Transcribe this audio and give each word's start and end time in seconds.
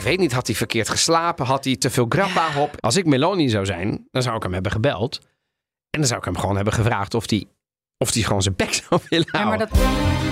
Ik 0.00 0.06
weet 0.06 0.18
niet, 0.18 0.32
had 0.32 0.46
hij 0.46 0.56
verkeerd 0.56 0.88
geslapen? 0.88 1.46
Had 1.46 1.64
hij 1.64 1.76
te 1.76 1.90
veel 1.90 2.06
grappa 2.08 2.60
op? 2.60 2.76
Als 2.80 2.96
ik 2.96 3.06
Meloni 3.06 3.48
zou 3.48 3.64
zijn, 3.66 4.08
dan 4.10 4.22
zou 4.22 4.36
ik 4.36 4.42
hem 4.42 4.52
hebben 4.52 4.72
gebeld. 4.72 5.18
En 5.90 6.00
dan 6.00 6.06
zou 6.06 6.18
ik 6.18 6.24
hem 6.24 6.38
gewoon 6.38 6.56
hebben 6.56 6.74
gevraagd 6.74 7.14
of 7.14 7.30
hij, 7.30 7.46
of 7.98 8.12
hij 8.14 8.22
gewoon 8.22 8.42
zijn 8.42 8.56
bek 8.56 8.72
zou 8.88 9.00
willen 9.08 9.28
Ja, 9.32 9.44
maar 9.44 9.56
houden. 9.56 9.68
dat... 9.68 10.29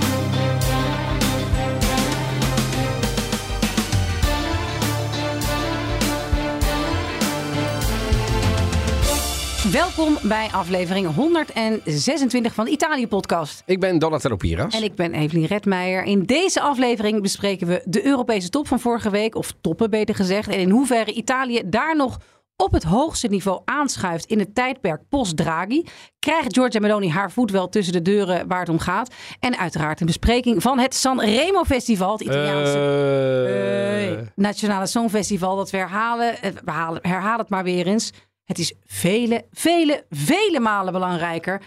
Welkom 9.72 10.18
bij 10.22 10.48
aflevering 10.52 11.14
126 11.14 12.54
van 12.54 12.64
de 12.64 12.70
Italië-podcast. 12.70 13.62
Ik 13.66 13.80
ben 13.80 13.98
Donatello 13.98 14.36
Piras. 14.36 14.74
En 14.74 14.82
ik 14.82 14.94
ben 14.94 15.14
Evelien 15.14 15.44
Redmeijer. 15.46 16.02
In 16.02 16.22
deze 16.22 16.60
aflevering 16.60 17.22
bespreken 17.22 17.66
we 17.66 17.82
de 17.84 18.06
Europese 18.06 18.48
top 18.48 18.68
van 18.68 18.80
vorige 18.80 19.10
week, 19.10 19.34
of 19.34 19.54
toppen 19.60 19.90
beter 19.90 20.14
gezegd. 20.14 20.48
En 20.48 20.58
in 20.58 20.70
hoeverre 20.70 21.12
Italië 21.12 21.62
daar 21.66 21.96
nog 21.96 22.18
op 22.56 22.72
het 22.72 22.82
hoogste 22.82 23.28
niveau 23.28 23.60
aanschuift 23.64 24.24
in 24.26 24.38
het 24.38 24.54
tijdperk 24.54 25.02
post-Draghi. 25.08 25.82
Krijgt 26.18 26.54
Giorgia 26.54 26.80
Meloni 26.80 27.10
haar 27.10 27.30
voet 27.30 27.50
wel 27.50 27.68
tussen 27.68 27.92
de 27.92 28.02
deuren 28.02 28.48
waar 28.48 28.60
het 28.60 28.68
om 28.68 28.78
gaat. 28.78 29.14
En 29.40 29.58
uiteraard 29.58 30.00
een 30.00 30.06
bespreking 30.06 30.62
van 30.62 30.78
het 30.78 30.94
Sanremo 30.94 31.64
Festival, 31.64 32.12
het 32.12 32.20
Italiaanse... 32.20 32.78
Eh, 32.78 33.76
Hey, 33.98 34.32
Nationale 34.34 34.86
Songfestival, 34.86 35.56
dat 35.56 35.70
we 35.70 35.76
herhalen. 35.76 36.42
Eh, 36.42 36.50
We 36.64 36.98
herhalen 37.08 37.40
het 37.40 37.48
maar 37.48 37.64
weer 37.64 37.86
eens. 37.86 38.12
Het 38.48 38.58
is 38.58 38.72
vele, 38.86 39.44
vele, 39.52 40.04
vele 40.10 40.60
malen 40.60 40.92
belangrijker 40.92 41.62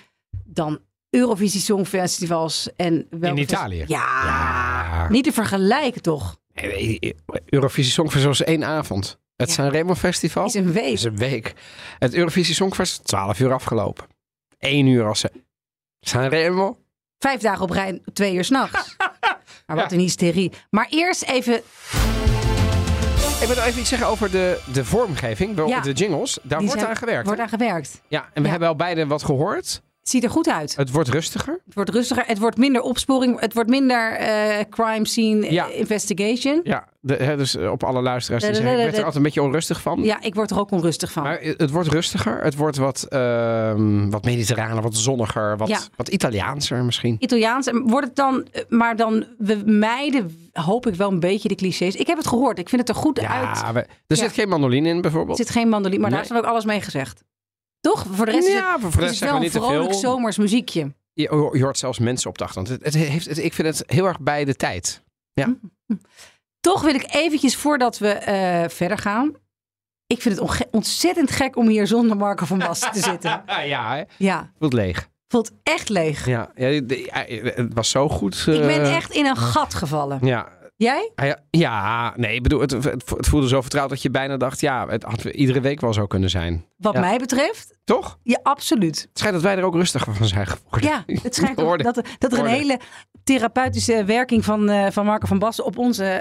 dan 0.45 0.79
Eurovisie 1.09 1.61
Songfestivals. 1.61 2.69
En 2.75 3.07
welke 3.09 3.35
In 3.35 3.41
Italië? 3.41 3.83
Ja, 3.87 4.23
Ja. 4.23 5.09
niet 5.09 5.23
te 5.23 5.31
vergelijken 5.31 6.01
toch? 6.01 6.39
Eurovisie 7.45 7.91
Songfestival 7.91 8.31
is 8.31 8.43
één 8.43 8.63
avond. 8.63 9.19
Het 9.35 9.47
Ja. 9.47 9.53
Sanremo 9.55 9.95
Festival 9.95 10.45
is 10.45 10.53
een 10.53 10.71
week. 10.71 10.93
is 10.93 11.03
een 11.03 11.17
week. 11.17 11.53
Het 11.99 12.13
Eurovisie 12.13 12.55
Songfestival 12.55 13.05
12 13.05 13.39
uur 13.39 13.53
afgelopen. 13.53 14.05
Eén 14.59 14.85
uur 14.87 15.05
als 15.07 15.19
ze... 15.19 15.31
Sanremo? 15.99 16.77
Vijf 17.17 17.41
dagen 17.41 17.63
op 17.63 17.69
rij, 17.69 18.01
twee 18.13 18.33
uur 18.35 18.43
s'nachts. 18.43 18.95
Maar 19.65 19.75
wat 19.79 19.91
een 19.91 19.99
hysterie. 19.99 20.51
Maar 20.69 20.87
eerst 20.89 21.23
even, 21.23 21.61
Ik 23.41 23.47
wil 23.47 23.63
even 23.63 23.79
iets 23.79 23.89
zeggen 23.89 24.07
over 24.07 24.31
de, 24.31 24.59
de 24.73 24.85
vormgeving, 24.85 25.67
Ja. 25.67 25.79
de 25.79 25.91
jingles. 25.91 26.39
Daar 26.43 26.57
die 26.59 26.67
wordt 26.67 26.71
zijn- 26.81 26.91
aan 26.93 26.97
gewerkt. 26.97 27.25
wordt 27.25 27.39
hè? 27.39 27.45
aan 27.45 27.51
gewerkt. 27.59 28.01
Ja, 28.07 28.19
en 28.23 28.29
we 28.33 28.41
Ja. 28.41 28.49
hebben 28.49 28.67
al 28.67 28.75
beide 28.75 29.07
wat 29.07 29.23
gehoord. 29.23 29.81
Ziet 30.11 30.23
er 30.23 30.29
goed 30.29 30.49
uit. 30.49 30.75
Het 30.75 30.91
wordt 30.91 31.09
rustiger. 31.09 31.59
Het 31.65 31.73
wordt 31.73 31.89
rustiger. 31.89 32.23
Het 32.27 32.39
wordt 32.39 32.57
minder 32.57 32.81
opsporing. 32.81 33.39
Het 33.39 33.53
wordt 33.53 33.69
minder 33.69 34.11
eh, 34.11 34.59
crime 34.69 35.07
scene 35.07 35.45
eh, 35.45 35.51
Ja. 35.51 35.67
investigation. 35.67 36.59
Ja, 36.63 36.87
de, 36.99 37.13
hè, 37.15 37.37
dus 37.37 37.55
eh, 37.55 37.71
op 37.71 37.83
alle 37.83 38.01
luisteraars 38.01 38.43
ik 38.43 38.51
werd 38.63 38.79
er 38.91 38.95
altijd 38.97 39.15
een 39.15 39.21
beetje 39.21 39.41
onrustig 39.41 39.81
van. 39.81 40.03
Ja, 40.03 40.21
ik 40.21 40.35
word 40.35 40.51
er 40.51 40.59
ook 40.59 40.71
onrustig 40.71 41.11
van. 41.11 41.23
Maar 41.23 41.37
eh, 41.37 41.53
het 41.57 41.71
wordt 41.71 41.87
rustiger. 41.89 42.43
Het 42.43 42.55
wordt 42.55 42.77
wat, 42.77 43.03
ehm 43.09 44.09
wat 44.09 44.23
mediterraner, 44.25 44.81
wat 44.83 44.95
zonniger, 44.95 45.57
wat, 45.57 45.67
Ja. 45.67 45.79
wat 45.95 46.07
Italiaanser 46.07 46.83
misschien. 46.83 47.15
Italiaans. 47.19 47.67
En 47.67 47.87
Wordt 47.87 48.07
het 48.07 48.15
dan, 48.15 48.47
eh, 48.51 48.61
maar 48.69 48.95
dan, 48.95 49.25
we 49.37 49.61
mijden, 49.65 50.49
hoop 50.53 50.87
ik 50.87 50.95
wel 50.95 51.11
een 51.11 51.19
beetje 51.19 51.47
de 51.47 51.55
clichés. 51.55 51.95
Ik 51.95 52.07
heb 52.07 52.17
het 52.17 52.27
gehoord. 52.27 52.59
Ik 52.59 52.69
vind 52.69 52.81
het 52.87 52.89
er 52.89 53.01
goed 53.03 53.19
uit. 53.19 53.59
Ja, 53.59 53.73
we- 53.73 53.85
er 54.07 54.15
zit 54.17 54.31
geen 54.33 54.49
mandoline 54.49 54.89
in 54.89 54.95
Er 54.95 55.01
bijvoorbeeld. 55.01 55.37
zit 55.37 55.49
geen 55.49 55.69
mandoline, 55.69 56.01
maar 56.01 56.11
daar 56.11 56.21
is 56.21 56.27
dan 56.27 56.37
ook 56.37 56.45
alles 56.45 56.65
mee 56.65 56.81
gezegd. 56.81 57.23
Toch? 57.81 58.05
Voor 58.11 58.25
de 58.25 58.31
rest 58.31 58.47
is 58.47 58.53
ja, 58.53 58.71
het, 58.73 58.81
voor 58.81 59.01
de 59.01 59.07
is 59.07 59.19
het 59.19 59.29
wel 59.29 59.39
we 59.39 59.45
een 59.45 59.51
vrolijk 59.51 59.93
zomers 59.93 60.37
muziekje. 60.37 60.93
Je, 61.13 61.21
je 61.53 61.63
hoort 61.63 61.77
zelfs 61.77 61.99
mensen 61.99 62.29
op 62.29 62.37
de 62.37 62.43
achtergrond. 62.43 62.81
Het, 62.83 62.93
het 62.93 63.03
heeft, 63.03 63.25
het- 63.25 63.37
ik 63.37 63.53
vind 63.53 63.67
het 63.77 63.83
heel 63.91 64.05
erg 64.05 64.19
bij 64.19 64.45
de 64.45 64.55
tijd. 64.55 65.03
Toch 66.59 66.81
wil 66.81 66.93
ik 66.95 67.15
eventjes, 67.15 67.55
voordat 67.55 67.97
we 67.97 68.09
eh, 68.09 68.69
verder 68.69 68.97
gaan. 68.97 69.33
Ik 70.07 70.21
vind 70.21 70.39
het 70.39 70.67
ontzettend 70.71 71.31
gek 71.31 71.55
om 71.55 71.67
hier 71.67 71.87
zonder 71.87 72.17
Marco 72.17 72.45
van 72.45 72.57
Basten 72.57 72.91
te 72.91 72.99
zitten. 72.99 73.43
ja, 73.65 73.95
hè? 73.95 74.03
Ja, 74.17 74.51
voelt 74.59 74.73
leeg. 74.73 75.09
voelt 75.27 75.51
echt 75.63 75.89
leeg. 75.89 76.25
Ja, 76.25 76.51
ja, 76.55 76.67
ja, 76.67 76.81
het 77.55 77.73
was 77.73 77.89
zo 77.89 78.09
goed. 78.09 78.35
Ik 78.47 78.61
ben 78.61 78.81
eh, 78.83 78.95
echt 78.95 79.11
in 79.13 79.25
een 79.25 79.37
gat 79.37 79.73
gevallen. 79.73 80.19
Ja, 80.21 80.49
Jij? 80.81 81.11
Ah 81.15 81.25
ja, 81.25 81.39
ja, 81.49 82.13
nee, 82.15 82.35
ik 82.35 82.43
bedoel, 82.43 82.59
het, 82.59 82.71
het, 82.71 83.03
voelde 83.05 83.47
zo 83.47 83.61
vertrouwd 83.61 83.89
dat 83.89 84.01
je 84.01 84.09
bijna 84.09 84.37
dacht, 84.37 84.61
ja, 84.61 84.87
het 84.87 85.03
had 85.03 85.23
iedere 85.23 85.61
week 85.61 85.81
wel 85.81 85.93
zo 85.93 86.05
kunnen 86.07 86.29
zijn. 86.29 86.65
Wat 86.77 86.93
Ja. 86.93 86.99
mij 86.99 87.17
betreft, 87.17 87.77
Toch? 87.83 88.17
ja, 88.23 88.39
absoluut. 88.43 89.01
Het 89.01 89.09
schijnt 89.13 89.35
dat 89.35 89.43
wij 89.43 89.57
er 89.57 89.63
ook 89.63 89.75
rustiger 89.75 90.15
van 90.15 90.27
zijn 90.27 90.47
geworden. 90.47 90.89
Ja, 90.89 91.03
het 91.21 91.35
schijnt 91.35 91.61
ook 91.61 91.83
dat, 91.83 91.97
er- 91.97 92.05
dat 92.17 92.33
er 92.33 92.39
een 92.39 92.45
hele 92.45 92.79
therapeutische 93.23 94.03
werking 94.05 94.45
van, 94.45 94.69
eh, 94.69 94.85
van 94.91 95.05
Marco 95.05 95.27
van 95.27 95.39
Basten 95.39 95.65
op 95.65 95.77
ons 95.77 95.97
eh, 95.97 96.17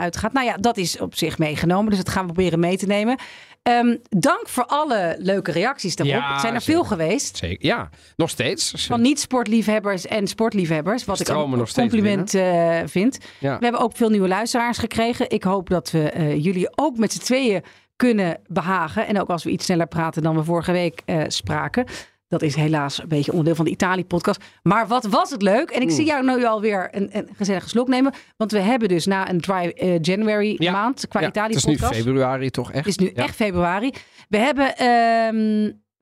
uitgaat. 0.00 0.32
Nou 0.32 0.46
ja, 0.46 0.56
dat 0.56 0.76
is 0.76 0.98
op 1.00 1.14
zich 1.14 1.38
meegenomen. 1.38 1.88
Dus 1.90 1.98
dat 1.98 2.08
gaan 2.08 2.26
we 2.26 2.32
proberen 2.32 2.60
mee 2.60 2.76
te 2.76 2.86
nemen. 2.86 3.18
Ehm, 3.62 3.96
dank 4.08 4.48
voor 4.48 4.64
alle 4.66 5.16
leuke 5.18 5.52
reacties 5.52 5.96
daarop. 5.96 6.16
Ja, 6.16 6.32
het 6.32 6.40
zijn 6.40 6.54
er 6.54 6.60
zeker. 6.60 6.74
veel 6.80 6.88
geweest. 6.96 7.36
Zeker, 7.36 7.66
ja. 7.66 7.88
Nog 8.16 8.30
steeds. 8.30 8.86
Van 8.86 9.00
niet-sportliefhebbers 9.00 10.06
en 10.06 10.26
sportliefhebbers. 10.26 11.04
Wat 11.04 11.20
ik 11.20 11.26
Stromen 11.26 11.58
een 11.58 11.66
compliment 11.74 12.34
eh, 12.34 12.78
vind. 12.84 13.18
Ja. 13.38 13.58
We 13.58 13.62
hebben 13.64 13.80
ook 13.80 13.96
veel 13.96 14.08
nieuwe 14.10 14.28
luisteraars 14.28 14.78
gekregen. 14.78 15.30
Ik 15.30 15.42
hoop 15.42 15.68
dat 15.70 15.90
we 15.90 16.34
jullie 16.40 16.68
ook 16.78 16.96
met 16.96 17.12
z'n 17.12 17.18
tweeën 17.20 17.62
kunnen 18.00 18.38
behagen. 18.46 19.06
En 19.06 19.20
ook 19.20 19.28
als 19.28 19.44
we 19.44 19.50
iets 19.50 19.64
sneller 19.64 19.86
praten 19.86 20.22
dan 20.22 20.36
we 20.36 20.44
vorige 20.44 20.72
week 20.72 21.02
eh, 21.04 21.22
spraken. 21.26 21.84
Dat 22.28 22.42
is 22.42 22.54
helaas 22.54 23.02
een 23.02 23.08
beetje 23.08 23.30
onderdeel 23.30 23.54
van 23.54 23.64
de 23.64 23.70
Italië-podcast. 23.70 24.44
Maar 24.62 24.86
wat 24.86 25.04
was 25.04 25.30
het 25.30 25.42
leuk. 25.42 25.70
En 25.70 25.82
ik 25.82 25.90
zie 25.90 26.06
jou 26.06 26.24
nu 26.24 26.44
alweer 26.44 26.88
een, 26.90 27.08
een 27.12 27.28
gezellige 27.36 27.68
slok 27.68 27.88
nemen. 27.88 28.12
Want 28.36 28.52
we 28.52 28.58
hebben 28.58 28.88
dus 28.88 29.06
na 29.06 29.30
een 29.30 29.40
dry 29.40 29.72
eh, 29.74 29.98
January 30.00 30.54
Ja. 30.58 30.72
maand 30.72 31.08
qua 31.08 31.20
Ja, 31.20 31.26
het 31.26 31.36
is 31.36 31.42
nu 31.64 31.72
Italië-podcast. 31.72 31.94
februari 32.02 32.50
toch 32.50 32.72
echt? 32.72 32.78
Het 32.84 32.86
is 32.86 32.96
nu 32.96 33.10
ja. 33.14 33.22
echt 33.22 33.34
februari. 33.34 33.90
We 34.28 34.38
hebben 34.38 34.76
ehm 34.76 35.36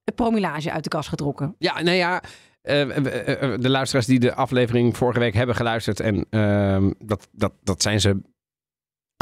een 0.04 0.14
promilage 0.14 0.72
uit 0.72 0.82
de 0.84 0.90
kast 0.90 1.08
getrokken. 1.08 1.54
Ja, 1.58 1.82
nou 1.82 1.96
ja. 1.96 2.22
eh, 2.62 2.86
de 3.60 3.70
luisteraars 3.70 4.06
die 4.06 4.18
de 4.18 4.34
aflevering 4.34 4.96
vorige 4.96 5.18
week 5.20 5.34
hebben 5.34 5.54
geluisterd. 5.56 6.00
En 6.00 6.26
ehm, 6.30 6.90
dat, 6.98 7.28
dat, 7.32 7.52
dat 7.62 7.82
zijn 7.82 8.00
ze 8.00 8.20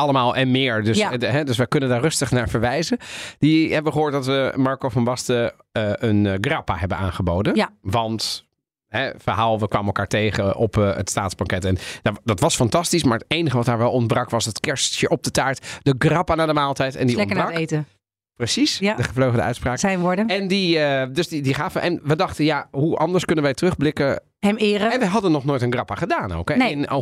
allemaal 0.01 0.37
en 0.37 0.51
meer. 0.51 0.85
Dus, 0.85 0.99
Ja. 0.99 1.13
eh, 1.13 1.31
hè, 1.31 1.45
dus 1.45 1.57
wij 1.57 1.67
kunnen 1.67 1.89
daar 1.89 2.01
rustig 2.01 2.31
naar 2.31 2.49
verwijzen. 2.49 2.99
Die 3.39 3.73
hebben 3.75 3.93
gehoord 3.93 4.13
dat 4.13 4.27
we 4.27 4.53
Marco 4.57 4.89
van 4.89 5.05
Basten 5.05 5.53
eh, 5.73 5.91
een 5.95 6.27
eh, 6.27 6.35
grappa 6.41 6.77
hebben 6.77 6.99
aangeboden. 6.99 7.55
Ja. 7.55 7.71
Want... 7.81 8.45
Hè, 8.87 9.11
verhaal, 9.17 9.61
we 9.61 9.69
kwamen 9.69 9.87
elkaar 9.87 10.07
tegen 10.07 10.57
op 10.57 10.75
het 10.75 11.11
staatsbanket. 11.11 11.65
En 11.65 11.79
nou, 12.03 12.17
dat 12.25 12.41
was 12.41 12.57
fantastisch, 12.57 13.05
maar 13.05 13.19
het 13.19 13.25
enige 13.29 13.57
wat 13.57 13.67
daar 13.67 13.79
wel 13.79 13.91
ontbrak 13.91 14.31
was 14.31 14.45
het 14.45 14.61
kerstje 14.61 15.09
op 15.09 15.23
de 15.23 15.31
taart. 15.31 15.67
De 15.83 15.95
grappa 15.99 16.35
naar 16.35 16.47
de 16.47 16.53
maaltijd. 16.53 16.97
En 16.97 17.07
die 17.07 17.17
Lekker 17.17 17.37
naar 17.37 17.45
ontbrak. 17.45 17.63
het 17.63 17.73
eten. 17.73 17.87
Precies, 18.35 18.79
Ja. 18.79 18.95
de 18.95 19.03
gevleugelde 19.03 19.43
uitspraak. 19.43 19.79
Zijn 19.79 20.01
woorden. 20.01 20.27
En 20.27 20.49
die, 20.49 20.79
dus 21.11 21.29
die, 21.29 21.43
die 21.43 21.55
gaven. 21.55 21.81
En 21.81 22.01
we 22.03 22.17
dachten, 22.17 22.45
ja, 22.45 22.69
hoe 22.71 22.97
anders 22.97 23.25
kunnen 23.25 23.45
wij 23.45 23.55
terugblikken? 23.55 24.23
Hem 24.39 24.57
eren. 24.57 24.93
En 24.93 24.99
we 25.01 25.07
hadden 25.07 25.33
nog 25.33 25.45
nooit 25.45 25.63
een 25.63 25.73
grappa 25.73 25.95
gedaan 25.95 26.33
ook. 26.33 26.49
Hè? 26.49 26.57
Nee. 26.57 26.71
In 26.71 26.89
al 26.89 27.01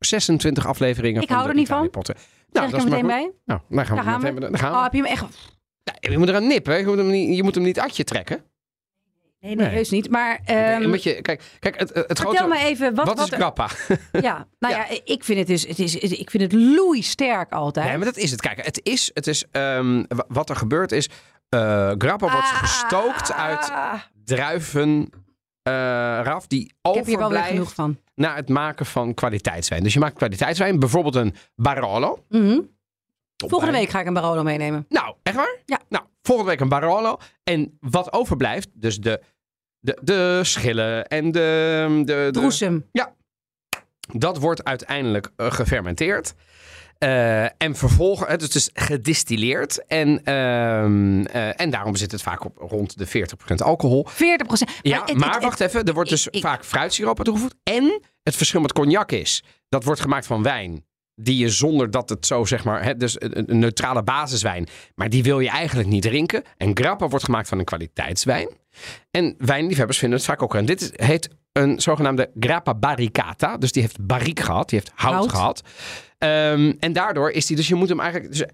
126 0.00 0.66
afleveringen 0.66 1.22
Ik 1.22 1.28
van 1.28 1.36
hou 1.36 1.48
de 1.48 1.52
er 1.54 1.58
niet 1.60 1.68
van. 1.68 1.88
Zeg 2.02 2.16
Nou, 2.52 2.66
ik 2.66 2.72
dat 2.72 2.80
er 2.80 2.86
is 2.86 2.92
maar 2.92 3.04
meteen 3.04 3.20
goed. 3.20 3.34
bij? 3.44 3.54
Nou, 3.56 3.60
dan 3.68 3.86
gaan 3.86 3.96
we, 3.96 4.02
Daar 4.02 4.12
gaan 4.12 4.34
meteen- 4.34 4.50
we. 4.52 4.58
gaan 4.58 4.70
we. 4.70 4.76
Oh, 4.76 4.82
heb 4.82 4.92
je 4.92 5.02
hem 5.02 5.10
echt... 5.12 5.24
Ja, 5.82 5.94
je 6.10 6.18
moet 6.18 6.28
eraan 6.28 6.46
nippen. 6.46 6.72
hè. 6.72 6.78
Je 6.78 6.86
moet, 6.86 6.96
hem 6.96 7.10
niet, 7.10 7.36
je 7.36 7.42
moet 7.42 7.54
hem 7.54 7.64
niet 7.64 7.80
atje 7.80 8.04
trekken. 8.04 8.42
Nee, 9.40 9.54
nee, 9.54 9.66
Nee. 9.66 9.74
heus 9.74 9.90
niet. 9.90 10.10
Maar 10.10 10.40
Een 10.44 10.90
beetje, 10.90 11.20
kijk, 11.22 11.42
kijk, 11.58 11.78
het, 11.78 11.88
het 11.94 12.06
vertel 12.06 12.24
grote... 12.34 12.46
me 12.48 12.58
even... 12.58 12.94
Wat, 12.94 13.06
wat, 13.06 13.18
wat 13.18 13.30
is 13.32 13.36
grappa? 13.38 13.68
Ja, 14.12 14.46
nou 14.58 14.74
ja. 14.74 14.86
Ja. 14.90 14.98
ik 15.04 15.24
vind 15.24 15.38
het 15.38 15.46
dus... 15.46 15.66
Het 15.66 15.78
is, 15.78 15.94
ik 15.96 16.30
vind 16.30 16.42
het 16.42 16.52
loeisterk 16.52 17.52
altijd. 17.52 17.86
Nee, 17.86 17.96
maar 17.96 18.06
dat 18.06 18.16
is 18.16 18.30
het. 18.30 18.40
Kijk, 18.40 18.64
het 18.64 18.80
is, 18.82 19.10
het 19.14 19.26
is 19.26 19.44
wa- 19.50 20.24
wat 20.28 20.50
er 20.50 20.56
gebeurt 20.56 20.92
is... 20.92 21.08
eh 21.48 21.90
grappa 21.98 22.30
wordt 22.30 22.46
gestookt 22.46 23.32
uit 23.32 23.70
Ah, 23.70 23.94
druiven 24.24 25.10
eh, 25.62 25.72
raf 26.22 26.46
die 26.46 26.64
Ik 26.64 26.70
heb 26.94 26.94
hier 26.94 26.94
wel 27.04 27.04
weer 27.04 27.16
overblijft 27.16 27.48
genoeg 27.48 27.74
van. 27.74 27.98
Naar 28.20 28.36
het 28.36 28.48
maken 28.48 28.86
van 28.86 29.14
kwaliteitswijn. 29.14 29.82
Dus 29.82 29.92
je 29.92 29.98
maakt 29.98 30.16
kwaliteitswijn, 30.16 30.78
bijvoorbeeld 30.78 31.14
een 31.14 31.34
Barolo. 31.54 32.24
Mhm. 32.28 32.60
Volgende 33.46 33.72
week 33.72 33.88
ga 33.88 34.00
ik 34.00 34.06
een 34.06 34.12
Barolo 34.12 34.42
meenemen. 34.42 34.86
Nou, 34.88 35.14
echt 35.22 35.36
waar? 35.36 35.56
Ja. 35.64 35.80
Nou, 35.88 36.04
volgende 36.22 36.50
week 36.50 36.60
een 36.60 36.68
Barolo. 36.68 37.18
En 37.44 37.78
wat 37.80 38.12
overblijft, 38.12 38.68
dus 38.72 39.00
de, 39.00 39.22
de, 39.78 39.98
de 40.02 40.40
schillen 40.42 41.06
en 41.06 41.30
de... 41.32 42.02
de, 42.04 42.04
de 42.04 42.28
Droesem. 42.32 42.88
Dat 44.12 44.38
wordt 44.38 44.64
uiteindelijk 44.64 45.30
eh, 45.36 45.52
gefermenteerd. 45.52 46.34
Eh, 47.00 47.42
en 47.42 47.76
vervolgens, 47.76 48.30
het 48.30 48.42
is 48.42 48.50
dus 48.50 48.70
gedistilleerd. 48.72 49.86
En, 49.86 50.24
ehm, 50.24 51.24
eh, 51.24 51.60
en 51.60 51.70
daarom 51.70 51.96
zit 51.96 52.12
het 52.12 52.22
vaak 52.22 52.44
op 52.44 52.56
rond 52.56 52.98
de 52.98 53.06
40% 53.06 53.62
alcohol. 53.62 54.06
40 54.08 54.46
procent. 54.46 54.70
Ja, 54.82 55.04
maar 55.14 55.40
wacht 55.40 55.60
even. 55.60 55.84
Er 55.84 55.94
wordt 55.94 56.10
dus 56.10 56.28
vaak 56.30 56.64
fruitsiroop 56.64 57.18
aan 57.18 57.24
toegevoegd. 57.24 57.54
En 57.62 58.00
het 58.22 58.36
verschil 58.36 58.60
met 58.60 58.72
cognac 58.72 59.12
is, 59.12 59.44
dat 59.68 59.84
wordt 59.84 60.00
gemaakt 60.00 60.26
van 60.26 60.42
wijn. 60.42 60.84
Die 61.14 61.36
je 61.36 61.48
zonder 61.48 61.90
dat 61.90 62.08
het 62.08 62.26
zo 62.26 62.44
zeg 62.44 62.64
maar, 62.64 62.84
hè, 62.84 62.96
dus 62.96 63.20
een, 63.20 63.50
een 63.50 63.58
neutrale 63.58 64.02
basiswijn. 64.02 64.68
Maar 64.94 65.08
die 65.08 65.22
wil 65.22 65.40
je 65.40 65.48
eigenlijk 65.48 65.88
niet 65.88 66.02
drinken. 66.02 66.42
En 66.56 66.76
grappa 66.76 67.08
wordt 67.08 67.24
gemaakt 67.24 67.48
van 67.48 67.58
een 67.58 67.64
kwaliteitswijn. 67.64 68.48
En 69.10 69.34
wijnliefhebbers 69.38 69.98
vinden 69.98 70.18
het 70.18 70.26
vaak 70.26 70.42
ook. 70.42 70.54
En 70.54 70.64
dit 70.66 70.80
is- 70.80 70.90
heet 71.06 71.28
een 71.52 71.80
zogenaamde 71.80 72.30
grappa 72.40 72.74
barricata. 72.74 73.56
Dus 73.56 73.72
die 73.72 73.82
heeft 73.82 74.06
barrique 74.06 74.44
gehad, 74.44 74.68
die 74.68 74.78
heeft 74.78 74.92
hout, 74.94 75.14
Hout. 75.14 75.30
gehad. 75.30 75.62
Ehm, 76.18 76.72
en 76.78 76.92
daardoor 76.92 77.30
is 77.30 77.46
die, 77.46 77.56
dus 77.56 77.68
je 77.68 77.74
moet 77.74 77.88
hem 77.88 78.00
eigenlijk, 78.00 78.30
dus 78.32 78.44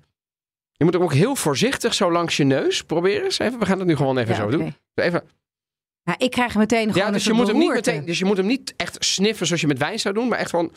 je 0.72 0.84
moet 0.84 0.92
hem 0.92 1.02
ook 1.02 1.12
heel 1.14 1.36
voorzichtig 1.36 1.94
zo 1.94 2.12
langs 2.12 2.36
je 2.36 2.44
neus 2.44 2.82
proberen. 2.82 3.24
Eens 3.24 3.38
even, 3.38 3.58
we 3.58 3.66
gaan 3.66 3.78
het 3.78 3.86
nu 3.88 3.96
gewoon 3.96 4.18
even 4.18 4.34
Ja, 4.34 4.40
zo 4.40 4.48
doen. 4.50 4.74
Even, 4.94 5.22
Ja, 6.02 6.14
ik 6.18 6.30
krijg 6.30 6.54
meteen 6.54 6.92
gewoon 6.92 7.06
ja, 7.06 7.12
dus 7.12 7.26
een 7.26 7.32
je, 7.32 7.38
moet 7.38 7.46
hem 7.48 7.58
niet 7.58 7.72
meteen, 7.72 8.04
dus 8.04 8.18
je 8.18 8.24
moet 8.24 8.36
hem 8.36 8.46
niet 8.46 8.74
echt 8.76 8.96
sniffen 9.04 9.46
zoals 9.46 9.60
je 9.60 9.66
met 9.68 9.78
wijn 9.78 9.98
zou 9.98 10.14
doen, 10.14 10.28
maar 10.28 10.38
echt 10.38 10.50
gewoon 10.50 10.72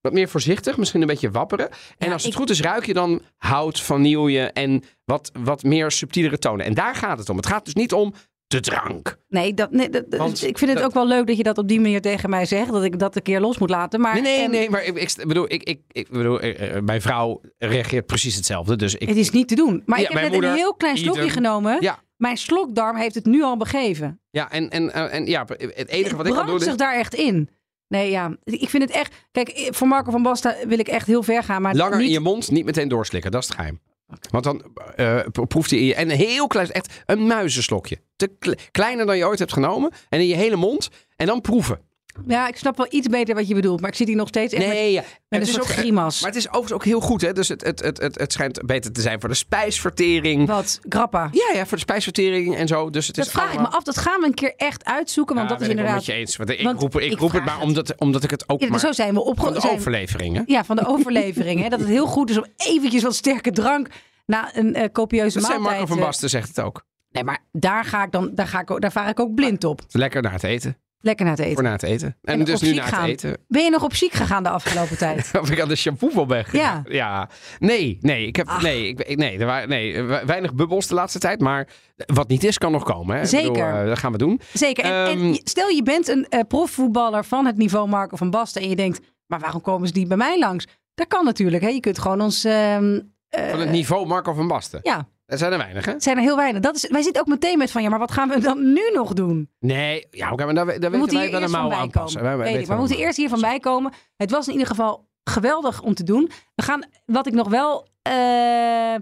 wat 0.00 0.12
meer 0.12 0.28
voorzichtig, 0.28 0.76
misschien 0.76 1.00
een 1.00 1.06
beetje 1.06 1.30
wapperen. 1.30 1.70
En 1.98 2.06
Ja, 2.06 2.12
als 2.12 2.22
het 2.22 2.32
ik- 2.32 2.38
goed 2.38 2.50
is, 2.50 2.60
ruik 2.60 2.86
je 2.86 2.92
dan 2.92 3.22
hout, 3.36 3.80
vanille 3.80 4.46
en 4.52 4.84
wat, 5.04 5.30
wat 5.38 5.62
meer 5.62 5.90
subtielere 5.90 6.38
tonen. 6.38 6.66
En 6.66 6.74
daar 6.74 6.94
gaat 6.94 7.18
het 7.18 7.28
om. 7.28 7.36
Het 7.36 7.46
gaat 7.46 7.64
dus 7.64 7.74
niet 7.74 7.92
om 7.92 8.14
de 8.52 8.60
drank. 8.60 9.18
Nee, 9.28 9.54
dat, 9.54 9.70
nee 9.70 9.88
dat, 9.88 10.04
Want 10.08 10.44
ik 10.46 10.58
vind 10.58 10.70
het 10.70 10.78
dat- 10.78 10.88
ook 10.88 10.94
wel 10.94 11.06
leuk 11.06 11.26
dat 11.26 11.36
je 11.36 11.42
dat 11.42 11.58
op 11.58 11.68
die 11.68 11.80
manier 11.80 12.00
tegen 12.00 12.30
mij 12.30 12.44
zegt. 12.46 12.72
Dat 12.72 12.84
ik 12.84 12.98
dat 12.98 13.16
een 13.16 13.22
keer 13.22 13.40
los 13.40 13.58
moet 13.58 13.70
laten. 13.70 14.00
Maar 14.00 14.12
Nee, 14.14 14.22
nee, 14.22 14.40
ehm, 14.42 14.50
nee, 14.50 14.70
maar 14.70 14.84
ik, 14.84 14.96
ik 14.98 15.26
bedoel, 15.26 15.52
ik, 15.52 15.62
ik, 15.62 15.80
ik 15.92 16.08
bedoel, 16.10 16.40
eh, 16.40 16.76
eh, 16.76 16.82
mijn 16.82 17.02
vrouw 17.02 17.40
reageert 17.58 18.06
precies 18.06 18.34
hetzelfde. 18.34 18.76
Dus 18.76 18.94
ik, 18.94 19.08
het 19.08 19.16
is 19.16 19.30
niet 19.30 19.48
te 19.48 19.54
doen. 19.54 19.82
Maar 19.86 20.00
Ja, 20.00 20.08
ik 20.08 20.16
heb 20.18 20.30
net 20.30 20.42
een 20.42 20.54
heel 20.54 20.74
klein 20.74 20.98
slokje 20.98 21.30
genomen. 21.30 21.76
Ja. 21.80 21.98
Mijn 22.16 22.36
slokdarm 22.36 22.96
heeft 22.96 23.14
het 23.14 23.24
nu 23.24 23.42
al 23.42 23.56
begeven. 23.56 24.20
ja, 24.30 24.50
en, 24.50 24.70
en, 24.70 24.92
eh, 24.92 25.14
en 25.14 25.26
ja, 25.26 25.44
het 25.58 25.88
enige 25.88 26.16
wat 26.16 26.26
ik 26.26 26.32
kan 26.32 26.46
doen 26.46 26.56
is... 26.56 26.64
zich 26.64 26.74
daar 26.76 26.94
echt 26.94 27.14
in. 27.14 27.48
Nee, 27.88 28.10
ja. 28.10 28.36
Ik 28.44 28.68
vind 28.68 28.82
het 28.82 28.92
echt... 28.92 29.14
Kijk, 29.30 29.68
voor 29.70 29.88
Marco 29.88 30.10
van 30.10 30.22
Basten 30.22 30.56
wil 30.68 30.78
ik 30.78 30.88
echt 30.88 31.06
heel 31.06 31.22
ver 31.22 31.42
gaan. 31.42 31.62
Maar 31.62 31.74
Langer 31.74 31.96
niet... 31.96 32.06
in 32.06 32.12
je 32.12 32.20
mond, 32.20 32.50
niet 32.50 32.64
meteen 32.64 32.88
doorslikken. 32.88 33.30
Dat 33.30 33.42
is 33.42 33.48
het 33.48 33.56
geheim. 33.56 33.80
Want 34.30 34.44
dan 34.44 34.64
eh, 34.96 35.20
pro- 35.32 35.44
proeft 35.44 35.70
hij 35.70 35.78
in 35.78 35.84
je... 35.84 35.94
En 35.94 36.08
heel 36.10 36.46
klein, 36.46 36.70
echt 36.70 37.02
een 37.06 37.26
muizenslokje. 37.26 37.98
Te 38.16 38.36
kle- 38.38 38.56
kleiner 38.70 39.06
dan 39.06 39.16
je 39.16 39.26
ooit 39.26 39.38
hebt 39.38 39.52
genomen. 39.52 39.90
En 40.08 40.20
in 40.20 40.26
je 40.26 40.36
hele 40.36 40.56
mond. 40.56 40.88
En 41.16 41.26
dan 41.26 41.40
proeven. 41.40 41.80
Ja, 42.26 42.48
ik 42.48 42.56
snap 42.56 42.76
wel 42.76 42.86
iets 42.90 43.08
beter 43.08 43.34
wat 43.34 43.48
je 43.48 43.54
bedoelt. 43.54 43.80
Maar 43.80 43.90
ik 43.90 43.96
zit 43.96 44.06
hier 44.06 44.16
nog 44.16 44.28
steeds 44.28 44.52
echt 44.54 44.66
met, 44.66 44.72
Nee, 44.76 44.92
ja. 44.92 45.00
met 45.00 45.08
Het 45.28 45.40
een 45.40 45.46
soort 45.54 45.64
ook- 45.70 45.70
grimas. 45.76 46.20
Maar 46.20 46.30
het 46.30 46.38
is 46.38 46.46
overigens 46.48 46.72
ook 46.72 46.84
heel 46.84 47.00
goed. 47.00 47.20
Hè? 47.20 47.32
Dus 47.32 47.48
het, 47.48 47.64
het, 47.64 47.80
het, 47.82 47.98
het, 48.00 48.18
het 48.18 48.32
schijnt 48.32 48.66
beter 48.66 48.92
te 48.92 49.00
zijn 49.00 49.20
voor 49.20 49.28
de 49.28 49.34
spijsvertering. 49.34 50.46
Wat? 50.46 50.80
Grappa. 50.88 51.28
Ja, 51.32 51.50
ja, 51.54 51.66
voor 51.66 51.76
de 51.76 51.82
spijsvertering 51.82 52.56
en 52.56 52.66
zo. 52.68 52.90
Dus 52.90 53.06
het 53.06 53.16
dat 53.16 53.26
is 53.26 53.30
vraag 53.32 53.52
ik 53.52 53.60
me 53.60 53.68
af. 53.68 53.82
Dat 53.82 53.98
gaan 53.98 54.20
we 54.20 54.26
een 54.26 54.34
keer 54.34 54.54
echt 54.56 54.84
uitzoeken. 54.84 55.34
Want 55.36 55.48
Ja, 55.48 55.54
dat 55.54 55.62
is 55.62 55.68
ben 55.68 55.76
ik 55.78 55.82
wel 55.84 55.94
inderdaad... 55.94 56.16
met 56.16 56.16
je 56.16 56.20
eens. 56.22 56.36
Want 56.36 56.50
ik 56.50 56.62
Want 56.62 56.80
roep, 56.80 57.00
ik 57.00 57.12
ik 57.12 57.18
roep 57.18 57.32
het 57.32 57.44
maar 57.44 57.60
omdat, 57.60 57.98
omdat 57.98 58.24
ik 58.24 58.30
het 58.30 58.48
ook 58.48 58.60
Ja, 58.60 58.68
maar... 58.68 58.78
zo 58.80 58.92
zijn 58.92 59.08
we 59.14 59.14
Van 59.14 59.24
opge... 59.28 59.52
de 59.60 59.70
overleveringen. 59.70 60.42
Ja, 60.46 60.64
van 60.64 60.76
de 60.76 60.86
overlevering. 60.86 61.62
hè? 61.62 61.68
Dat 61.68 61.78
het 61.80 61.88
heel 61.88 62.06
goed 62.06 62.30
is 62.30 62.36
om 62.36 62.44
eventjes 62.56 63.02
wat 63.02 63.14
sterke 63.14 63.50
drank 63.50 63.88
na 64.26 64.56
een 64.56 64.74
eh, 64.74 64.88
copieuze 64.92 65.38
Dat 65.38 65.48
maaltijd... 65.48 65.70
Marco 65.70 65.86
van 65.86 65.98
eh, 65.98 66.04
Basten 66.04 66.30
zegt 66.30 66.48
het 66.48 66.60
ook. 66.60 66.84
Nee, 67.10 67.24
maar 67.24 67.38
daar, 67.52 67.84
ga 67.84 68.04
ik 68.04 68.12
dan, 68.12 68.30
daar, 68.34 68.46
ga 68.46 68.60
ik, 68.60 68.80
daar 68.80 68.92
vaar 68.92 69.08
ik 69.08 69.20
ook 69.20 69.34
blind 69.34 69.64
op. 69.64 69.80
Lekker 69.90 70.22
na 70.22 70.30
het 70.30 70.42
eten. 70.44 70.76
Lekker 71.04 71.24
naar 71.24 71.34
het 71.36 71.44
eten. 71.44 71.54
Voor 71.54 71.64
na 71.64 71.72
het 71.72 71.82
eten. 71.82 72.16
En, 72.22 72.38
En 72.38 72.44
dus 72.44 72.60
nu 72.60 72.74
na 72.74 72.82
het 72.84 72.94
gaan. 72.94 73.08
eten. 73.08 73.36
Ben 73.48 73.62
je 73.64 73.70
nog 73.70 73.82
op 73.84 73.94
ziek 73.94 74.12
gegaan 74.12 74.42
de 74.42 74.48
afgelopen 74.48 74.98
tijd? 75.06 75.30
Of 75.40 75.50
ik 75.50 75.60
aan 75.60 75.68
de 75.68 75.76
shampoo 75.76 76.10
wel 76.14 76.26
ben 76.26 76.44
gegaan. 76.44 76.84
Ja. 76.88 76.94
ja. 76.94 77.28
Nee, 77.58 77.98
nee. 78.00 78.26
Ik 78.26 78.36
heb, 78.36 78.46
Ach. 78.48 78.62
nee, 78.62 78.88
ik, 78.88 79.16
nee, 79.16 79.38
er 79.38 79.46
waren, 79.46 79.68
nee, 79.68 80.02
we- 80.02 80.22
weinig 80.26 80.54
bubbels 80.54 80.86
de 80.86 80.94
laatste 80.94 81.18
tijd. 81.18 81.40
Maar 81.40 81.68
wat 82.06 82.28
niet 82.28 82.44
is, 82.44 82.58
kan 82.58 82.72
nog 82.72 82.82
komen. 82.84 83.16
Hè? 83.16 83.24
Zeker. 83.26 83.52
bedoel, 83.52 83.66
eh, 83.80 83.86
dat 83.86 83.98
gaan 83.98 84.12
we 84.12 84.18
doen. 84.18 84.40
Zeker. 84.52 84.84
En, 84.84 84.92
en 85.06 85.18
Ehm, 85.20 85.34
stel 85.44 85.68
je 85.68 85.82
bent 85.82 86.08
een 86.08 86.26
eh, 86.28 86.40
profvoetballer 86.48 87.24
van 87.24 87.46
het 87.46 87.56
niveau 87.56 87.88
Marco 87.88 88.16
van 88.16 88.30
Basten. 88.30 88.62
En 88.62 88.68
je 88.68 88.76
denkt, 88.76 89.00
maar 89.26 89.40
waarom 89.40 89.60
komen 89.60 89.88
ze 89.88 89.94
niet 89.98 90.08
bij 90.08 90.16
mij 90.16 90.38
langs? 90.38 90.66
Dat 90.94 91.06
kan 91.06 91.24
natuurlijk. 91.24 91.62
Hè? 91.62 91.68
Je 91.68 91.80
kunt 91.80 91.98
gewoon 91.98 92.20
ons... 92.20 92.44
ehm, 92.44 93.00
eh, 93.28 93.50
Van 93.50 93.60
het 93.60 93.70
niveau 93.70 94.06
Marco 94.06 94.32
van 94.32 94.48
Basten. 94.48 94.80
ja, 94.82 95.08
Er 95.32 95.38
zijn 95.38 95.52
er 95.52 95.58
weinig, 95.58 95.84
hè? 95.84 95.92
het 95.92 96.02
zijn 96.02 96.16
er 96.16 96.22
heel 96.22 96.36
weinig. 96.36 96.60
Dat 96.62 96.74
is, 96.76 96.88
wij 96.90 97.02
zitten 97.02 97.22
ook 97.22 97.28
meteen 97.28 97.58
met 97.58 97.70
van, 97.70 97.82
ja, 97.82 97.88
maar 97.88 97.98
wat 97.98 98.12
gaan 98.12 98.28
we 98.28 98.38
dan 98.40 98.72
nu 98.72 98.90
nog 98.94 99.12
doen? 99.12 99.50
Nee, 99.58 100.06
ja, 100.10 100.32
oké, 100.32 100.44
maar 100.44 100.54
daar, 100.54 100.66
daar 100.66 100.90
We 100.90 100.98
weten 100.98 101.12
wij 101.14 101.22
hier 101.22 101.30
wel 101.32 101.42
een 101.42 101.48
van 101.48 101.60
mouw 101.68 101.72
aanpassen. 101.72 102.22
Wij- 102.22 102.36
Weet 102.36 102.46
ik, 102.46 102.52
weten 102.52 102.68
maar 102.68 102.76
we 102.76 102.82
moeten 102.82 103.00
eerst 103.02 103.16
hiervan 103.16 103.40
bij 103.40 103.58
komen. 103.60 103.92
Het 104.16 104.30
was 104.30 104.46
in 104.46 104.52
ieder 104.52 104.66
geval 104.68 105.08
geweldig 105.24 105.82
om 105.82 105.94
te 105.94 106.02
doen. 106.04 106.30
We 106.54 106.62
gaan, 106.62 106.84
wat 107.06 107.26
ik 107.26 107.32
nog 107.32 107.48
wel... 107.48 107.86
eh, 108.02 108.94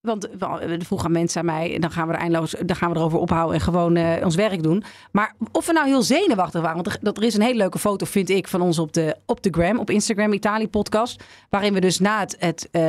want 0.00 0.28
er 0.40 0.78
vroegen 0.84 1.12
mensen 1.12 1.40
aan 1.40 1.46
mij, 1.46 1.78
dan 1.78 1.90
gaan 1.90 2.06
we 2.08 2.12
er 2.14 2.18
eindeloos, 2.20 2.54
dan 2.66 2.76
gaan 2.76 2.90
we 2.92 2.96
erover 2.96 3.18
ophouden 3.18 3.54
en 3.54 3.60
gewoon 3.60 3.96
eh, 3.96 4.24
ons 4.24 4.34
werk 4.34 4.62
doen. 4.62 4.82
Maar 5.12 5.34
of 5.52 5.66
we 5.66 5.72
nou 5.72 5.86
heel 5.86 6.02
zenuwachtig 6.02 6.60
waren, 6.60 6.76
want 6.82 6.86
er, 6.86 6.98
dat, 7.00 7.16
er 7.16 7.22
is 7.22 7.34
een 7.34 7.42
hele 7.42 7.56
leuke 7.56 7.78
foto, 7.78 8.06
vind 8.06 8.30
ik, 8.30 8.48
van 8.48 8.60
ons 8.60 8.78
op 8.78 8.92
de, 8.92 9.16
op 9.26 9.42
de 9.42 9.48
gram, 9.50 9.78
op 9.78 9.90
Instagram, 9.90 10.32
Italië 10.32 10.68
podcast, 10.68 11.22
waarin 11.50 11.72
we 11.74 11.80
dus 11.80 11.98
na 11.98 12.20
het, 12.20 12.36
het, 12.38 12.68
eh, 12.70 12.80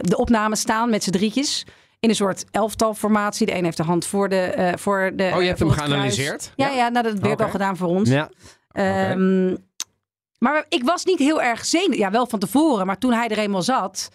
de 0.00 0.16
opname 0.16 0.56
staan 0.56 0.90
met 0.90 1.02
z'n 1.02 1.10
drietjes. 1.10 1.66
In 2.00 2.08
een 2.08 2.14
soort 2.14 2.44
elftalformatie. 2.50 3.46
De 3.46 3.54
een 3.56 3.64
heeft 3.64 3.76
de 3.76 3.82
hand 3.82 4.06
voor 4.06 4.28
de. 4.28 4.36
eh, 4.40 4.76
voor 4.76 5.10
de 5.14 5.30
Oh, 5.34 5.40
je 5.40 5.46
hebt 5.46 5.58
voor 5.58 5.68
hem 5.70 5.78
geanalyseerd? 5.78 6.52
Ja, 6.56 6.68
Ja. 6.68 6.74
ja, 6.74 6.88
nou, 6.88 7.04
dat 7.04 7.18
werd 7.18 7.32
Oké. 7.34 7.44
al 7.44 7.50
gedaan 7.50 7.76
voor 7.76 7.88
ons. 7.88 8.08
Ja. 8.10 8.30
Ehm, 8.72 9.54
Maar 10.38 10.64
ik 10.68 10.84
was 10.84 11.04
niet 11.04 11.18
heel 11.18 11.42
erg 11.42 11.64
zenuwachtig. 11.64 11.98
Ja, 12.00 12.10
wel 12.10 12.26
van 12.26 12.38
tevoren. 12.38 12.86
Maar 12.86 12.98
toen 12.98 13.12
hij 13.12 13.28
er 13.28 13.38
eenmaal 13.38 13.62
zat... 13.62 14.08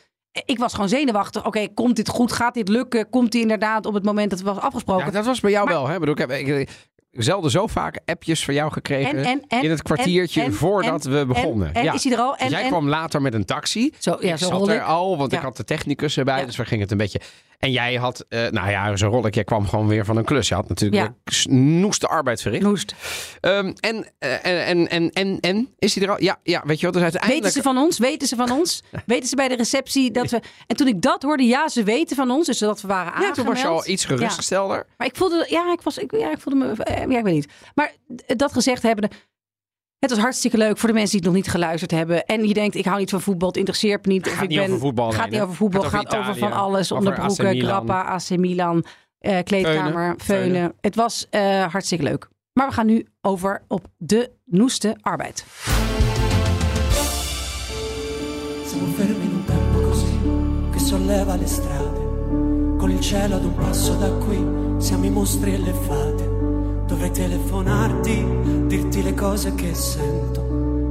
Ik 0.46 0.58
was 0.60 0.74
gewoon 0.74 0.90
zenuwachtig. 0.90 1.46
Oké, 1.46 1.68
komt 1.74 1.96
dit 1.96 2.08
goed? 2.10 2.32
Gaat 2.32 2.54
dit 2.54 2.68
lukken? 2.70 3.10
Komt 3.10 3.34
hij 3.34 3.42
inderdaad 3.42 3.86
op 3.86 3.94
het 3.94 4.04
moment 4.04 4.30
dat 4.30 4.40
het 4.40 4.48
was 4.48 4.58
afgesproken? 4.60 5.06
Ja, 5.06 5.12
dat 5.12 5.26
was 5.26 5.40
bij 5.40 5.52
jou 5.52 5.66
Maar- 5.66 5.74
wel. 5.74 5.88
Hè? 5.88 6.00
Bedoel, 6.00 6.14
ik 6.14 6.20
heb 6.20 6.32
ik, 6.32 6.70
zelden 7.12 7.52
zo 7.52 7.68
vaak 7.68 8.00
appjes 8.06 8.46
van 8.46 8.54
jou 8.54 8.72
gekregen. 8.72 9.18
En- 9.18 9.26
en- 9.26 9.44
en- 9.48 9.62
in 9.64 9.70
het 9.70 9.82
kwartiertje 9.82 10.40
en- 10.42 10.46
en- 10.48 10.54
voordat 10.54 11.06
en- 11.06 11.12
we 11.20 11.26
begonnen. 11.26 11.68
En, 11.68 11.74
en 11.74 11.84
ja. 11.84 11.94
is 11.94 12.04
hij 12.04 12.14
er 12.14 12.20
al? 12.20 12.32
Dus 12.32 12.40
En, 12.42 12.50
jij 12.50 12.62
en, 12.62 12.68
kwam 12.68 12.90
later 12.90 13.22
met 13.22 13.34
een 13.34 13.46
taxi. 13.46 13.94
Zo, 14.00 14.18
ja, 14.20 14.32
ik 14.34 14.38
zo 14.40 14.48
zat 14.48 14.68
er 14.68 14.76
ik. 14.76 14.82
al, 14.82 15.18
want 15.18 15.34
ik 15.34 15.40
had 15.40 15.58
de 15.58 15.64
technicus 15.64 16.18
erbij. 16.18 16.46
Dus 16.46 16.56
we 16.56 16.66
gingen 16.66 16.82
het 16.84 16.92
een 16.92 16.98
beetje... 16.98 17.20
En 17.64 17.72
jij 17.72 17.96
had, 17.96 18.26
eh, 18.30 18.48
nou 18.48 18.70
ja, 18.70 18.96
zo 18.96 19.08
rol 19.08 19.26
ik. 19.26 19.36
Jij 19.36 19.44
kwam 19.44 19.68
gewoon 19.68 19.88
weer 19.88 20.06
van 20.06 20.18
een 20.18 20.24
klus. 20.24 20.48
Je 20.48 20.56
had 20.56 20.68
natuurlijk 20.68 21.02
Ja. 21.04 21.14
weer 21.24 21.34
snoeste 21.34 22.08
arbeid 22.08 22.42
verricht. 22.42 22.64
Noest. 22.64 22.96
Ehm, 23.40 23.74
en, 23.80 24.06
eh, 24.20 24.46
en, 24.46 24.66
en, 24.68 24.88
en, 24.88 25.12
en, 25.12 25.40
en, 25.40 25.74
is 25.80 25.96
hij 25.96 26.04
er 26.04 26.10
al? 26.10 26.22
Ja, 26.22 26.40
ja 26.44 26.62
weet 26.66 26.80
je 26.80 26.86
wat? 26.86 26.94
Dus 26.94 27.04
uiteindelijk... 27.04 27.44
Weten 27.44 27.62
ze 27.62 27.70
van 27.70 27.78
ons? 27.78 27.98
Weten 27.98 28.28
ze 28.28 28.36
van 28.36 28.52
ons? 28.60 28.84
Weten 29.06 29.30
ze 29.30 29.36
bij 29.36 29.48
de 29.48 29.56
receptie 29.56 30.12
dat 30.12 30.30
we... 30.30 30.42
En 30.68 30.76
toen 30.76 30.88
ik 30.88 31.02
dat 31.02 31.22
hoorde, 31.22 31.44
ja, 31.44 31.68
ze 31.68 31.84
weten 31.84 32.16
van 32.16 32.32
ons. 32.32 32.46
Dus 32.46 32.58
dat 32.58 32.82
we 32.82 32.88
waren 32.88 33.06
ja, 33.06 33.14
aangemeld. 33.14 33.36
toen 33.36 33.46
was 33.46 33.62
je 33.62 33.68
al 33.68 33.88
iets 33.88 34.06
gerustgestelder. 34.06 34.86
Maar 34.98 35.08
ik 35.08 35.16
voelde, 35.16 35.46
ja, 35.50 35.72
ik 35.72 35.82
was, 35.82 35.98
ik, 35.98 36.12
ja, 36.18 36.32
ik 36.32 36.40
voelde 36.40 36.60
me, 36.60 36.84
eh, 36.84 37.10
ja, 37.10 37.18
ik 37.18 37.24
weet 37.24 37.34
niet. 37.34 37.48
Maar 37.76 37.94
dat 38.26 38.54
gezegd 38.54 38.84
hebben, 38.84 39.10
het 40.04 40.12
was 40.12 40.20
hartstikke 40.20 40.58
leuk 40.58 40.78
voor 40.78 40.90
de 40.90 40.96
mensen 40.96 41.12
die 41.12 41.20
het 41.20 41.30
nog 41.30 41.44
niet 41.44 41.52
geluisterd 41.52 41.92
hebben. 41.92 42.26
En 42.26 42.48
je 42.48 42.54
denkt, 42.54 42.76
ik 42.76 42.86
hou 42.86 43.00
niet 43.00 43.10
van 43.10 43.22
voetbal, 43.22 43.48
het 43.48 43.58
interesseert 43.58 44.06
me 44.06 44.14
niet. 44.14 44.26
Of 44.26 44.34
Gaat 44.34 44.44
ik 44.44 44.50
niet 44.50 44.58
ben, 44.58 44.68
over 44.68 44.80
voetbal 44.80 45.12
Gaat 45.12 45.30
niet 45.30 45.42
over 45.42 45.56
voetbal, 45.56 45.82
Gaat 45.82 45.92
gaat 45.92 46.16
over 46.16 46.36
van 46.36 46.52
alles. 46.52 46.92
Onderbroeken, 46.92 47.60
grappa, 47.60 48.02
AC 48.02 48.30
Milan, 48.38 48.86
eh, 49.20 49.38
kleedkamer, 49.44 50.16
Veunen. 50.18 50.74
Het 50.82 50.96
was 50.96 51.28
eh, 51.30 51.66
hartstikke 51.66 52.04
leuk. 52.04 52.30
Maar 52.54 52.68
we 52.68 52.74
gaan 52.74 52.86
nu 52.86 53.06
over 53.22 53.64
op 53.68 53.88
de 53.98 54.32
noeste 54.46 54.98
arbeid. 55.02 55.46
Siamo 58.66 58.88
fermi 58.96 59.24
in 59.24 59.32
un 59.34 59.44
tempo 59.46 59.82
così 59.90 60.20
che 60.72 60.80
solleva 60.80 61.36
le 61.36 61.48
strade. 61.48 62.00
Con 62.78 62.90
il 62.90 63.00
cielo 63.00 63.36
ad 63.36 63.44
un 63.44 63.56
passo 63.56 63.96
da 63.96 64.10
qui 64.10 64.46
siamo 64.78 65.06
i 65.06 65.10
mostri 65.10 65.54
e 65.54 65.58
le 65.58 65.74
fate. 65.74 66.33
Dovrei 66.86 67.12
telefonarti, 67.12 68.26
dirti 68.68 69.02
le 69.02 69.14
cose 69.14 69.56
che 69.56 69.74
sento. 69.74 70.42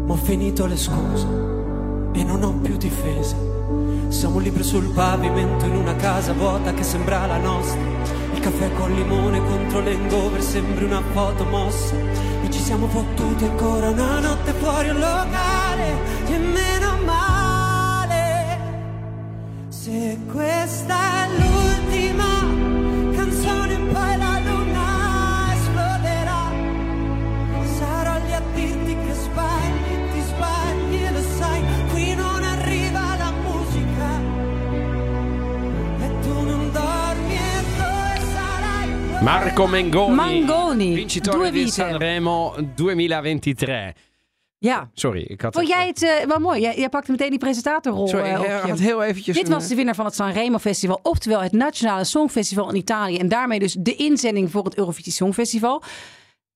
Ma 0.07 0.15
ho 0.15 0.17
finito 0.17 0.67
le 0.67 0.77
scuse 0.77 1.27
e 2.13 2.25
non 2.25 2.43
ho 2.43 2.53
più 2.55 2.77
difese. 2.77 3.37
Siamo 4.09 4.39
libri 4.39 4.63
sul 4.63 4.93
pavimento 4.93 5.65
in 5.65 5.77
una 5.77 5.97
casa 5.97 6.33
vuota 6.33 6.75
che 6.75 6.83
sembra 6.83 7.27
la 7.27 7.39
nostra. 7.39 7.81
Il 8.35 8.41
caffè 8.41 8.73
col 8.75 8.93
limone 8.93 9.39
contro 9.39 9.81
l'engover 9.81 10.43
sembri 10.43 10.85
una 10.85 11.03
foto 11.13 11.45
mossa. 11.45 11.95
E 12.43 12.51
ci 12.51 12.61
siamo 12.61 12.89
fottuti 12.89 13.45
ancora 13.45 13.91
una 13.91 14.21
notte 14.21 14.53
fuori 14.53 14.89
un 14.91 14.99
locale. 14.99 15.93
E 16.27 16.39
meno 16.39 16.99
male. 17.05 18.59
Se 19.69 20.19
questa 20.31 20.95
è 20.95 21.29
l'ultima 21.29 21.52
Marco 39.23 39.67
Mengoni. 39.67 40.15
Mangoni, 40.15 40.95
Vincitore 40.95 41.39
due 41.39 41.51
di 41.51 41.59
vite. 41.59 41.73
Sanremo 41.73 42.55
2023. 42.75 43.93
Ja. 44.59 44.91
Sorry, 44.95 45.23
ik 45.23 45.41
had... 45.41 45.55
Vond 45.55 45.69
jij 45.69 45.87
het 45.87 46.03
eh, 46.03 46.27
wel 46.27 46.39
mooi? 46.39 46.61
Jij, 46.61 46.77
jij 46.77 46.89
pakte 46.89 47.11
meteen 47.11 47.31
die 47.31 47.39
presentatorrol 47.39 48.09
Sorry, 48.09 48.27
eh, 48.27 48.41
op 48.41 48.47
ik 48.47 48.63
je. 48.63 48.69
had 48.69 48.79
heel 48.79 49.03
eventjes... 49.03 49.37
Dit 49.37 49.47
een, 49.47 49.53
was 49.53 49.69
de 49.69 49.75
winnaar 49.75 49.95
van 49.95 50.05
het 50.05 50.15
Sanremo 50.15 50.59
Festival, 50.59 51.01
oftewel 51.03 51.41
het 51.41 51.53
Nationale 51.53 52.05
Songfestival 52.05 52.69
in 52.69 52.77
Italië. 52.77 53.19
En 53.19 53.29
daarmee 53.29 53.59
dus 53.59 53.77
de 53.79 53.95
inzending 53.95 54.51
voor 54.51 54.65
het 54.65 54.77
Eurovisie 54.77 55.13
Songfestival. 55.13 55.83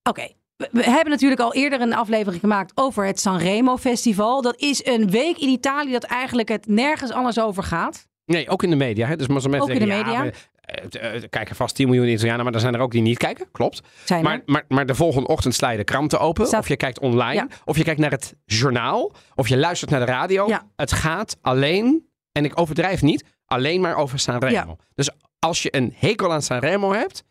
Oké, 0.03 0.29
we, 0.57 0.69
we 0.73 0.83
hebben 0.83 1.11
natuurlijk 1.11 1.41
al 1.41 1.55
eerder 1.55 1.81
een 1.81 1.95
aflevering 1.95 2.41
gemaakt 2.41 2.73
over 2.75 3.07
het 3.07 3.21
Sanremo 3.21 3.77
Festival. 3.77 4.43
Dat 4.43 4.57
is 4.61 4.87
een 4.87 5.11
week 5.11 5.39
in 5.39 5.49
Italië 5.49 5.93
dat 5.93 6.05
eigenlijk 6.05 6.49
het 6.49 6.67
nergens 6.67 7.11
anders 7.11 7.41
over 7.41 7.63
gaat. 7.63 8.07
Nee, 8.27 8.49
ook 8.49 8.63
in 8.63 8.71
de 8.71 8.77
media. 8.77 9.07
Hè? 9.07 9.17
Dus 9.17 9.27
maar 9.27 9.37
als 9.37 9.47
mensen 9.47 9.63
Ook 9.75 9.81
in 9.81 9.89
de 9.89 9.95
ja, 9.95 10.03
media. 10.05 10.19
maar, 10.19 10.33
eh, 10.61 11.23
er 11.23 11.29
kijken 11.29 11.57
vast 11.57 11.75
10 11.75 11.89
miljoen 11.89 12.09
Italianen, 12.09 12.45
maar 12.45 12.55
er 12.55 12.61
zijn 12.61 12.75
er 12.75 12.81
ook 12.81 12.91
die 12.91 13.03
niet 13.03 13.19
kijken. 13.19 13.47
Klopt. 13.53 13.81
Zijn 14.05 14.23
Maar, 14.25 14.43
maar, 14.47 14.65
maar 14.69 14.87
de 14.87 14.95
volgende 14.95 15.29
ochtend 15.29 15.55
sla 15.55 15.71
je 15.71 15.77
de 15.77 15.85
kranten 15.85 16.21
open. 16.21 16.47
Staat- 16.47 16.61
Of 16.61 16.69
je 16.69 16.77
kijkt 16.77 17.01
online. 17.01 17.35
Ja. 17.35 17.49
Of 17.65 17.77
je 17.77 17.85
kijkt 17.85 18.01
naar 18.01 18.11
het 18.11 18.35
journaal. 18.45 19.13
Of 19.35 19.49
je 19.49 19.57
luistert 19.57 19.91
naar 19.91 20.01
de 20.01 20.07
radio. 20.07 20.49
Ja. 20.49 20.67
Het 20.77 20.93
gaat 20.93 21.37
alleen, 21.41 22.09
en 22.33 22.45
ik 22.45 22.61
overdrijf 22.61 23.03
niet, 23.03 23.25
alleen 23.45 23.81
maar 23.81 23.97
over 23.97 24.19
Sanremo. 24.19 24.53
Ja. 24.53 24.77
Dus 24.95 25.11
als 25.39 25.63
je 25.63 25.77
een 25.77 25.95
hekel 25.97 26.33
aan 26.33 26.43
Sanremo 26.43 26.93
hebt, 26.93 27.25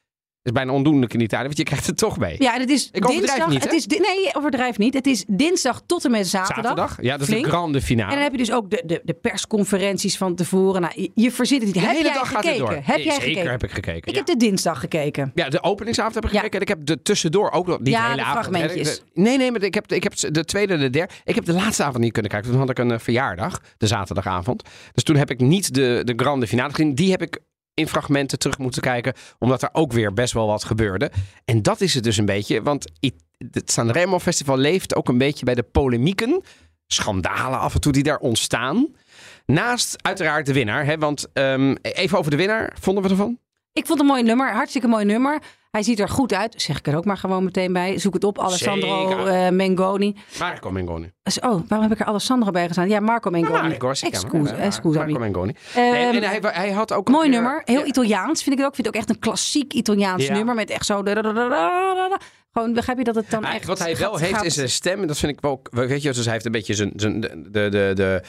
is 0.46 0.52
bijna 0.52 0.72
ondoenlijk 0.72 1.14
in 1.14 1.20
Italië, 1.20 1.44
want 1.44 1.58
je 1.58 1.64
krijgt 1.64 1.86
het 1.88 1.98
toch 1.98 2.18
mee. 2.18 2.36
Ja, 2.40 2.54
en 2.54 2.60
het 2.62 2.70
is 2.70 2.90
Ik 2.92 3.08
dinsdag. 3.08 3.50
niet, 3.50 3.64
het 3.64 3.74
is, 3.74 3.86
nee, 3.88 4.30
overdrijf 4.34 4.78
niet. 4.78 4.94
Het 4.94 5.08
is 5.08 5.24
dinsdag 5.28 5.82
tot 5.86 6.06
en 6.06 6.12
met 6.12 6.28
zaterdag. 6.28 6.56
Zaterdag. 6.64 6.98
Ja, 7.02 7.12
dat 7.12 7.22
is 7.22 7.28
Flink. 7.28 7.44
de 7.44 7.50
grande 7.50 7.82
finale. 7.82 8.10
En 8.10 8.14
dan 8.16 8.24
heb 8.24 8.32
je 8.32 8.38
dus 8.38 8.52
ook 8.52 8.70
de, 8.70 8.84
de, 8.86 9.02
de 9.04 9.14
persconferenties 9.14 10.18
van 10.18 10.36
tevoren. 10.36 10.82
Nou, 10.82 10.94
je, 11.02 11.12
je 11.16 11.32
verzint 11.32 11.62
het 11.64 11.74
niet. 11.74 11.82
de 11.82 11.88
heb 11.88 11.98
hele 11.98 12.10
jij 12.10 12.18
dag 12.18 12.30
gaat 12.30 12.46
het 12.46 12.58
door. 12.58 12.72
Heb 12.72 12.86
Nee, 12.96 13.04
jij 13.06 13.14
Zeker 13.14 13.28
gekeken? 13.28 13.52
heb 13.52 13.64
ik 13.64 13.72
gekeken. 13.72 13.98
Ik 14.08 14.10
ja. 14.10 14.18
heb 14.18 14.26
de 14.26 14.38
dinsdag 14.38 14.80
gekeken. 14.80 15.32
Ja, 15.36 15.50
de 15.50 15.64
openingsavond 15.64 16.16
heb 16.16 16.26
ik 16.26 16.32
Ja. 16.32 16.36
gekeken. 16.38 16.56
En 16.60 16.62
ik 16.62 16.78
heb 16.78 16.86
de 16.86 17.02
tussendoor 17.02 17.52
ook 17.52 17.68
nog. 17.68 17.80
Niet 17.80 17.88
Ja, 17.88 18.04
hele 18.04 18.16
de 18.16 18.24
avond. 18.24 18.46
fragmentjes. 18.46 19.02
Nee, 19.14 19.38
nee, 19.38 19.52
maar 19.52 19.62
ik 19.64 19.74
heb, 19.74 19.92
ik 19.92 20.04
heb 20.04 20.14
de 20.34 20.46
tweede 20.46 20.74
en 20.74 20.80
de 20.80 20.90
derde. 20.90 21.14
Ik 21.24 21.36
heb 21.36 21.46
de 21.46 21.54
laatste 21.54 21.84
avond 21.84 22.04
niet 22.04 22.12
kunnen 22.14 22.32
kijken. 22.32 22.50
Toen 22.52 22.60
had 22.60 22.70
ik 22.70 22.80
een 22.80 22.92
eh, 22.92 23.00
verjaardag, 23.00 23.62
de 23.78 23.88
zaterdagavond. 23.88 24.64
Dus 24.94 25.04
toen 25.04 25.16
heb 25.16 25.30
ik 25.32 25.40
niet 25.40 25.74
de, 25.74 26.02
de 26.04 26.14
grande 26.16 26.48
finale 26.48 26.70
gezien. 26.74 26.96
Die 26.96 27.12
heb 27.12 27.22
ik 27.22 27.40
in 27.76 27.88
fragmenten 27.88 28.40
terug 28.40 28.58
moeten 28.58 28.82
kijken. 28.82 29.14
Omdat 29.40 29.62
er 29.62 29.70
ook 29.72 29.94
weer 29.94 30.14
best 30.14 30.34
wel 30.34 30.48
wat 30.48 30.64
gebeurde. 30.64 31.12
En 31.46 31.62
dat 31.62 31.82
is 31.82 31.94
het 31.94 32.04
dus 32.04 32.18
een 32.18 32.26
beetje. 32.26 32.62
Want 32.62 32.92
het 33.52 33.72
Sanremo 33.72 34.20
Festival 34.20 34.58
leeft 34.58 34.96
ook 34.96 35.08
een 35.08 35.18
beetje 35.18 35.46
bij 35.46 35.56
de 35.56 35.64
polemieken. 35.64 36.44
Schandalen 36.88 37.60
af 37.60 37.74
en 37.74 37.82
toe 37.82 37.92
die 37.92 38.04
daar 38.04 38.18
ontstaan. 38.18 38.88
Naast 39.46 40.04
uiteraard 40.04 40.46
de 40.46 40.54
winnaar. 40.54 40.86
Hè, 40.86 40.98
want 40.98 41.28
ehm, 41.34 41.76
even 41.82 42.18
over 42.18 42.32
de 42.32 42.38
winnaar. 42.38 42.76
Vonden 42.80 43.04
we 43.04 43.10
ervan? 43.10 43.40
Ik 43.74 43.86
vond 43.86 44.00
een 44.00 44.06
mooi 44.06 44.24
nummer. 44.24 44.54
Hartstikke 44.54 44.88
mooi 44.88 45.06
nummer. 45.06 45.42
Hij 45.76 45.84
ziet 45.84 46.00
er 46.00 46.10
goed 46.10 46.34
uit. 46.34 46.62
Zeg 46.62 46.78
ik 46.78 46.88
er 46.88 46.98
ook 46.98 47.06
maar 47.06 47.18
gewoon 47.18 47.44
meteen 47.44 47.74
bij. 47.74 48.00
Zoek 48.00 48.14
het 48.14 48.24
op. 48.24 48.40
Alessandro 48.40 49.26
eh, 49.26 49.50
Mengoni. 49.50 50.16
Marco 50.40 50.72
Mengoni. 50.72 51.12
Oh, 51.42 51.42
waarom 51.68 51.82
heb 51.82 51.92
ik 51.92 52.00
er 52.00 52.06
Alessandro 52.06 52.52
bij 52.52 52.68
gestaan? 52.68 52.90
Ja, 52.90 53.00
Marco 53.00 53.30
Mengoni. 53.30 53.62
Marco, 53.68 53.90
excusami. 53.90 54.94
Marco 54.94 55.20
Mengoni. 55.20 55.54
Ehm, 55.76 55.92
Nee, 55.92 56.06
en 56.06 56.24
hij, 56.24 56.40
hij 56.42 56.72
had 56.72 56.94
ook 56.94 57.10
Mooi 57.10 57.30
weer- 57.30 57.40
nummer. 57.42 57.62
Heel. 57.66 57.86
Italiaans 57.86 58.44
vind 58.44 58.56
ik 58.56 58.58
het 58.58 58.66
ook. 58.66 58.70
Ik 58.70 58.76
vind 58.76 58.88
het 58.88 58.96
ook 58.96 59.02
echt 59.02 59.10
een 59.10 59.20
klassiek 59.20 59.74
Italiaans 59.74 60.30
nummer. 60.30 60.56
Met 60.56 60.70
echt 60.70 60.86
zo... 60.86 61.04
Gewoon, 62.58 62.74
begrijp 62.74 62.98
je 62.98 63.04
dat 63.04 63.16
het 63.16 63.30
dan 63.30 63.46
echt... 63.46 63.66
wat 63.66 63.80
hij 63.80 63.98
wel 63.98 64.12
gaat- 64.12 64.20
heeft 64.20 64.34
gaat- 64.34 64.46
is 64.46 64.54
zijn 64.54 64.70
stem. 64.70 65.02
En 65.02 65.08
dat 65.08 65.18
vind 65.18 65.32
ik 65.32 65.42
wel. 65.42 65.62
Weet 65.72 66.02
je, 66.02 66.14
dus 66.14 66.24
hij 66.24 66.34
heeft 66.34 66.46
een 66.46 66.52
beetje 66.52 66.74
zijn. 66.74 66.92
zijn 66.96 67.20
de, 67.20 67.30
de, 67.52 67.70
de, 67.70 67.92
de- 67.96 68.22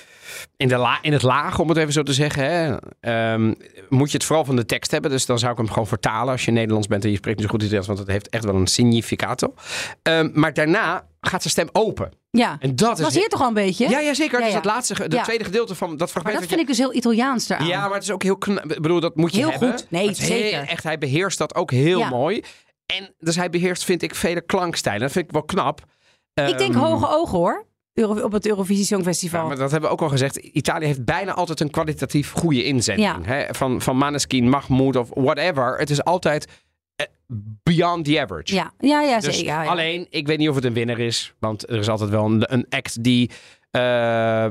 in, 0.56 0.68
de 0.68 0.76
la, 0.76 0.98
in 1.02 1.12
het 1.12 1.22
laag, 1.22 1.58
om 1.58 1.68
het 1.68 1.78
even 1.78 1.92
zo 1.92 2.02
te 2.02 2.12
zeggen. 2.12 2.44
Hè, 2.50 2.76
ehm, 3.00 3.52
moet 3.88 4.10
je 4.10 4.16
het 4.16 4.26
vooral 4.26 4.44
van 4.44 4.56
de 4.56 4.64
tekst 4.66 4.90
hebben. 4.90 5.10
Dus 5.10 5.26
dan 5.26 5.38
zou 5.38 5.52
ik 5.52 5.58
hem 5.58 5.68
gewoon 5.68 5.86
vertalen 5.86 6.32
als 6.32 6.44
je 6.44 6.50
Nederlands 6.50 6.86
bent 6.86 7.04
en 7.04 7.10
je 7.10 7.16
spreekt 7.16 7.36
niet 7.36 7.46
zo 7.46 7.52
goed 7.52 7.60
Italiaans. 7.62 7.86
Want 7.86 7.98
het 7.98 8.08
heeft 8.08 8.28
echt 8.28 8.44
wel 8.44 8.54
een 8.54 8.66
significato. 8.66 9.54
Ehm, 10.02 10.28
maar 10.32 10.54
daarna 10.54 11.06
gaat 11.20 11.40
zijn 11.42 11.52
stem 11.52 11.68
open. 11.72 12.12
Ja, 12.30 12.56
En 12.60 12.68
dat 12.68 12.78
dat 12.78 12.98
is. 12.98 13.04
was 13.04 13.14
hier 13.14 13.28
toch 13.28 13.40
al 13.40 13.48
een 13.48 13.54
beetje? 13.54 13.88
Ja, 13.88 13.98
ja, 14.00 14.14
zeker. 14.14 14.38
Ja, 14.38 14.44
Dus 14.44 14.54
dat 14.54 14.64
laatste, 14.64 15.04
Ja. 15.08 15.22
tweede 15.22 15.44
gedeelte 15.44 15.74
van 15.74 15.88
dat 15.90 15.98
Maar 15.98 16.08
fragment. 16.08 16.34
dat 16.34 16.42
wat 16.42 16.48
vind 16.58 16.60
je- 16.60 16.60
ik 16.60 16.66
dus 16.66 16.78
heel 16.78 16.94
Italiaans 16.94 17.48
eraan. 17.48 17.66
Ja, 17.66 17.80
maar 17.84 17.94
het 17.94 18.02
is 18.02 18.10
ook 18.10 18.22
heel 18.22 18.36
knap. 18.36 18.64
Ik 18.72 18.82
bedoel, 18.82 19.00
dat 19.00 19.16
moet 19.16 19.32
je 19.32 19.38
Heel 19.38 19.50
hebben. 19.50 19.70
goed. 19.72 19.86
Nee, 19.90 20.08
Het 20.08 20.18
is 20.18 20.28
heel- 20.28 20.38
zeker. 20.38 20.68
echt, 20.68 20.82
hij 20.82 20.98
beheerst 20.98 21.38
dat 21.38 21.54
ook 21.54 21.70
heel 21.70 22.04
mooi. 22.04 22.42
En 22.86 23.14
dus 23.18 23.36
hij 23.36 23.50
beheerst, 23.50 23.84
vind 23.84 24.02
ik, 24.02 24.14
vele 24.14 24.40
klankstijlen. 24.40 25.00
Dat 25.02 25.12
vind 25.12 25.24
ik 25.26 25.32
wel 25.32 25.42
knap. 25.44 25.80
Ik 26.34 26.58
denk 26.58 26.74
Ehm, 26.74 26.82
hoge 26.82 27.08
ogen 27.08 27.38
hoor. 27.38 27.66
Euro- 27.92 28.20
op 28.22 28.32
het 28.32 28.46
Eurovisie 28.46 28.84
Songfestival. 28.84 29.40
Ja, 29.40 29.46
maar 29.46 29.56
dat 29.56 29.70
hebben 29.70 29.88
we 29.88 29.94
ook 29.96 30.02
al 30.02 30.08
gezegd. 30.08 30.36
Italië 30.36 30.86
heeft 30.86 31.04
bijna 31.04 31.34
altijd 31.34 31.60
een 31.60 31.70
kwalitatief 31.70 32.32
goede 32.32 32.64
inzending. 32.64 33.08
Ja. 33.08 33.20
Hè? 33.32 33.54
Van, 33.54 33.80
van 33.82 33.96
Maneskin, 33.96 34.48
Mahmoud 34.48 34.96
of 34.96 35.08
whatever. 35.14 35.78
Het 35.78 35.90
is 35.90 36.04
altijd 36.04 36.46
eh, 36.96 37.06
beyond 37.62 38.04
the 38.04 38.20
average. 38.20 38.54
Ja, 38.54 38.72
ja, 38.78 39.00
ja, 39.02 39.20
Dus 39.20 39.36
zeker. 39.36 39.52
Ja, 39.52 39.64
alleen, 39.66 40.06
ik 40.10 40.26
weet 40.26 40.38
niet 40.38 40.48
of 40.48 40.54
het 40.54 40.64
een 40.64 40.72
winnaar 40.72 40.98
is. 40.98 41.34
Want 41.38 41.70
er 41.70 41.78
is 41.78 41.88
altijd 41.88 42.10
wel 42.10 42.24
een, 42.24 42.52
een 42.52 42.66
act 42.68 43.02
die... 43.02 43.30
eh, 43.70 44.46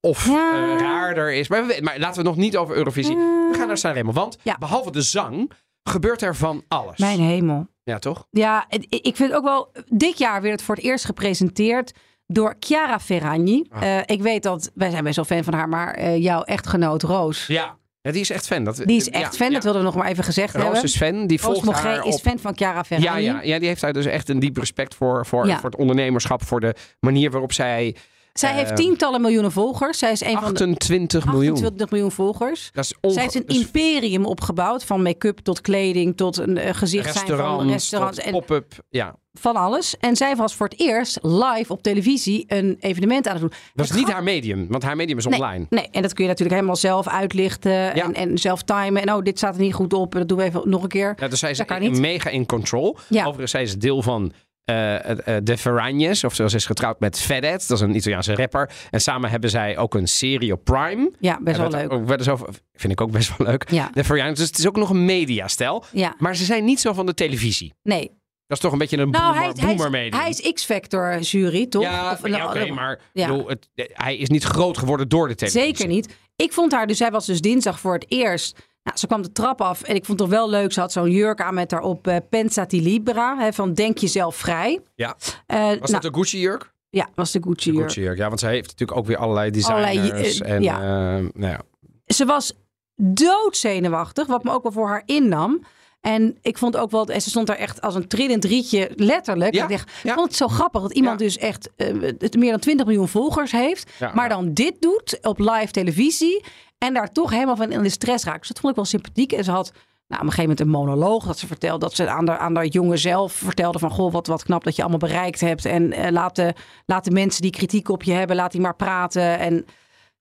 of 0.00 0.26
Ja. 0.26 0.52
eh, 0.74 0.80
raarder 0.80 1.32
is. 1.32 1.48
Maar, 1.48 1.66
we 1.66 1.78
maar 1.82 1.98
laten 1.98 2.22
we 2.22 2.28
nog 2.28 2.36
niet 2.36 2.56
over 2.56 2.76
Eurovisie. 2.76 3.16
We 3.16 3.54
gaan 3.56 3.66
naar 3.66 3.78
Sanremo. 3.78 4.12
Want 4.12 4.38
behalve 4.58 4.90
de 4.90 5.02
zang 5.02 5.50
gebeurt 5.82 6.22
er 6.22 6.36
van 6.36 6.64
alles. 6.68 6.98
Mijn 6.98 7.20
hemel. 7.20 7.66
Ja, 7.82 7.98
toch? 7.98 8.26
Ja, 8.30 8.66
ik 8.88 9.16
vind 9.16 9.32
ook 9.32 9.44
wel... 9.44 9.72
Dit 9.86 10.18
jaar 10.18 10.40
werd 10.42 10.52
het 10.54 10.62
voor 10.62 10.74
het 10.74 10.84
eerst 10.84 11.04
gepresenteerd 11.04 11.92
door 12.26 12.54
Chiara 12.60 13.00
Ferragni. 13.00 13.66
Ah. 13.70 13.82
Eh, 13.98 14.02
ik 14.06 14.22
weet 14.22 14.42
dat... 14.42 14.70
Wij 14.74 14.90
zijn 14.90 15.04
best 15.04 15.16
wel 15.16 15.24
fan 15.24 15.44
van 15.44 15.54
haar, 15.54 15.68
maar 15.68 15.94
eh, 15.94 16.16
jouw 16.22 16.42
echtgenoot 16.42 17.02
Roos... 17.02 17.46
Ja. 17.46 17.76
ja 18.00 18.10
die 18.12 18.20
is 18.20 18.30
echt 18.30 18.46
fan. 18.46 18.64
Dat, 18.64 18.76
Die 18.76 18.96
is 18.96 19.10
echt 19.10 19.22
ja, 19.32 19.38
fan, 19.38 19.46
ja. 19.48 19.52
dat 19.54 19.62
wilden 19.62 19.80
we 19.82 19.86
nog 19.88 19.96
maar 19.96 20.08
even 20.08 20.24
gezegd 20.24 20.54
Roos 20.54 20.62
hebben. 20.64 20.82
is 20.82 20.96
fan. 20.96 21.26
Die 21.26 21.40
Roos 21.40 21.60
volgt 21.60 21.80
haar 21.80 22.06
is 22.06 22.14
op... 22.14 22.20
fan 22.20 22.38
van 22.38 22.56
Chiara 22.56 22.74
Ja, 22.76 22.84
Ferragni. 22.84 23.22
ja, 23.22 23.40
ja, 23.42 23.58
die 23.58 23.68
heeft 23.68 23.80
daar 23.80 23.92
dus 23.92 24.06
echt 24.06 24.28
een 24.28 24.38
diep 24.38 24.56
respect 24.56 24.94
voor. 24.94 25.26
Voor, 25.26 25.46
Ja. 25.46 25.58
voor 25.60 25.70
het 25.70 25.78
ondernemerschap. 25.78 26.44
Voor 26.44 26.60
de 26.60 26.74
manier 27.00 27.30
waarop 27.30 27.52
zij... 27.52 27.96
Zij 28.32 28.52
heeft 28.54 28.76
tientallen 28.76 29.20
miljoenen 29.20 29.52
volgers. 29.52 29.98
Zij 29.98 30.12
is 30.12 30.20
een 30.20 30.32
van 30.32 30.40
de 30.40 30.46
28 30.46 31.24
miljoen. 31.26 31.50
28 31.52 31.90
miljoen 31.90 32.10
volgers. 32.12 32.70
Dat 32.72 32.84
is 32.84 32.94
onge- 33.00 33.14
Zij 33.14 33.22
heeft 33.22 33.34
een 33.34 33.46
imperium 33.46 34.24
opgebouwd. 34.26 34.84
Van 34.84 35.02
make-up 35.02 35.38
tot 35.38 35.60
kleding 35.60 36.16
tot 36.16 36.36
een 36.36 36.56
eh, 36.58 36.74
gezicht 36.74 37.12
zijn 37.14 37.26
van 37.36 37.70
restaurants, 37.70 38.18
En 38.18 38.32
pop-up. 38.32 38.72
Ja, 38.88 39.16
van 39.32 39.56
alles. 39.56 39.96
En 39.98 40.16
zij 40.16 40.36
was 40.36 40.54
voor 40.54 40.66
het 40.68 40.80
eerst 40.80 41.18
live 41.22 41.72
op 41.72 41.82
televisie 41.82 42.44
een 42.48 42.76
evenement 42.80 43.26
aan 43.26 43.32
het 43.32 43.40
doen. 43.42 43.52
dat 43.74 43.84
is 43.86 43.92
niet 43.92 44.10
haar 44.12 44.22
medium. 44.22 44.66
Want 44.68 44.82
haar 44.82 44.96
medium 44.96 45.18
is 45.18 45.26
Nee, 45.26 45.38
online. 45.40 45.66
Nee, 45.70 45.88
en 45.90 46.02
dat 46.02 46.12
kun 46.12 46.22
je 46.24 46.30
natuurlijk 46.30 46.56
helemaal 46.56 46.76
zelf 46.80 47.08
uitlichten 47.08 47.72
Ja. 47.72 47.92
en, 47.94 48.14
en 48.14 48.38
zelf 48.38 48.62
timen. 48.62 49.02
En 49.02 49.12
oh, 49.14 49.22
dit 49.22 49.38
staat 49.38 49.54
er 49.54 49.60
niet 49.60 49.74
goed 49.74 49.92
op. 49.92 50.12
Dat 50.12 50.28
doen 50.28 50.38
we 50.38 50.44
even 50.44 50.62
nog 50.64 50.82
een 50.82 50.88
keer. 50.88 51.14
Ja, 51.16 51.28
dus 51.28 51.38
zij 51.38 51.50
is 51.50 51.98
mega 51.98 52.30
in 52.30 52.46
control. 52.46 52.96
Ja. 53.08 53.20
Overigens, 53.24 53.50
zij 53.50 53.62
is 53.62 53.78
deel 53.78 54.02
van 54.02 54.32
de 54.64 55.54
Ferragnes. 55.58 56.24
Of 56.24 56.34
zoals 56.34 56.54
is 56.54 56.66
getrouwd 56.66 57.00
met 57.00 57.20
Fedez. 57.20 57.66
Dat 57.66 57.76
is 57.76 57.80
een 57.80 57.96
Italiaanse 57.96 58.34
rapper. 58.34 58.70
En 58.90 59.00
samen 59.00 59.30
hebben 59.30 59.50
zij 59.50 59.78
ook 59.78 59.94
een 59.94 60.08
serie 60.08 60.52
op 60.52 60.64
Prime. 60.64 61.10
Ja, 61.20 61.38
best 61.42 61.56
wel 61.58 61.70
werd 61.70 61.90
leuk. 61.90 62.10
Ook, 62.10 62.22
zo, 62.22 62.36
vind 62.72 62.92
ik 62.92 63.00
ook 63.00 63.10
best 63.10 63.36
wel 63.36 63.46
leuk. 63.46 63.70
Ja, 63.70 63.90
De 63.94 64.04
Ferragnes. 64.04 64.38
Dus 64.38 64.46
het 64.48 64.58
is 64.58 64.66
ook 64.66 64.76
nog 64.76 64.90
een 64.90 65.04
mediastijl. 65.04 65.84
ja, 65.92 66.14
Maar 66.18 66.36
ze 66.36 66.44
zijn 66.44 66.64
niet 66.64 66.80
zo 66.80 66.92
van 66.92 67.06
de 67.06 67.14
televisie. 67.14 67.74
nee. 67.82 68.18
Dat 68.46 68.58
is 68.58 68.64
toch 68.64 68.72
een 68.74 68.78
beetje 68.78 68.98
een 68.98 69.10
Nou, 69.10 69.24
boomer, 69.24 69.40
hij, 69.40 69.52
hij, 69.66 69.74
is, 69.74 69.88
medium. 69.88 70.20
hij 70.20 70.28
is 70.30 70.52
X-Factor 70.52 71.18
jury, 71.18 71.66
toch? 71.66 71.82
Ja, 71.82 72.12
Of- 72.12 72.28
ja, 72.28 72.46
oké, 72.46 72.66
maar 72.66 73.00
Ja. 73.12 73.26
bedoel, 73.26 73.48
het, 73.48 73.68
hij 73.74 74.16
is 74.16 74.28
niet 74.28 74.44
groot 74.44 74.78
geworden 74.78 75.08
door 75.08 75.28
de 75.28 75.34
televisie. 75.34 75.66
Zeker 75.66 75.86
niet. 75.86 76.14
Ik 76.36 76.52
vond 76.52 76.72
haar, 76.72 76.86
dus 76.86 76.96
zij 76.98 77.10
was 77.10 77.26
dus 77.26 77.40
dinsdag 77.40 77.80
voor 77.80 77.92
het 77.94 78.04
eerst. 78.08 78.69
Nou, 78.82 78.98
ze 78.98 79.06
kwam 79.06 79.22
de 79.22 79.32
trap 79.32 79.60
af 79.60 79.82
en 79.82 79.94
ik 79.94 80.04
vond 80.04 80.20
het 80.20 80.28
toch 80.28 80.38
wel 80.38 80.50
leuk. 80.50 80.72
Ze 80.72 80.80
had 80.80 80.92
zo'n 80.92 81.10
jurk 81.10 81.40
aan 81.40 81.54
met 81.54 81.70
daarop 81.70 82.06
eh 82.06 82.16
Pensati 82.30 82.82
Libera. 82.82 83.38
Hè, 83.38 83.52
van 83.52 83.74
denk 83.74 83.98
jezelf 83.98 84.36
vrij. 84.36 84.80
Ja. 84.94 85.16
Eh, 85.46 85.58
Was 85.58 85.66
nou, 85.78 85.90
dat 85.90 86.04
een 86.04 86.14
Gucci-jurk? 86.14 86.72
Ja, 86.90 87.08
was 87.14 87.30
de 87.30 87.42
Gucci 87.42 87.72
jurk. 87.72 87.82
Gucci-jurk, 87.84 88.18
ja, 88.18 88.28
want 88.28 88.40
zij 88.40 88.52
heeft 88.52 88.68
natuurlijk 88.68 88.98
ook 88.98 89.06
weer 89.06 89.16
allerlei 89.16 89.50
designers. 89.50 89.90
Allerlei, 89.98 90.40
eh, 90.40 90.50
en, 90.54 90.62
ja. 90.62 90.78
nou 91.18 91.30
ja. 91.34 91.60
Ze 92.06 92.24
was 92.24 92.52
doodzenuwachtig, 92.96 94.26
wat 94.26 94.44
me 94.44 94.52
ook 94.52 94.62
wel 94.62 94.72
voor 94.72 94.88
haar 94.88 95.02
innam. 95.06 95.62
En 96.00 96.38
ik 96.42 96.58
vond 96.58 96.76
ook 96.76 96.90
wel, 96.90 97.06
en 97.06 97.22
ze 97.22 97.28
stond 97.28 97.46
daar 97.46 97.56
echt 97.56 97.80
als 97.80 97.94
een 97.94 98.08
trillend 98.08 98.44
rietje, 98.44 98.90
letterlijk. 98.96 99.54
Ja, 99.54 99.62
Ik, 99.62 99.68
dacht, 99.70 99.90
ja. 100.02 100.14
vond 100.14 100.26
het 100.26 100.36
zo 100.36 100.48
grappig 100.48 100.82
dat 100.82 100.92
iemand 100.92 101.20
Ja. 101.20 101.26
dus 101.26 101.36
echt 101.38 101.70
het 102.18 102.36
meer 102.36 102.50
dan 102.50 102.60
20 102.60 102.86
miljoen 102.86 103.08
volgers 103.08 103.52
heeft. 103.52 103.90
Maar 104.14 104.28
dan 104.28 104.54
dit 104.54 104.74
doet 104.80 105.18
op 105.22 105.38
live 105.38 105.70
televisie. 105.70 106.44
En 106.84 106.94
daar 106.94 107.12
toch 107.12 107.30
helemaal 107.30 107.56
van 107.56 107.72
in 107.72 107.82
de 107.82 107.88
stress 107.88 108.24
raakt. 108.24 108.38
Dus 108.38 108.48
dat 108.48 108.58
vond 108.58 108.70
ik 108.70 108.76
wel 108.76 108.84
sympathiek. 108.84 109.32
En 109.32 109.44
ze 109.44 109.50
had 109.50 109.72
nou, 110.10 110.22
op 110.22 110.28
een 110.28 110.32
gegeven 110.32 110.42
moment 110.42 110.60
een 110.60 110.68
monoloog 110.68 111.26
dat 111.26 111.38
ze 111.38 111.46
vertelde. 111.46 111.78
Dat 111.78 111.94
ze 111.94 112.08
aan 112.08 112.24
de, 112.24 112.38
aan 112.38 112.54
de 112.54 112.68
jongen 112.68 112.98
zelf 112.98 113.32
vertelde 113.32 113.78
van... 113.78 113.90
Goh, 113.90 114.12
wat, 114.12 114.26
wat 114.26 114.42
knap 114.42 114.64
dat 114.64 114.76
je 114.76 114.82
allemaal 114.82 114.98
bereikt 114.98 115.40
hebt. 115.40 115.64
En 115.64 115.92
eh, 115.92 116.10
laat, 116.10 116.36
de, 116.36 116.54
laat 116.86 117.04
de 117.04 117.10
mensen 117.10 117.42
die 117.42 117.50
kritiek 117.50 117.88
op 117.88 118.02
je 118.02 118.12
hebben, 118.12 118.36
laat 118.36 118.52
die 118.52 118.60
maar 118.60 118.76
praten. 118.76 119.38
En 119.38 119.64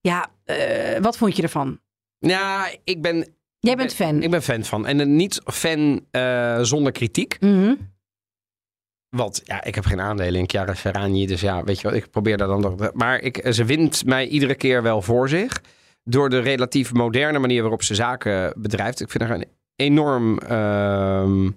ja, 0.01 0.29
eh, 0.43 0.99
wat 1.01 1.17
vond 1.17 1.35
je 1.35 1.41
ervan? 1.41 1.79
ja, 2.19 2.69
ik 2.83 3.01
ben, 3.01 3.33
Jij 3.59 3.75
bent 3.75 3.93
fan. 3.93 4.23
ik 4.23 4.31
ben 4.31 4.41
fan 4.41 4.63
van. 4.63 4.87
En 4.87 4.99
een 4.99 5.15
niet 5.15 5.41
fan 5.45 6.05
eh, 6.11 6.61
zonder 6.61 6.91
kritiek. 6.91 7.37
Mhm. 7.39 7.75
Want 9.09 9.41
ja, 9.43 9.63
ik 9.63 9.75
heb 9.75 9.85
geen 9.85 10.01
aandelen 10.01 10.39
in 10.39 10.49
Chiara 10.49 10.75
Ferragni. 10.75 11.27
Dus 11.27 11.41
ja, 11.41 11.63
weet 11.63 11.79
je 11.79 11.87
wat, 11.87 11.97
ik 11.97 12.09
probeer 12.11 12.37
daar 12.37 12.47
dan 12.47 12.61
nog... 12.61 12.93
Maar 12.93 13.19
ik, 13.19 13.47
ze 13.53 13.65
wint 13.65 14.05
mij 14.05 14.27
iedere 14.27 14.55
keer 14.55 14.83
wel 14.83 15.01
voor 15.01 15.29
zich. 15.29 15.61
Door 16.09 16.29
de 16.29 16.39
relatief 16.39 16.93
moderne 16.93 17.39
manier 17.39 17.61
waarop 17.61 17.83
ze 17.83 17.95
zaken 17.95 18.53
bedrijft. 18.57 18.99
Ik 19.01 19.09
vind 19.09 19.23
haar 19.23 19.35
een 19.35 19.45
enorm 19.75 20.37
ehm, 20.37 21.49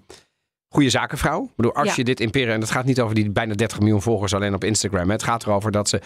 goede 0.68 0.90
zakenvrouw. 0.90 1.42
Ik 1.44 1.50
bedoel, 1.56 1.75
als 1.75 1.88
Ja. 1.88 1.94
je 1.97 2.04
dit 2.04 2.21
imperium... 2.21 2.54
En 2.54 2.61
het 2.61 2.71
gaat 2.71 2.85
niet 2.85 3.00
over 3.00 3.14
die 3.14 3.30
bijna 3.30 3.54
30 3.54 3.78
miljoen 3.78 4.02
volgers 4.02 4.35
alleen 4.35 4.54
op 4.54 4.64
Instagram. 4.64 5.06
hè. 5.06 5.12
Het 5.12 5.23
gaat 5.23 5.42
erover 5.47 5.71
dat 5.71 5.88
ze 5.88 6.00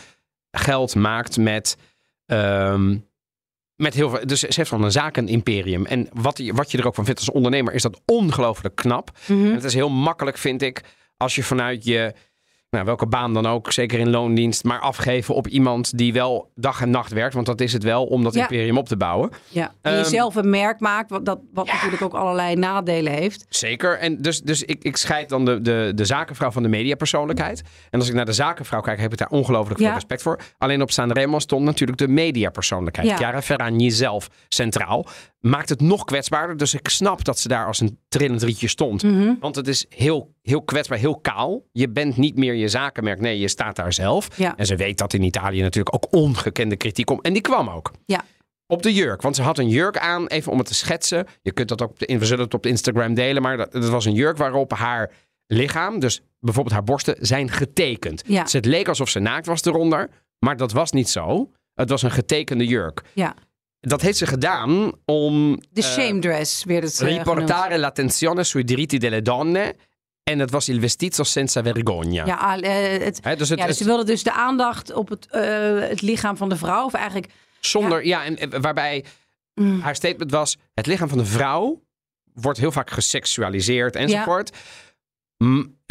geld 0.51 0.95
maakt 0.95 1.37
met... 1.37 1.77
ehm, 2.27 2.97
met 3.77 3.95
heel 3.95 4.11
veel, 4.11 4.27
dus 4.27 4.41
ze 4.41 4.47
heeft 4.57 4.69
van 4.69 4.83
een 4.85 4.93
zakenimperium. 4.93 5.87
En 5.87 6.09
wat, 6.13 6.39
je- 6.39 6.53
wat 6.55 6.71
je 6.71 6.79
er 6.79 6.87
ook 6.87 6.95
van 6.95 7.05
vindt 7.05 7.21
als 7.21 7.31
ondernemer, 7.31 7.73
is 7.73 7.83
dat 7.83 8.01
ongelooflijk 8.07 8.75
knap. 8.77 9.11
Mhm. 9.29 9.47
En 9.47 9.53
het 9.55 9.65
is 9.65 9.75
heel 9.75 9.91
makkelijk, 9.91 10.39
vind 10.39 10.63
ik, 10.63 10.83
als 11.17 11.35
je 11.35 11.43
vanuit 11.43 11.85
je, 11.85 12.15
nou, 12.77 12.89
welke 12.89 13.07
baan 13.07 13.35
dan 13.35 13.47
ook, 13.47 13.73
zeker 13.73 13.99
in 13.99 14.11
loondienst, 14.11 14.65
maar 14.65 14.81
afgeven 14.81 15.35
op 15.35 15.47
iemand 15.49 15.99
die 15.99 16.13
wel 16.13 16.51
dag 16.55 16.81
en 16.81 16.91
nacht 16.91 17.13
werkt. 17.13 17.35
Want 17.35 17.47
dat 17.47 17.61
is 17.61 17.73
het 17.73 17.83
wel 17.83 18.05
om 18.05 18.23
dat 18.23 18.35
Ja. 18.35 18.41
imperium 18.41 18.79
op 18.79 18.89
te 18.89 18.97
bouwen. 18.97 19.31
Ja. 19.49 19.73
En 19.83 19.93
Ehm, 19.93 20.03
jezelf 20.03 20.35
een 20.35 20.51
merk 20.51 20.81
maakt, 20.81 21.11
wat, 21.11 21.25
dat, 21.25 21.39
wat 21.53 21.67
natuurlijk 21.67 22.03
ook 22.03 22.15
allerlei 22.15 22.55
nadelen 22.57 23.13
heeft. 23.13 23.47
Zeker. 23.49 23.99
En 23.99 24.23
dus, 24.23 24.41
dus 24.41 24.63
ik, 24.63 24.83
ik 24.83 24.97
scheid 24.97 25.29
dan 25.29 25.45
de, 25.45 25.61
de, 25.61 25.93
de 25.95 26.05
zakenvrouw 26.05 26.51
van 26.51 26.63
de 26.63 26.69
mediapersoonlijkheid. 26.69 27.63
En 27.91 27.99
als 27.99 28.09
ik 28.09 28.15
naar 28.15 28.25
de 28.25 28.33
zakenvrouw 28.33 28.81
kijk, 28.81 29.01
heb 29.01 29.13
ik 29.13 29.19
daar 29.19 29.29
ongelooflijk 29.31 29.81
veel 29.81 29.93
respect 29.93 30.23
voor. 30.23 30.39
Alleen 30.59 30.83
op 30.83 30.91
Sanremo 30.91 31.39
stond 31.39 31.65
natuurlijk 31.65 31.99
de 31.99 32.09
mediapersoonlijkheid. 32.09 33.09
Ja. 33.09 33.17
Chiara 33.17 33.43
Ferragni 33.43 33.91
zelf 33.91 34.29
centraal. 34.49 35.07
Maakt 35.41 35.69
het 35.69 35.81
nog 35.81 36.05
kwetsbaarder. 36.05 36.57
Dus 36.57 36.75
ik 36.75 36.89
snap 36.89 37.25
dat 37.25 37.39
ze 37.39 37.49
daar 37.49 37.67
als 37.67 37.81
een 37.81 37.99
trillend 38.17 38.43
rietje 38.43 38.69
stond. 38.69 39.03
Mhm. 39.03 39.35
Want 39.41 39.57
het 39.57 39.69
is 39.69 39.87
heel, 39.89 40.35
heel 40.43 40.63
kwetsbaar, 40.63 40.99
heel 40.99 41.17
kaal. 41.17 41.65
Je 41.73 41.89
bent 41.89 42.17
niet 42.17 42.37
meer 42.37 42.55
je 42.55 42.69
zakenmerk. 42.69 43.21
Nee, 43.21 43.39
je 43.39 43.49
staat 43.49 43.77
daar 43.77 43.93
zelf. 43.93 44.29
Ja. 44.37 44.57
En 44.57 44.67
ze 44.67 44.77
weet 44.77 44.99
dat 44.99 45.13
in 45.13 45.23
Italië 45.23 45.63
natuurlijk 45.63 45.95
ook 45.95 46.13
ongekende 46.15 46.77
kritiek 46.77 47.07
komt. 47.07 47.23
En 47.23 47.33
die 47.33 47.43
kwam 47.43 47.69
ook. 47.69 47.93
Ja. 48.07 48.25
Op 48.67 48.83
de 48.83 48.93
jurk. 48.93 49.23
Want 49.23 49.37
ze 49.37 49.43
had 49.43 49.59
een 49.59 49.69
jurk 49.69 49.99
aan, 49.99 50.27
even 50.27 50.53
om 50.53 50.59
het 50.59 50.67
te 50.67 50.75
schetsen. 50.75 51.27
Je 51.43 51.53
kunt 51.53 51.69
dat 51.69 51.83
ook, 51.83 51.91
op 51.91 51.99
de, 51.99 52.19
we 52.19 52.27
zullen 52.27 52.45
het 52.45 52.55
op 52.55 52.63
de 52.63 52.69
Instagram 52.69 53.15
delen. 53.15 53.43
Maar 53.43 53.57
dat, 53.57 53.73
dat 53.73 53.89
was 53.89 54.05
een 54.05 54.15
jurk 54.15 54.37
waarop 54.37 54.73
haar 54.73 55.11
lichaam, 55.47 55.99
dus 55.99 56.21
bijvoorbeeld 56.41 56.75
haar 56.75 56.85
borsten, 56.85 57.17
zijn 57.21 57.51
getekend. 57.51 58.23
Ja. 58.27 58.43
Dus 58.43 58.53
het 58.53 58.65
leek 58.65 58.89
alsof 58.89 59.09
ze 59.09 59.19
naakt 59.19 59.47
was 59.47 59.65
eronder. 59.65 60.09
Maar 60.39 60.57
dat 60.57 60.73
was 60.73 60.93
niet 60.93 61.09
zo. 61.09 61.51
Het 61.75 61.91
was 61.91 62.03
een 62.03 62.11
getekende 62.11 62.67
jurk. 62.67 63.03
Ja. 63.13 63.35
Dat 63.89 64.01
heeft 64.01 64.19
ze 64.19 64.27
gedaan 64.27 64.93
om... 65.05 65.63
De 65.71 65.81
eh, 65.83 65.87
shame 65.89 66.19
dress 66.19 66.65
werd 66.65 66.83
het 66.83 66.93
eh, 66.93 66.99
genoemd. 66.99 67.17
riportare 67.17 67.79
l'attenzione 67.79 68.45
sui 68.45 68.65
diritti 68.65 68.99
delle 68.99 69.23
donne. 69.23 69.75
En 70.23 70.39
het 70.39 70.51
was 70.51 70.69
il 70.69 70.81
vestito 70.81 71.23
senza 71.25 71.63
vergogna. 71.63 72.27
Ja, 72.27 72.35
ah, 72.35 72.59
eh, 72.63 73.03
het, 73.03 73.21
dus 73.39 73.49
het, 73.49 73.59
ja, 73.59 73.67
dus 73.67 73.67
het- 73.67 73.77
ze 73.77 73.85
wilde 73.85 74.05
dus 74.05 74.23
de 74.23 74.33
aandacht 74.33 74.93
op 74.93 75.09
het, 75.09 75.27
het 75.91 76.01
lichaam 76.03 76.37
van 76.37 76.49
de 76.49 76.57
vrouw. 76.57 76.85
Of 76.85 76.95
eigenlijk, 76.95 77.33
zonder, 77.61 78.07
ja, 78.07 78.25
en, 78.25 78.37
en 78.39 78.61
waarbij 78.61 79.05
Mm. 79.61 79.81
haar 79.81 79.95
statement 79.95 80.31
was: 80.31 80.57
het 80.75 80.87
lichaam 80.87 81.09
van 81.09 81.19
de 81.19 81.25
vrouw 81.25 81.83
wordt 82.33 82.59
heel 82.59 82.73
vaak 82.73 82.91
geseksualiseerd 82.91 83.97
enzovoort. 83.97 84.51
Mm, 84.51 84.59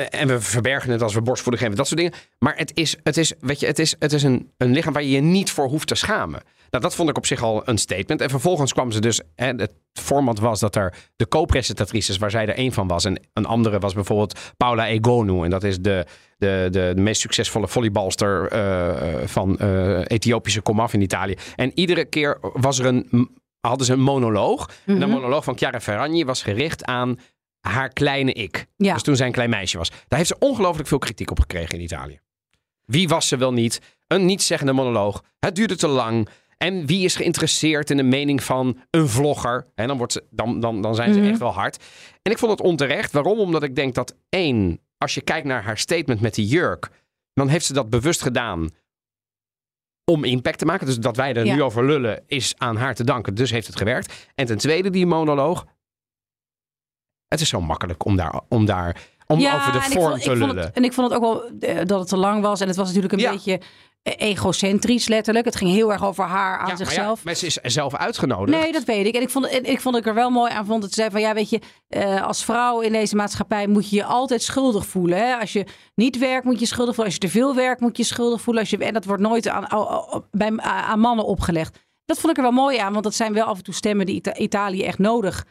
En 0.10 0.28
we 0.28 0.42
verbergen 0.42 0.92
het 0.92 1.02
als 1.02 1.14
we 1.14 1.22
borstvoeding 1.22 1.64
geven, 1.64 1.78
dat 1.78 1.88
soort 1.88 2.00
dingen. 2.00 2.16
Maar 2.40 2.58
het 2.58 2.72
is, 2.78 2.96
het 3.04 3.18
is, 3.18 3.34
weet 3.40 3.60
je, 3.60 3.66
het 3.66 3.80
is, 3.80 3.96
het 4.00 4.14
is 4.14 4.24
een, 4.24 4.52
een 4.58 4.72
lichaam 4.72 4.94
waar 4.94 5.04
je 5.04 5.10
je 5.10 5.22
niet 5.22 5.52
voor 5.52 5.68
hoeft 5.68 5.88
te 5.88 5.96
schamen. 5.96 6.42
Nou, 6.70 6.84
dat 6.84 6.96
vond 6.96 7.10
ik 7.10 7.18
op 7.18 7.26
zich 7.26 7.42
al 7.44 7.62
een 7.66 7.78
statement. 7.78 8.22
En 8.22 8.30
vervolgens 8.30 8.74
kwam 8.74 8.92
ze 8.92 9.00
dus. 9.02 9.22
Hè, 9.36 9.48
het 9.48 9.72
format 9.94 10.40
was 10.40 10.60
dat 10.60 10.76
er 10.76 10.94
de 11.16 11.28
co-presentatrices, 11.28 12.18
waar 12.18 12.32
zij 12.32 12.48
er 12.48 12.56
één 12.56 12.72
van 12.72 12.88
was. 12.88 13.06
En 13.06 13.20
een 13.34 13.46
andere 13.46 13.80
was 13.80 13.94
bijvoorbeeld 13.94 14.40
Paula 14.58 14.88
Egonu. 14.88 15.44
En 15.44 15.50
dat 15.50 15.64
is 15.64 15.80
de, 15.80 16.06
de, 16.38 16.68
de, 16.72 16.92
de 16.96 17.02
meest 17.02 17.22
succesvolle 17.22 17.68
volleybalster 17.68 18.48
eh, 18.52 18.90
eh, 19.22 19.28
van 19.28 19.58
eh, 19.58 20.00
Ethiopische 20.08 20.62
komaf 20.62 20.94
in 20.94 21.02
Italië. 21.02 21.36
En 21.56 21.72
iedere 21.76 22.06
keer 22.06 22.38
was 22.42 22.80
er 22.80 22.86
een, 22.86 23.30
hadden 23.60 23.86
ze 23.86 23.94
een 23.94 24.00
monoloog. 24.02 24.70
En 24.86 25.00
de 25.00 25.06
Mhm. 25.06 25.16
monoloog 25.16 25.44
van 25.44 25.58
Chiara 25.58 25.80
Ferragni 25.82 26.26
was 26.26 26.44
gericht 26.44 26.86
aan 26.86 27.20
haar 27.68 27.90
kleine 27.90 28.34
ik. 28.34 28.66
Ja. 28.78 28.94
Dus 28.94 29.04
toen 29.04 29.16
zij 29.16 29.26
een 29.28 29.32
klein 29.32 29.50
meisje 29.50 29.78
was. 29.78 29.90
Daar 30.08 30.18
heeft 30.20 30.28
ze 30.30 30.36
ongelooflijk 30.40 30.88
veel 30.88 30.98
kritiek 30.98 31.32
op 31.32 31.40
gekregen 31.40 31.78
in 31.78 31.84
Italië. 31.84 32.20
Wie 32.86 33.08
was 33.08 33.28
ze 33.28 33.38
wel 33.38 33.54
niet? 33.54 33.82
Een 34.08 34.26
niet-zeggende 34.26 34.74
monoloog. 34.74 35.24
Het 35.40 35.56
duurde 35.56 35.76
te 35.76 35.88
lang. 35.88 36.28
En 36.58 36.86
wie 36.86 37.04
is 37.06 37.16
geïnteresseerd 37.16 37.90
in 37.90 37.98
de 37.98 38.04
mening 38.04 38.44
van 38.44 38.80
een 38.90 39.08
vlogger? 39.10 39.68
En 39.76 39.88
dan, 39.88 39.98
wordt 39.98 40.14
ze, 40.14 40.24
dan, 40.30 40.60
dan, 40.60 40.82
dan 40.82 40.96
zijn 40.96 41.14
ze 41.14 41.20
Mhm. 41.20 41.30
echt 41.30 41.40
wel 41.40 41.54
hard. 41.54 41.84
En 42.22 42.32
ik 42.32 42.38
vond 42.38 42.52
het 42.52 42.62
onterecht. 42.62 43.12
Waarom? 43.12 43.40
Omdat 43.40 43.64
ik 43.64 43.76
denk 43.76 43.96
dat 43.96 44.16
één, 44.30 44.80
als 44.98 45.14
je 45.14 45.22
kijkt 45.22 45.48
naar 45.48 45.64
haar 45.64 45.78
statement 45.78 46.22
met 46.22 46.34
die 46.36 46.46
jurk, 46.48 46.90
dan 47.34 47.48
heeft 47.48 47.66
ze 47.66 47.74
dat 47.74 47.90
bewust 47.90 48.22
gedaan 48.22 48.70
om 50.12 50.24
impact 50.24 50.60
te 50.60 50.66
maken. 50.66 50.86
Dus 50.86 50.98
dat 50.98 51.16
wij 51.16 51.34
er 51.34 51.46
Ja. 51.46 51.56
nu 51.56 51.62
over 51.64 51.86
lullen 51.86 52.24
is 52.28 52.54
aan 52.58 52.78
haar 52.78 52.96
te 52.96 53.04
danken. 53.04 53.36
Dus 53.36 53.52
heeft 53.52 53.68
het 53.68 53.78
gewerkt. 53.78 54.28
En 54.36 54.46
ten 54.46 54.58
tweede 54.58 54.90
die 54.90 55.06
monoloog. 55.06 55.66
Het 57.36 57.44
is 57.44 57.50
zo 57.50 57.62
makkelijk 57.62 58.06
om 58.06 58.16
daar, 58.16 58.42
om 58.50 58.66
daar 58.66 59.02
om 59.28 59.38
over 59.46 59.72
de 59.72 59.82
vorm 59.82 60.10
vond, 60.10 60.22
te 60.24 60.36
lullen. 60.36 60.58
het, 60.58 60.72
en 60.76 60.84
ik 60.84 60.94
vond 60.94 61.12
het 61.12 61.22
ook 61.22 61.24
wel 61.24 61.44
eh, 61.60 61.86
dat 61.86 62.00
het 62.00 62.08
te 62.10 62.18
lang 62.18 62.42
was. 62.42 62.60
En 62.62 62.68
het 62.68 62.76
was 62.76 62.86
natuurlijk 62.88 63.14
een 63.14 63.20
Ja. 63.20 63.32
beetje 63.32 63.62
eh, 64.02 64.14
egocentrisch, 64.18 65.08
letterlijk. 65.08 65.46
Het 65.46 65.56
ging 65.56 65.72
heel 65.72 65.92
erg 65.92 66.06
over 66.06 66.24
haar 66.24 66.54
aan 66.54 66.68
Ja, 66.68 66.72
maar 66.72 66.80
ja, 66.80 66.86
zichzelf. 66.86 67.24
maar 67.24 67.34
ze 67.36 67.46
is 67.46 67.54
zelf 67.62 67.96
uitgenodigd. 67.96 68.60
Nee, 68.62 68.72
dat 68.72 68.84
weet 68.84 69.06
ik. 69.06 69.16
En 69.16 69.22
ik 69.22 69.30
vond, 69.30 69.48
en 69.48 69.64
ik 69.66 69.82
vond 69.82 69.96
het 69.96 70.06
er 70.06 70.14
wel 70.14 70.30
mooi 70.30 70.52
aan 70.52 70.66
vond 70.66 70.82
dat 70.82 70.90
ze 70.94 70.96
zei 71.00 71.12
van 71.12 71.22
ja, 71.22 71.34
weet 71.34 71.50
je, 71.50 71.60
eh, 71.88 72.24
als 72.24 72.44
vrouw 72.44 72.80
in 72.82 72.92
deze 72.92 73.16
maatschappij 73.16 73.68
moet 73.68 73.90
je 73.90 73.96
je 73.96 74.04
altijd 74.04 74.42
schuldig 74.44 74.86
voelen. 74.86 75.18
Hè? 75.18 75.36
Als 75.36 75.54
je 75.54 75.66
niet 75.96 76.18
werkt, 76.18 76.46
moet 76.46 76.60
je 76.60 76.66
schuldig 76.66 76.96
voelen. 76.96 77.14
Als 77.14 77.22
je 77.22 77.28
te 77.28 77.38
veel 77.38 77.56
werkt, 77.56 77.82
moet 77.82 77.98
je 77.98 78.04
schuldig 78.04 78.42
voelen. 78.42 78.62
Als 78.62 78.72
je, 78.72 78.78
en 78.78 78.94
dat 78.94 79.06
wordt 79.06 79.22
nooit 79.22 79.48
aan, 79.48 79.70
aan- 79.70 80.24
bij, 80.32 80.52
aan 80.62 81.00
mannen 81.00 81.26
opgelegd. 81.26 81.80
Dat 82.06 82.20
vond 82.20 82.32
ik 82.32 82.38
er 82.38 82.44
wel 82.44 82.62
mooi 82.64 82.78
aan, 82.78 82.92
want 82.92 83.04
dat 83.04 83.16
zijn 83.16 83.34
wel 83.34 83.46
af 83.46 83.58
en 83.58 83.64
toe 83.64 83.74
stemmen 83.74 84.06
die 84.06 84.16
Ita- 84.16 84.36
Italië 84.38 84.84
echt 84.84 85.00
nodig 85.00 85.46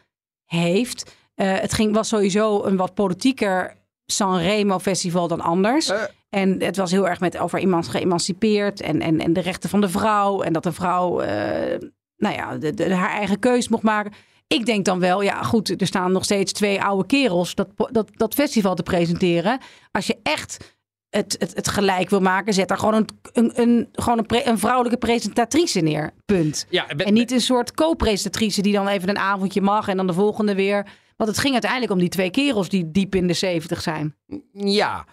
heeft. 0.45 1.13
Eh, 1.35 1.53
het 1.61 1.73
ging, 1.73 1.95
was 1.95 2.09
sowieso 2.09 2.65
een 2.65 2.77
wat 2.77 2.95
politieker 2.95 3.77
Sanremo 4.07 4.79
festival 4.79 5.29
dan 5.29 5.41
anders. 5.41 5.89
Eh. 5.91 6.03
En 6.31 6.63
het 6.63 6.77
was 6.77 6.91
heel 6.91 7.09
erg 7.09 7.21
met 7.21 7.39
over 7.39 7.59
iemand 7.59 7.89
geëmancipeerd 7.89 8.81
en, 8.81 9.01
en, 9.01 9.21
en 9.21 9.33
de 9.33 9.41
rechten 9.41 9.71
van 9.71 9.81
de 9.81 9.89
vrouw. 9.89 10.43
En 10.43 10.53
dat 10.53 10.63
de 10.63 10.73
vrouw 10.73 11.21
eh, 11.21 11.79
nou 12.17 12.35
ja, 12.35 12.57
de, 12.57 12.75
de- 12.75 12.95
haar 12.95 13.11
eigen 13.11 13.39
keus 13.39 13.69
mocht 13.69 13.83
maken. 13.83 14.13
Ik 14.47 14.67
denk 14.67 14.85
dan 14.85 15.01
wel, 15.01 15.23
ja 15.23 15.43
goed, 15.43 15.81
er 15.81 15.87
staan 15.87 16.13
nog 16.13 16.25
steeds 16.25 16.53
twee 16.53 16.83
oude 16.83 17.07
kerels 17.07 17.55
dat, 17.55 17.69
dat, 17.91 18.09
dat 18.13 18.35
festival 18.35 18.75
te 18.75 18.83
presenteren. 18.83 19.59
Als 19.91 20.07
je 20.07 20.17
echt 20.23 20.77
het, 21.09 21.37
het, 21.39 21.55
het 21.55 21.69
gelijk 21.69 22.11
wil 22.11 22.21
maken, 22.21 22.55
zet 22.55 22.69
daar 22.69 22.79
gewoon 22.79 22.95
een, 22.95 23.07
een, 23.33 23.61
een, 23.61 23.89
gewoon 23.93 24.19
een, 24.19 24.27
pre- 24.27 24.43
een 24.45 24.59
vrouwelijke 24.59 24.99
presentatrice 24.99 25.81
neer. 25.81 26.11
Punt. 26.25 26.67
Ja, 26.71 26.87
ben- 26.97 27.07
En 27.07 27.15
niet 27.15 27.31
een 27.33 27.41
soort 27.41 27.73
co-presentatrice 27.75 28.63
die 28.63 28.73
dan 28.73 28.89
even 28.89 29.09
een 29.09 29.19
avondje 29.19 29.61
mag 29.61 29.89
en 29.89 29.97
dan 29.97 30.07
de 30.07 30.13
volgende 30.13 30.55
weer. 30.55 30.87
Want 31.17 31.31
het 31.31 31.39
ging 31.39 31.53
uiteindelijk 31.53 31.93
om 31.93 31.99
die 31.99 32.09
twee 32.09 32.31
kerels 32.31 32.69
die 32.69 32.91
diep 32.91 33.15
in 33.15 33.27
de 33.27 33.33
zeventig 33.33 33.81
zijn. 33.83 34.17
Ja. 34.53 35.07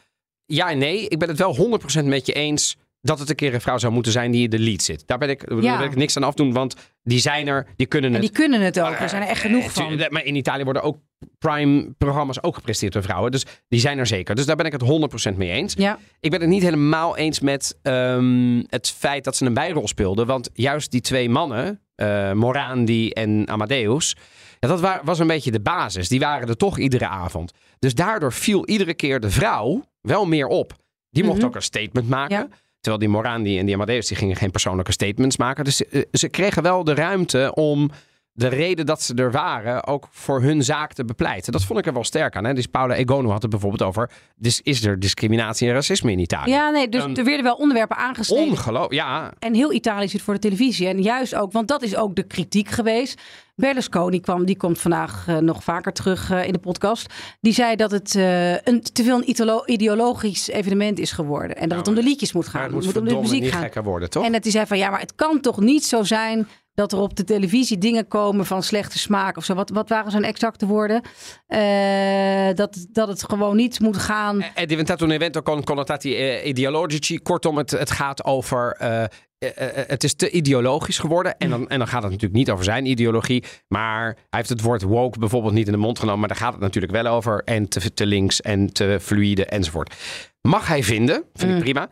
ja 0.46 0.70
en 0.70 0.78
nee. 0.78 1.08
Ik 1.08 1.20
ben 1.20 1.28
het 1.30 1.38
wel 1.38 1.80
100% 2.02 2.06
met 2.06 2.26
je 2.26 2.34
eens 2.34 2.78
dat 3.02 3.20
het 3.20 3.30
een 3.30 3.36
keer 3.36 3.54
een 3.54 3.62
vrouw 3.62 3.78
zou 3.78 3.94
moeten 3.94 4.12
zijn 4.12 4.32
die 4.32 4.44
in 4.44 4.50
de 4.50 4.60
lead 4.60 4.82
zit. 4.82 5.04
Daar 5.08 5.18
ben 5.18 5.30
ik, 5.30 5.50
daar 5.50 5.62
Ja. 5.62 5.78
wil 5.78 5.88
ik 5.88 5.96
niks 5.96 6.18
aan 6.18 6.24
afdoen, 6.24 6.54
want 6.54 6.76
die 7.04 7.20
zijn 7.20 7.48
er, 7.48 7.68
die 7.76 7.88
kunnen 7.88 8.10
En 8.10 8.16
het. 8.16 8.26
die 8.26 8.36
kunnen 8.36 8.62
het 8.62 8.80
ook. 8.80 8.96
Er 9.00 9.10
zijn 9.10 9.22
er 9.22 9.28
echt 9.28 9.42
genoeg 9.42 9.64
Eh, 9.64 9.70
van. 9.70 10.06
Maar 10.10 10.24
in 10.26 10.36
Italië 10.36 10.64
worden 10.64 10.82
ook 10.84 10.98
prime-programma's 11.40 12.44
ook 12.44 12.56
gepresteerd 12.56 12.94
door 12.94 13.02
vrouwen. 13.04 13.32
Dus 13.32 13.46
die 13.68 13.80
zijn 13.80 13.98
er 13.98 14.08
zeker. 14.08 14.36
Dus 14.36 14.46
daar 14.46 14.56
ben 14.56 14.66
ik 14.66 14.72
het 14.72 14.82
100% 14.82 15.38
mee 15.38 15.50
eens. 15.52 15.74
Ja, 15.78 16.00
Ik 16.20 16.32
ben 16.32 16.40
het 16.42 16.50
niet 16.50 16.62
helemaal 16.62 17.18
eens 17.18 17.40
met 17.40 17.78
ehm, 17.82 18.64
het 18.68 18.90
feit 18.98 19.24
dat 19.24 19.36
ze 19.36 19.46
een 19.46 19.54
bijrol 19.54 19.88
speelden. 19.88 20.26
Want 20.26 20.50
juist 20.54 20.92
die 20.92 21.02
twee 21.02 21.30
mannen, 21.30 21.82
eh, 21.96 22.32
Morandi 22.32 23.10
en 23.10 23.48
Amadeus... 23.48 24.16
Ja, 24.62 24.67
dat 24.67 24.80
wa- 24.80 25.02
was 25.04 25.19
een 25.19 25.28
beetje 25.28 25.52
de 25.52 25.62
basis. 25.62 26.08
Die 26.10 26.19
waren 26.19 26.47
er 26.47 26.58
toch 26.58 26.78
iedere 26.78 27.08
avond. 27.08 27.52
Dus 27.80 27.93
daardoor 27.95 28.34
viel 28.34 28.65
iedere 28.67 28.93
keer 28.93 29.19
de 29.19 29.30
vrouw 29.30 29.84
wel 30.02 30.26
meer 30.26 30.47
op. 30.47 30.74
Die 31.10 31.24
mocht 31.24 31.38
Mhm. 31.38 31.45
ook 31.45 31.56
een 31.56 31.62
statement 31.62 32.10
maken. 32.10 32.36
Ja. 32.36 32.47
Terwijl 32.80 32.97
die 33.04 33.10
Morandi 33.12 33.60
en 33.60 33.65
die 33.65 33.76
Amadeus 33.76 34.08
die 34.08 34.17
gingen 34.17 34.36
geen 34.36 34.52
persoonlijke 34.52 34.91
statements 34.91 35.38
maken. 35.38 35.63
Dus 35.63 35.86
eh, 35.88 36.02
ze 36.12 36.30
kregen 36.30 36.63
wel 36.63 36.84
de 36.84 36.93
ruimte 36.93 37.52
om 37.56 37.91
de 38.34 38.48
reden 38.48 38.86
dat 38.86 39.02
ze 39.02 39.13
er 39.15 39.32
waren 39.32 39.88
ook 39.88 40.08
voor 40.12 40.41
hun 40.41 40.63
zaak 40.63 40.94
te 40.94 41.06
bepleiten. 41.06 41.52
Dat 41.52 41.63
vond 41.63 41.80
ik 41.80 41.86
er 41.86 41.94
wel 41.94 42.04
sterk 42.04 42.36
aan. 42.36 42.44
Hè? 42.46 42.54
Dus 42.54 42.65
Paula 42.65 42.94
Egonu 42.96 43.30
had 43.30 43.41
het 43.41 43.52
bijvoorbeeld 43.52 43.82
over... 43.82 44.12
Dus 44.36 44.62
is 44.62 44.84
er 44.84 45.00
discriminatie 45.00 45.67
en 45.67 45.74
racisme 45.74 46.12
in 46.12 46.20
Italië? 46.20 46.52
ja 46.52 46.70
nee, 46.70 46.89
dus 46.89 47.02
Ehm, 47.04 47.15
er 47.15 47.24
werden 47.24 47.44
wel 47.44 47.56
onderwerpen 47.56 47.98
aangesneden. 47.98 48.50
Ongelooflijk. 48.50 48.94
Ja, 48.94 49.34
En 49.39 49.54
heel 49.54 49.74
Italië 49.74 50.08
zit 50.08 50.22
voor 50.22 50.34
de 50.34 50.39
televisie. 50.39 50.88
En 50.88 51.02
juist 51.02 51.36
ook, 51.36 51.52
want 51.52 51.67
dat 51.67 51.82
is 51.82 51.96
ook 51.96 52.15
de 52.15 52.24
kritiek 52.24 52.70
geweest. 52.70 53.22
Berlusconi 53.56 54.20
kwam, 54.20 54.46
die 54.46 54.58
komt 54.58 54.80
vandaag 54.80 55.26
eh, 55.28 55.38
nog 55.38 55.63
vaker 55.63 55.94
terug 55.94 56.32
eh, 56.32 56.46
in 56.46 56.54
de 56.54 56.60
podcast. 56.60 57.13
Die 57.41 57.54
zei 57.54 57.76
dat 57.76 57.91
het 57.91 58.15
eh, 58.15 58.52
een, 58.54 58.82
te 58.94 59.04
veel 59.04 59.17
een 59.17 59.30
italo- 59.30 59.63
ideologisch 59.65 60.48
evenement 60.50 61.00
is 61.00 61.12
geworden. 61.12 61.58
En 61.58 61.70
dat 61.70 61.78
het 61.78 61.88
om 61.88 61.96
de 61.96 62.04
liedjes 62.04 62.34
moet 62.34 62.48
gaan. 62.48 62.62
het 62.62 62.72
moet 62.86 62.98
om 62.98 63.06
de 63.08 63.15
muziek 63.15 63.41
niet 63.41 63.52
gaan. 63.52 63.62
gekker 63.62 63.84
worden, 63.84 64.10
toch? 64.10 64.26
En 64.26 64.32
dat 64.32 64.44
hij 64.44 64.52
zei 64.52 64.65
van 64.65 64.78
ja, 64.78 64.89
maar 64.89 65.00
het 65.00 65.15
kan 65.15 65.39
toch 65.41 65.60
niet 65.60 65.86
zo 65.86 66.04
zijn 66.04 66.48
dat 66.73 66.91
er 66.91 66.99
op 66.99 67.15
de 67.15 67.23
televisie 67.23 67.77
dingen 67.77 68.07
komen 68.07 68.45
van 68.45 68.63
slechte 68.63 68.99
smaak 68.99 69.38
of 69.38 69.45
zo. 69.45 69.53
Wat, 69.53 69.69
wat 69.69 69.89
waren 69.89 70.12
zijn 70.12 70.23
exacte 70.23 70.65
woorden? 70.65 71.01
Eh, 71.47 72.53
dat, 72.55 72.86
dat 72.91 73.07
het 73.07 73.23
gewoon 73.23 73.55
niet 73.55 73.79
moet 73.79 73.97
gaan. 73.97 74.41
È 74.55 74.65
diventato 74.65 75.05
un 75.05 75.12
evento 75.12 75.41
con 75.41 75.63
connotati 75.63 76.15
eh, 76.15 76.45
ideologici. 76.47 77.19
Kortom, 77.19 77.57
het, 77.57 77.71
het 77.71 77.91
gaat 77.91 78.23
over. 78.25 78.75
eh, 78.79 79.03
eh, 79.03 79.79
eh, 79.79 79.88
het 79.88 80.03
is 80.03 80.13
te 80.13 80.29
ideologisch 80.31 80.99
geworden. 80.99 81.38
En 81.38 81.49
dan, 81.49 81.69
en 81.69 81.77
dan 81.77 81.88
gaat 81.88 82.01
het 82.01 82.12
natuurlijk 82.12 82.39
niet 82.39 82.49
over 82.51 82.63
zijn 82.63 82.86
ideologie. 82.86 83.43
Maar 83.67 84.05
hij 84.05 84.15
heeft 84.29 84.49
het 84.49 84.62
woord 84.62 84.81
woke 84.81 85.19
bijvoorbeeld 85.19 85.53
niet 85.53 85.65
in 85.65 85.71
de 85.71 85.77
mond 85.77 85.99
genomen. 85.99 86.19
Maar 86.19 86.29
daar 86.29 86.38
gaat 86.38 86.53
het 86.53 86.62
natuurlijk 86.62 86.93
wel 86.93 87.07
over. 87.07 87.43
En 87.43 87.69
te, 87.69 87.93
te 87.93 88.05
links 88.05 88.41
en 88.41 88.73
te 88.73 88.97
fluide 89.01 89.45
enzovoort. 89.45 89.95
Mag 90.41 90.67
hij 90.67 90.84
vinden, 90.84 91.23
vind 91.34 91.51
ik 91.51 91.60
prima. 91.60 91.89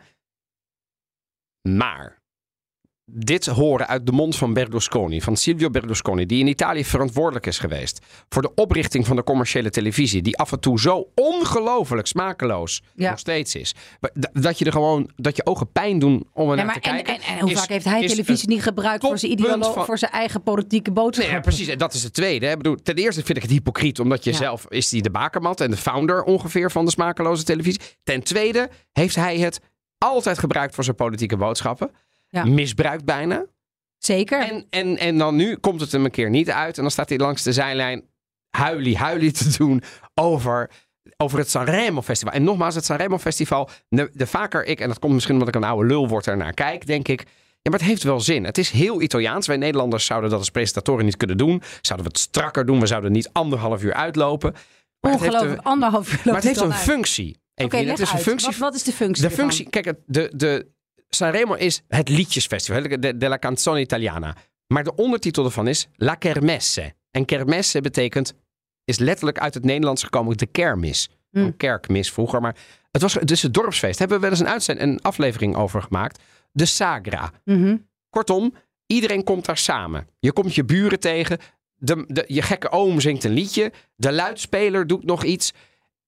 Maar 1.68 2.19
dit 3.12 3.46
horen 3.46 3.86
uit 3.88 4.06
de 4.06 4.12
mond 4.12 4.36
van 4.36 4.52
Berlusconi, 4.52 5.20
van 5.22 5.36
Silvio 5.36 5.70
Berlusconi, 5.70 6.26
die 6.26 6.40
in 6.40 6.46
Italië 6.46 6.84
verantwoordelijk 6.84 7.46
is 7.46 7.58
geweest 7.58 7.98
voor 8.28 8.42
de 8.42 8.54
oprichting 8.54 9.06
van 9.06 9.16
de 9.16 9.22
commerciële 9.24 9.70
televisie, 9.70 10.22
die 10.22 10.36
af 10.38 10.52
en 10.52 10.60
toe 10.60 10.80
zo 10.80 11.08
ongelooflijk 11.14 12.06
smakeloos 12.06 12.82
Ja. 12.94 13.10
nog 13.10 13.18
steeds 13.18 13.54
is. 13.54 13.74
Dat 14.32 14.58
je 14.58 14.64
er 14.64 14.72
gewoon, 14.72 15.10
dat 15.16 15.36
je 15.36 15.46
ogen 15.46 15.72
pijn 15.72 15.98
doen 15.98 16.26
om 16.32 16.50
er 16.50 16.56
Ja, 16.56 16.62
naar 16.64 16.74
te 16.74 16.80
en, 16.80 16.94
kijken. 17.04 17.14
en, 17.14 17.20
en 17.34 17.40
hoe 17.40 17.50
is- 17.50 17.58
vaak 17.58 17.68
heeft 17.68 17.84
hij 17.84 18.02
is 18.02 18.10
televisie 18.10 18.48
niet 18.48 18.62
gebruikt 18.62 19.04
voor 19.06 19.18
zijn, 19.18 19.30
toppunt 19.36 19.54
ideolo- 19.56 19.72
van- 19.74 19.84
voor 19.84 19.98
zijn 19.98 20.12
eigen 20.12 20.42
politieke 20.42 20.90
boodschap? 20.92 21.24
Nee, 21.26 21.34
ja, 21.34 21.40
precies. 21.40 21.68
En 21.68 21.78
dat 21.78 21.94
is 21.94 22.02
het 22.02 22.12
tweede. 22.14 22.46
Hè. 22.46 22.52
Ik 22.52 22.58
bedoel, 22.58 22.76
ten 22.82 22.94
eerste 22.94 23.24
vind 23.24 23.36
ik 23.36 23.42
het 23.42 23.52
hypocriet, 23.52 24.00
omdat 24.00 24.24
je 24.24 24.32
zelf 24.32 24.66
is 24.68 24.88
die 24.88 25.02
de 25.02 25.10
bakermat 25.10 25.60
en 25.60 25.70
de 25.70 25.76
founder 25.76 26.22
ongeveer 26.22 26.70
van 26.70 26.84
de 26.84 26.90
smakeloze 26.90 27.44
televisie. 27.44 27.80
Ten 28.02 28.22
tweede 28.22 28.68
heeft 28.92 29.14
hij 29.14 29.38
het 29.38 29.60
altijd 29.98 30.38
gebruikt 30.38 30.74
voor 30.74 30.84
zijn 30.84 30.96
politieke 30.96 31.36
boodschappen. 31.36 31.90
Ja. 32.30 32.44
Misbruikt 32.44 33.04
bijna. 33.04 33.46
Zeker. 33.98 34.40
En, 34.42 34.66
en, 34.70 34.98
en 34.98 35.18
dan 35.18 35.36
nu 35.36 35.56
komt 35.56 35.80
het 35.80 35.92
hem 35.92 36.04
een 36.04 36.10
keer 36.10 36.30
niet 36.30 36.50
uit. 36.50 36.76
En 36.76 36.82
dan 36.82 36.90
staat 36.90 37.08
hij 37.08 37.18
langs 37.18 37.42
de 37.42 37.52
zijlijn 37.52 38.04
huilie, 38.56 38.96
huilie 38.96 39.32
te 39.32 39.56
doen 39.58 39.82
over, 40.14 40.70
over 41.16 41.38
het 41.38 41.50
Sanremo 41.50 42.02
Festival. 42.02 42.34
En 42.34 42.42
nogmaals, 42.42 42.74
het 42.74 42.84
Sanremo 42.84 43.18
Festival, 43.18 43.68
de, 43.88 44.10
de 44.12 44.26
vaker 44.26 44.64
ik, 44.64 44.80
en 44.80 44.88
dat 44.88 44.98
komt 44.98 45.12
misschien 45.12 45.34
omdat 45.34 45.48
ik 45.48 45.54
een 45.54 45.64
oude 45.68 45.88
lul 45.88 46.08
word 46.08 46.26
ernaar 46.26 46.52
kijk, 46.52 46.86
denk 46.86 47.08
ik, 47.08 47.24
ja, 47.62 47.70
maar 47.70 47.78
het 47.80 47.88
heeft 47.88 48.02
wel 48.02 48.20
zin. 48.20 48.44
Het 48.44 48.58
is 48.58 48.70
heel 48.70 49.00
Italiaans. 49.00 49.46
Wij 49.46 49.56
Nederlanders 49.56 50.04
zouden 50.04 50.30
dat 50.30 50.38
als 50.38 50.50
presentatoren 50.50 51.04
niet 51.04 51.16
kunnen 51.16 51.36
doen. 51.36 51.62
Zouden 51.80 52.06
we 52.06 52.12
het 52.12 52.22
strakker 52.22 52.66
doen. 52.66 52.80
We 52.80 52.86
zouden 52.86 53.12
niet 53.12 53.30
anderhalf 53.32 53.82
uur 53.82 53.94
uitlopen. 53.94 54.52
Maar 54.52 55.12
het 55.12 55.20
heeft 55.20 55.32
Ongelooflijk, 55.32 55.60
een, 55.66 55.72
anderhalf 55.72 56.12
uur 56.12 56.20
maar 56.24 56.34
het 56.34 56.44
heeft 56.44 56.60
een 56.60 56.72
uit. 56.72 56.80
functie. 56.80 57.40
Oké, 57.54 57.76
het 57.76 57.98
is 57.98 58.12
een 58.12 58.18
functie 58.18 58.48
Wat, 58.48 58.56
wat 58.56 58.74
is 58.74 58.82
de 58.82 58.92
functie 58.92 59.22
de 59.24 59.30
ervan? 59.30 59.44
functie, 59.44 59.70
kijk, 59.70 59.94
de, 60.06 60.32
de 60.36 60.66
Sanremo 61.10 61.54
is 61.54 61.82
het 61.88 62.08
liedjesfestival, 62.08 62.82
de, 63.00 63.28
la 63.28 63.38
canzone 63.38 63.80
italiana. 63.80 64.36
Maar 64.66 64.84
de 64.84 64.94
ondertitel 64.94 65.44
ervan 65.44 65.68
is 65.68 65.88
La 65.96 66.14
Kermesse. 66.14 66.94
En 67.10 67.24
kermesse 67.24 67.80
betekent, 67.80 68.34
is 68.84 68.98
letterlijk 68.98 69.38
uit 69.38 69.54
het 69.54 69.64
Nederlands 69.64 70.02
gekomen, 70.02 70.36
de 70.36 70.46
kermis. 70.46 71.08
Hmm. 71.30 71.42
Een 71.42 71.56
kerkmis 71.56 72.12
vroeger, 72.12 72.40
maar 72.40 72.56
het 72.90 73.02
was 73.02 73.12
dus 73.12 73.42
het 73.42 73.54
dorpsfeest. 73.54 73.98
Hebben 73.98 74.16
we 74.16 74.22
wel 74.22 74.32
eens 74.32 74.40
een 74.40 74.48
uitzend, 74.48 74.80
een 74.80 75.02
aflevering 75.02 75.56
over 75.56 75.82
gemaakt. 75.82 76.22
De 76.52 76.64
Sagra. 76.64 77.32
Mhm. 77.44 77.76
Kortom, 78.10 78.54
iedereen 78.86 79.24
komt 79.24 79.44
daar 79.44 79.56
samen. 79.56 80.08
Je 80.18 80.32
komt 80.32 80.54
je 80.54 80.64
buren 80.64 81.00
tegen. 81.00 81.38
De, 81.74 82.04
de, 82.06 82.24
je 82.26 82.42
gekke 82.42 82.70
oom 82.70 83.00
zingt 83.00 83.24
een 83.24 83.32
liedje. 83.32 83.72
De 83.96 84.12
luidspeler 84.12 84.86
doet 84.86 85.04
nog 85.04 85.24
iets. 85.24 85.52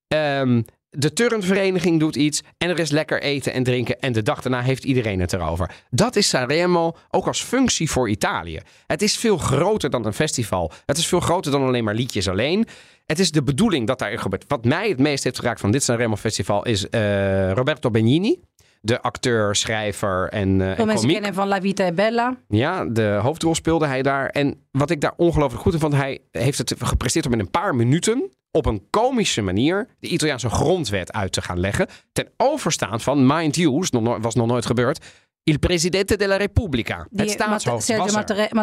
Ehm, 0.07 0.61
de 0.97 1.13
turnvereniging 1.13 1.99
doet 1.99 2.15
iets. 2.15 2.41
En 2.57 2.69
er 2.69 2.79
is 2.79 2.89
lekker 2.89 3.21
eten 3.21 3.53
en 3.53 3.63
drinken. 3.63 3.99
En 3.99 4.13
de 4.13 4.21
dag 4.21 4.41
daarna 4.41 4.61
heeft 4.61 4.83
iedereen 4.83 5.19
het 5.19 5.33
erover. 5.33 5.71
Dat 5.89 6.15
is 6.15 6.29
Sanremo 6.29 6.95
ook 7.09 7.27
als 7.27 7.43
functie 7.43 7.91
voor 7.91 8.09
Italië. 8.09 8.59
Het 8.87 9.01
is 9.01 9.17
veel 9.17 9.37
groter 9.37 9.89
dan 9.89 10.05
een 10.05 10.13
festival. 10.13 10.71
Het 10.85 10.97
is 10.97 11.07
veel 11.07 11.19
groter 11.19 11.51
dan 11.51 11.63
alleen 11.63 11.83
maar 11.83 11.93
liedjes 11.95 12.29
alleen. 12.29 12.67
Het 13.05 13.19
is 13.19 13.31
de 13.31 13.43
bedoeling 13.43 13.87
dat 13.87 13.99
daar 13.99 14.19
gebeurt. 14.19 14.45
Wat 14.47 14.65
mij 14.65 14.89
het 14.89 14.99
meest 14.99 15.23
heeft 15.23 15.39
geraakt 15.39 15.59
van 15.59 15.71
dit 15.71 15.83
Sanremo 15.83 16.15
Festival 16.15 16.65
is 16.65 16.89
eh, 16.89 17.51
Roberto 17.51 17.89
Benigni. 17.89 18.39
De 18.81 19.01
acteur, 19.01 19.55
schrijver 19.55 20.29
en, 20.29 20.61
eh 20.61 20.67
Veel 20.67 20.75
en 20.75 20.75
mensen 20.77 20.95
komiek. 20.95 21.13
kennen 21.13 21.33
van 21.33 21.47
La 21.47 21.61
Vita 21.61 21.85
è 21.85 21.93
Bella. 21.93 22.37
Ja, 22.47 22.85
de 22.85 23.19
hoofdrol 23.21 23.55
speelde 23.55 23.87
hij 23.87 24.01
daar. 24.01 24.27
En 24.29 24.55
wat 24.71 24.89
ik 24.89 25.01
daar 25.01 25.13
ongelooflijk 25.17 25.61
goed 25.63 25.73
in 25.73 25.79
vond, 25.79 25.93
hij 25.93 26.19
heeft 26.31 26.57
het 26.57 26.73
gepresteerd 26.77 27.25
om 27.25 27.33
in 27.33 27.39
een 27.39 27.49
paar 27.51 27.75
minuten 27.75 28.31
op 28.57 28.65
een 28.65 28.87
komische 28.89 29.41
manier 29.41 29.87
de 29.99 30.07
Italiaanse 30.07 30.49
grondwet 30.49 31.11
uit 31.11 31.31
te 31.31 31.41
gaan 31.41 31.59
leggen. 31.59 31.87
Ten 32.11 32.29
overstaan 32.37 32.99
van, 33.01 33.25
mind 33.25 33.55
you, 33.55 33.85
was 34.21 34.35
nog 34.35 34.47
nooit 34.47 34.65
gebeurd, 34.65 35.05
il 35.43 35.59
presidente 35.59 36.17
della 36.17 36.37
Repubblica. 36.37 37.07
Die 37.09 37.21
het 37.21 37.31
staatshoofd 37.31 37.85
Sergio 37.85 38.03
was 38.03 38.15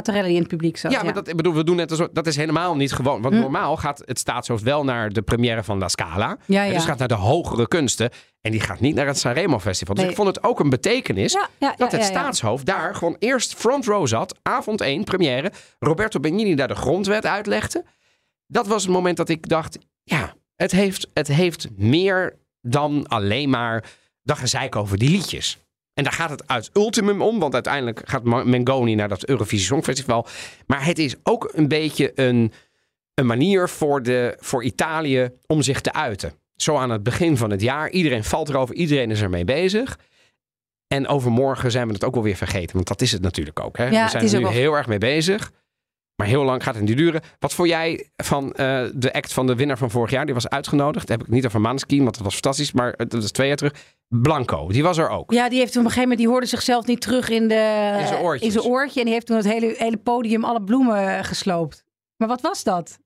er. 0.06 0.26
In 0.26 0.36
het 0.38 0.48
publiek 0.48 0.76
zat. 0.76 0.92
Ja, 0.92 1.02
maar 1.02 1.12
dat, 1.12 1.36
bedoel, 1.36 1.54
we 1.54 1.64
doen 1.64 1.76
net 1.76 1.90
alsof, 1.90 2.08
dat 2.12 2.26
is 2.26 2.36
helemaal 2.36 2.76
niet 2.76 2.92
gewoon. 2.92 3.22
Want 3.22 3.34
normaal 3.34 3.76
gaat 3.76 4.02
het 4.04 4.18
staatshoofd 4.18 4.62
wel 4.62 4.84
naar 4.84 5.10
de 5.10 5.22
première 5.22 5.62
van 5.62 5.78
La 5.78 5.88
Scala. 5.88 6.36
Hm. 6.46 6.52
Ja, 6.52 6.62
ja. 6.62 6.72
Dus 6.72 6.84
gaat 6.84 6.98
naar 6.98 7.08
de 7.08 7.14
hogere 7.14 7.68
kunsten. 7.68 8.10
En 8.40 8.50
die 8.50 8.60
gaat 8.60 8.80
niet 8.80 8.94
naar 8.94 9.06
het 9.06 9.18
Sanremo 9.18 9.58
Festival. 9.58 9.94
Dus 9.94 10.04
Nee. 10.04 10.12
ik 10.12 10.18
vond 10.18 10.34
het 10.36 10.44
ook 10.44 10.60
een 10.60 10.70
betekenis 10.70 11.38
dat 11.76 11.92
het 11.92 12.04
staatshoofd 12.04 12.66
daar 12.66 12.94
gewoon 12.94 13.16
eerst 13.18 13.54
front 13.54 13.86
row 13.86 14.06
zat. 14.06 14.38
Avond 14.42 14.80
1, 14.80 15.04
première. 15.04 15.52
Roberto 15.78 16.20
Benigni 16.20 16.54
daar 16.54 16.68
de 16.68 16.74
grondwet 16.74 17.26
uitlegde. 17.26 17.84
Dat 18.50 18.66
was 18.66 18.82
het 18.82 18.92
moment 18.92 19.16
dat 19.16 19.28
ik 19.28 19.48
dacht, 19.48 19.78
ja, 20.02 20.34
het 20.56 20.70
heeft, 20.70 21.08
het 21.14 21.28
heeft 21.28 21.68
meer 21.76 22.38
dan 22.60 23.06
alleen 23.06 23.50
maar 23.50 23.84
dat 24.22 24.38
gezeik 24.38 24.76
over 24.76 24.98
die 24.98 25.10
liedjes. 25.10 25.58
En 25.94 26.04
daar 26.04 26.12
gaat 26.12 26.30
het 26.30 26.48
uit 26.48 26.70
ultimum 26.72 27.22
om, 27.22 27.38
want 27.38 27.54
uiteindelijk 27.54 28.02
gaat 28.04 28.22
Mengoni 28.44 28.94
naar 28.94 29.08
dat 29.08 29.24
Eurovisie 29.24 29.66
Songfestival. 29.66 30.26
Maar 30.66 30.84
het 30.84 30.98
is 30.98 31.14
ook 31.22 31.50
een 31.54 31.68
beetje 31.68 32.12
een, 32.14 32.52
een 33.14 33.26
manier 33.26 33.68
voor, 33.68 34.02
de, 34.02 34.36
voor 34.40 34.64
Italië 34.64 35.30
om 35.46 35.62
zich 35.62 35.80
te 35.80 35.92
uiten. 35.92 36.32
Zo 36.56 36.76
aan 36.76 36.90
het 36.90 37.02
begin 37.02 37.36
van 37.36 37.50
het 37.50 37.60
jaar. 37.60 37.90
Iedereen 37.90 38.24
valt 38.24 38.48
erover, 38.48 38.74
iedereen 38.74 39.10
is 39.10 39.22
ermee 39.22 39.44
bezig. 39.44 39.98
En 40.86 41.06
overmorgen 41.06 41.70
zijn 41.70 41.86
we 41.86 41.92
het 41.92 42.04
ook 42.04 42.14
wel 42.14 42.22
weer 42.22 42.36
vergeten. 42.36 42.74
Want 42.74 42.88
dat 42.88 43.00
is 43.00 43.12
het 43.12 43.22
natuurlijk 43.22 43.60
ook. 43.60 43.76
Hè? 43.76 43.84
Ja, 43.88 44.04
we 44.04 44.10
zijn 44.10 44.24
er 44.24 44.34
nu 44.34 44.40
wel- 44.40 44.50
heel 44.50 44.74
erg 44.74 44.86
mee 44.86 44.98
bezig. 44.98 45.52
Maar 46.20 46.28
heel 46.28 46.44
lang 46.44 46.62
gaat 46.62 46.74
het 46.74 46.84
niet 46.84 46.96
duren. 46.96 47.20
Wat 47.38 47.54
vond 47.54 47.68
jij 47.68 48.10
van 48.16 48.52
eh, 48.52 48.84
de 48.94 49.12
act 49.12 49.32
van 49.32 49.46
de 49.46 49.54
winnaar 49.54 49.78
van 49.78 49.90
vorig 49.90 50.10
jaar? 50.10 50.24
Die 50.24 50.34
was 50.34 50.48
uitgenodigd. 50.48 51.06
Dat 51.06 51.18
heb 51.18 51.26
ik 51.26 51.32
niet 51.32 51.46
over 51.46 51.60
Maneskin, 51.60 52.02
want 52.02 52.14
dat 52.14 52.24
was 52.24 52.32
fantastisch. 52.32 52.72
Maar 52.72 52.92
eh, 52.92 53.06
dat 53.08 53.22
is 53.22 53.30
twee 53.30 53.46
jaar 53.46 53.56
terug. 53.56 53.72
Blanco, 54.08 54.68
die 54.68 54.82
was 54.82 54.98
er 54.98 55.08
ook. 55.08 55.32
Ja, 55.32 55.48
die 55.48 55.58
heeft 55.58 55.72
toen 55.72 55.82
op 55.82 55.86
een 55.86 55.92
gegeven 55.92 56.00
moment, 56.00 56.18
die 56.18 56.28
hoorde 56.28 56.46
zichzelf 56.46 56.86
niet 56.86 57.00
terug 57.00 57.28
in, 57.28 57.48
de, 57.48 57.96
In 58.40 58.50
zijn 58.50 58.64
oortje. 58.64 58.98
En 58.98 59.04
die 59.04 59.14
heeft 59.14 59.26
toen 59.26 59.36
het 59.36 59.46
hele, 59.46 59.74
hele 59.76 59.96
podium 59.96 60.44
alle 60.44 60.62
bloemen 60.62 61.24
gesloopt. 61.24 61.84
Maar 62.16 62.28
wat 62.28 62.40
was 62.40 62.64
dat? 62.64 62.98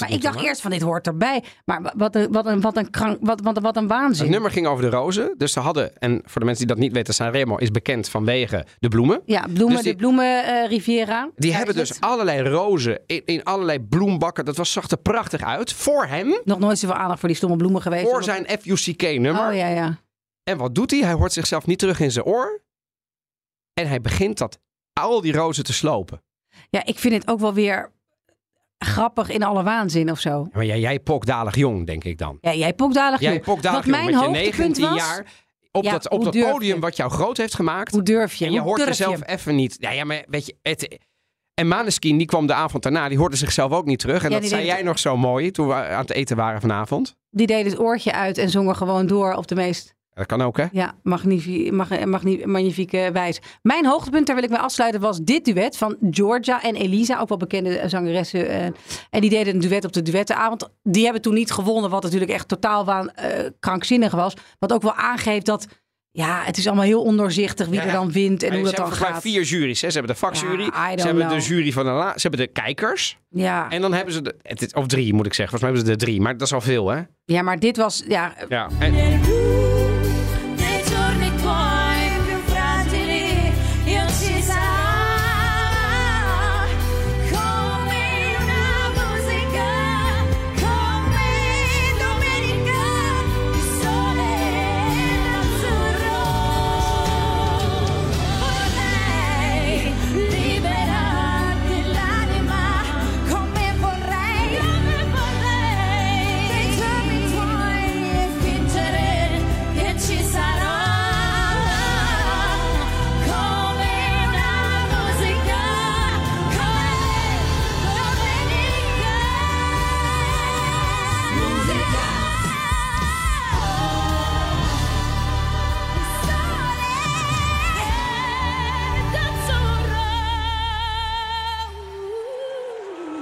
Maar 0.00 0.10
ik 0.12 0.22
dacht 0.22 0.40
eerst 0.40 0.60
van 0.60 0.70
dit 0.70 0.80
hoort 0.82 1.06
erbij. 1.06 1.44
Maar 1.64 1.92
wat 1.96 2.14
een, 2.14 2.32
wat 2.32 2.46
een, 2.46 2.60
wat 2.60 2.76
een, 2.76 2.90
krank, 2.90 3.18
wat, 3.20 3.40
wat, 3.40 3.58
wat 3.58 3.76
een 3.76 3.86
waanzin. 3.88 4.22
Het 4.24 4.32
nummer 4.32 4.50
ging 4.50 4.66
over 4.66 4.84
de 4.84 4.90
rozen. 4.96 5.34
Dus 5.38 5.52
ze 5.52 5.60
hadden, 5.60 5.96
en 5.98 6.22
voor 6.24 6.40
de 6.40 6.46
mensen 6.46 6.66
die 6.66 6.74
dat 6.74 6.84
niet 6.84 6.92
weten, 6.92 7.14
Sanremo 7.14 7.56
is 7.56 7.70
bekend 7.70 8.08
vanwege 8.08 8.66
de 8.78 8.88
bloemen. 8.88 9.22
Ja, 9.26 9.40
bloemen, 9.52 9.74
Dus 9.74 9.82
die- 9.82 9.92
de 9.92 9.98
bloemen 9.98 10.44
eh, 10.44 10.68
Riviera. 10.68 11.30
Die 11.36 11.48
Daar 11.50 11.58
hebben 11.58 11.76
dus 11.76 11.88
het. 11.88 12.00
allerlei 12.00 12.48
rozen 12.48 13.00
in, 13.06 13.22
in 13.24 13.44
allerlei 13.44 13.80
bloembakken. 13.80 14.44
Dat 14.44 14.56
was, 14.56 14.72
zag 14.72 14.88
er 14.90 14.96
prachtig 14.96 15.42
uit. 15.42 15.72
Voor 15.72 16.06
hem, 16.06 16.40
Nog 16.44 16.58
nooit 16.58 16.78
zoveel 16.78 16.96
aandacht 16.96 17.18
voor 17.20 17.28
die 17.28 17.36
stomme 17.36 17.56
bloemen 17.56 17.82
geweest. 17.82 18.10
voor 18.10 18.22
zijn 18.24 18.46
FUCK-nummer. 18.60 19.48
Oh 19.48 19.54
ja, 19.54 19.68
ja. 19.68 19.98
En 20.44 20.56
wat 20.58 20.74
doet 20.74 20.90
hij? 20.90 21.00
Hij 21.00 21.12
hoort 21.12 21.32
zichzelf 21.32 21.66
niet 21.66 21.78
terug 21.78 22.00
in 22.00 22.10
zijn 22.10 22.24
oor. 22.24 22.62
En 23.74 23.88
hij 23.88 24.00
begint 24.00 24.38
dat, 24.38 24.58
al 25.00 25.20
die 25.20 25.32
rozen 25.32 25.64
te 25.64 25.72
slopen. 25.72 26.22
Ja, 26.70 26.84
ik 26.84 26.98
vind 26.98 27.14
het 27.14 27.28
ook 27.28 27.40
wel 27.40 27.54
weer 27.54 27.92
grappig 28.84 29.28
in 29.30 29.42
alle 29.42 29.62
waanzin 29.62 30.10
of 30.10 30.18
zo. 30.20 30.46
Maar 30.52 30.64
jij, 30.64 30.80
jij 30.80 31.00
pokdalig 31.00 31.54
jong, 31.56 31.86
denk 31.86 32.04
ik 32.04 32.18
dan. 32.18 32.38
Ja, 32.40 32.54
jij 32.54 32.74
pokdalig 32.74 33.20
Jij 33.20 33.32
joh. 33.34 33.42
pokdalig 33.42 33.76
Wat 33.84 33.86
jong 33.86 33.96
mijn 33.96 34.14
met 34.14 34.20
je 34.20 34.26
hoogtepunt 34.26 34.78
19 34.78 34.84
was, 34.88 34.96
jaar. 34.96 35.26
Op 35.72 35.84
Ja, 35.84 35.90
dat, 35.92 36.08
op 36.10 36.24
dat 36.24 36.32
podium 36.50 36.74
je? 36.74 36.80
wat 36.80 36.96
jou 36.96 37.10
groot 37.10 37.36
heeft 37.36 37.54
gemaakt. 37.54 37.92
Hoe 37.92 38.02
durf 38.02 38.34
je? 38.34 38.44
en 38.44 38.52
je 38.52 38.58
Hoe 38.58 38.68
hoort 38.68 38.84
jezelf 38.86 39.18
je? 39.18 39.26
even 39.28 39.54
niet. 39.54 39.76
Ja, 39.78 39.90
ja, 39.90 40.04
maar 40.04 40.24
weet 40.28 40.46
je, 40.46 40.56
het, 40.62 40.98
en 41.54 41.68
Maneskin, 41.68 42.16
die 42.18 42.26
kwam 42.26 42.46
de 42.46 42.54
avond 42.54 42.82
daarna, 42.82 43.08
die 43.08 43.18
hoorde 43.18 43.36
zichzelf 43.36 43.72
ook 43.72 43.84
niet 43.86 43.98
terug. 43.98 44.24
En 44.24 44.30
Ja, 44.30 44.38
dat 44.40 44.48
zei 44.48 44.64
jij 44.64 44.76
het- 44.76 44.84
nog 44.84 44.98
zo 44.98 45.16
mooi 45.16 45.50
toen 45.50 45.66
we 45.68 45.74
aan 45.74 46.00
het 46.00 46.10
eten 46.12 46.36
waren 46.36 46.60
vanavond. 46.60 47.16
Die 47.30 47.46
deed 47.46 47.64
het 47.64 47.78
oortje 47.78 48.12
uit 48.12 48.38
en 48.38 48.50
zongen 48.50 48.76
gewoon 48.76 49.06
door 49.06 49.32
op 49.34 49.46
de 49.48 49.54
meest 49.54 49.94
Dat 50.14 50.26
kan 50.26 50.42
ook, 50.42 50.56
hè? 50.56 50.64
ja, 50.72 50.94
magnifi- 51.02 51.70
mag- 51.72 52.04
magni- 52.04 52.46
magnifieke 52.46 53.10
wijze. 53.12 53.40
Mijn 53.62 53.86
hoogtepunt, 53.86 54.26
daar 54.26 54.34
wil 54.34 54.44
ik 54.44 54.50
mee 54.50 54.58
afsluiten, 54.58 55.00
was 55.00 55.20
dit 55.20 55.44
duet 55.44 55.76
van 55.76 55.96
Georgia 56.10 56.62
en 56.62 56.74
Elisa. 56.74 57.18
Ook 57.20 57.28
wel 57.28 57.38
bekende 57.38 57.82
zangeressen. 57.86 58.48
eh, 58.48 58.64
en 59.10 59.20
die 59.20 59.30
deden 59.30 59.54
een 59.54 59.60
duet 59.60 59.84
op 59.84 59.92
de 59.92 60.02
duettenavond. 60.02 60.68
Die 60.82 61.04
hebben 61.04 61.22
toen 61.22 61.34
niet 61.34 61.50
gewonnen, 61.50 61.90
wat 61.90 62.02
natuurlijk 62.02 62.30
echt 62.30 62.48
totaal 62.48 62.84
waan, 62.84 63.10
eh, 63.10 63.48
krankzinnig 63.60 64.12
was. 64.12 64.34
Wat 64.58 64.72
ook 64.72 64.82
wel 64.82 64.94
aangeeft 64.94 65.46
dat, 65.46 65.66
ja, 66.10 66.42
het 66.44 66.56
is 66.56 66.66
allemaal 66.66 66.84
heel 66.84 67.02
ondoorzichtig 67.02 67.66
wie 67.66 67.80
Ja, 67.80 67.86
er 67.86 67.92
dan 67.92 68.12
wint 68.12 68.42
en 68.42 68.54
hoe 68.54 68.64
dat 68.64 68.76
dan 68.76 68.92
gaat. 68.92 69.20
vier 69.20 69.42
juries. 69.42 69.80
Hè? 69.80 69.90
Ze 69.90 69.98
hebben 69.98 70.14
de 70.14 70.20
vakjury, 70.20 70.62
Ja, 70.74 70.98
ze 70.98 71.06
hebben 71.06 71.28
de 71.28 71.40
jury 71.40 71.72
van 71.72 71.84
de 71.84 71.90
la, 71.90 72.12
ze 72.18 72.20
hebben 72.28 72.40
de 72.40 72.46
kijkers. 72.52 73.18
Ja. 73.28 73.70
En 73.70 73.80
dan 73.80 73.92
hebben 73.92 74.14
ze 74.14 74.22
de, 74.22 74.34
het 74.42 74.62
is- 74.62 74.72
of 74.72 74.86
drie 74.86 75.14
moet 75.14 75.26
ik 75.26 75.34
zeggen. 75.34 75.58
Volgens 75.58 75.60
mij 75.60 75.70
hebben 75.70 75.90
ze 75.90 75.98
de 75.98 76.04
drie, 76.04 76.20
maar 76.20 76.32
dat 76.36 76.46
is 76.46 76.54
al 76.54 76.60
veel, 76.60 76.88
hè? 76.88 77.00
ja, 77.24 77.42
maar 77.42 77.58
dit 77.58 77.76
was, 77.76 78.04
ja, 78.08 78.34
Ja. 78.48 78.68
En, 78.78 78.94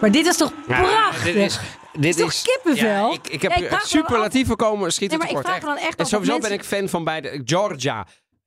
Maar 0.01 0.11
dit 0.11 0.27
is 0.27 0.37
toch 0.37 0.53
Ja, 0.69 0.81
prachtig? 0.81 1.25
dit 1.35 1.37
is, 1.37 1.59
dit 1.93 2.17
toch 2.17 2.33
kippenvel? 2.43 3.09
Ja, 3.09 3.13
ik, 3.13 3.29
ik 3.29 3.43
heb 3.43 3.51
Ja, 3.51 3.57
ik 3.57 3.81
superlatieven 3.85 4.57
komen 4.57 4.93
schieten 4.93 5.19
Nee, 5.19 5.27
maar 5.27 5.37
ik 5.37 5.45
vraag 5.47 5.57
echt. 5.57 5.67
dan 5.67 5.77
echt 5.77 5.99
En 5.99 6.07
sowieso 6.07 6.39
ben 6.39 6.53
ik 6.53 6.65
fan 6.65 6.89
van 6.89 7.05
beide. 7.05 7.41
Georgia, 7.45 8.07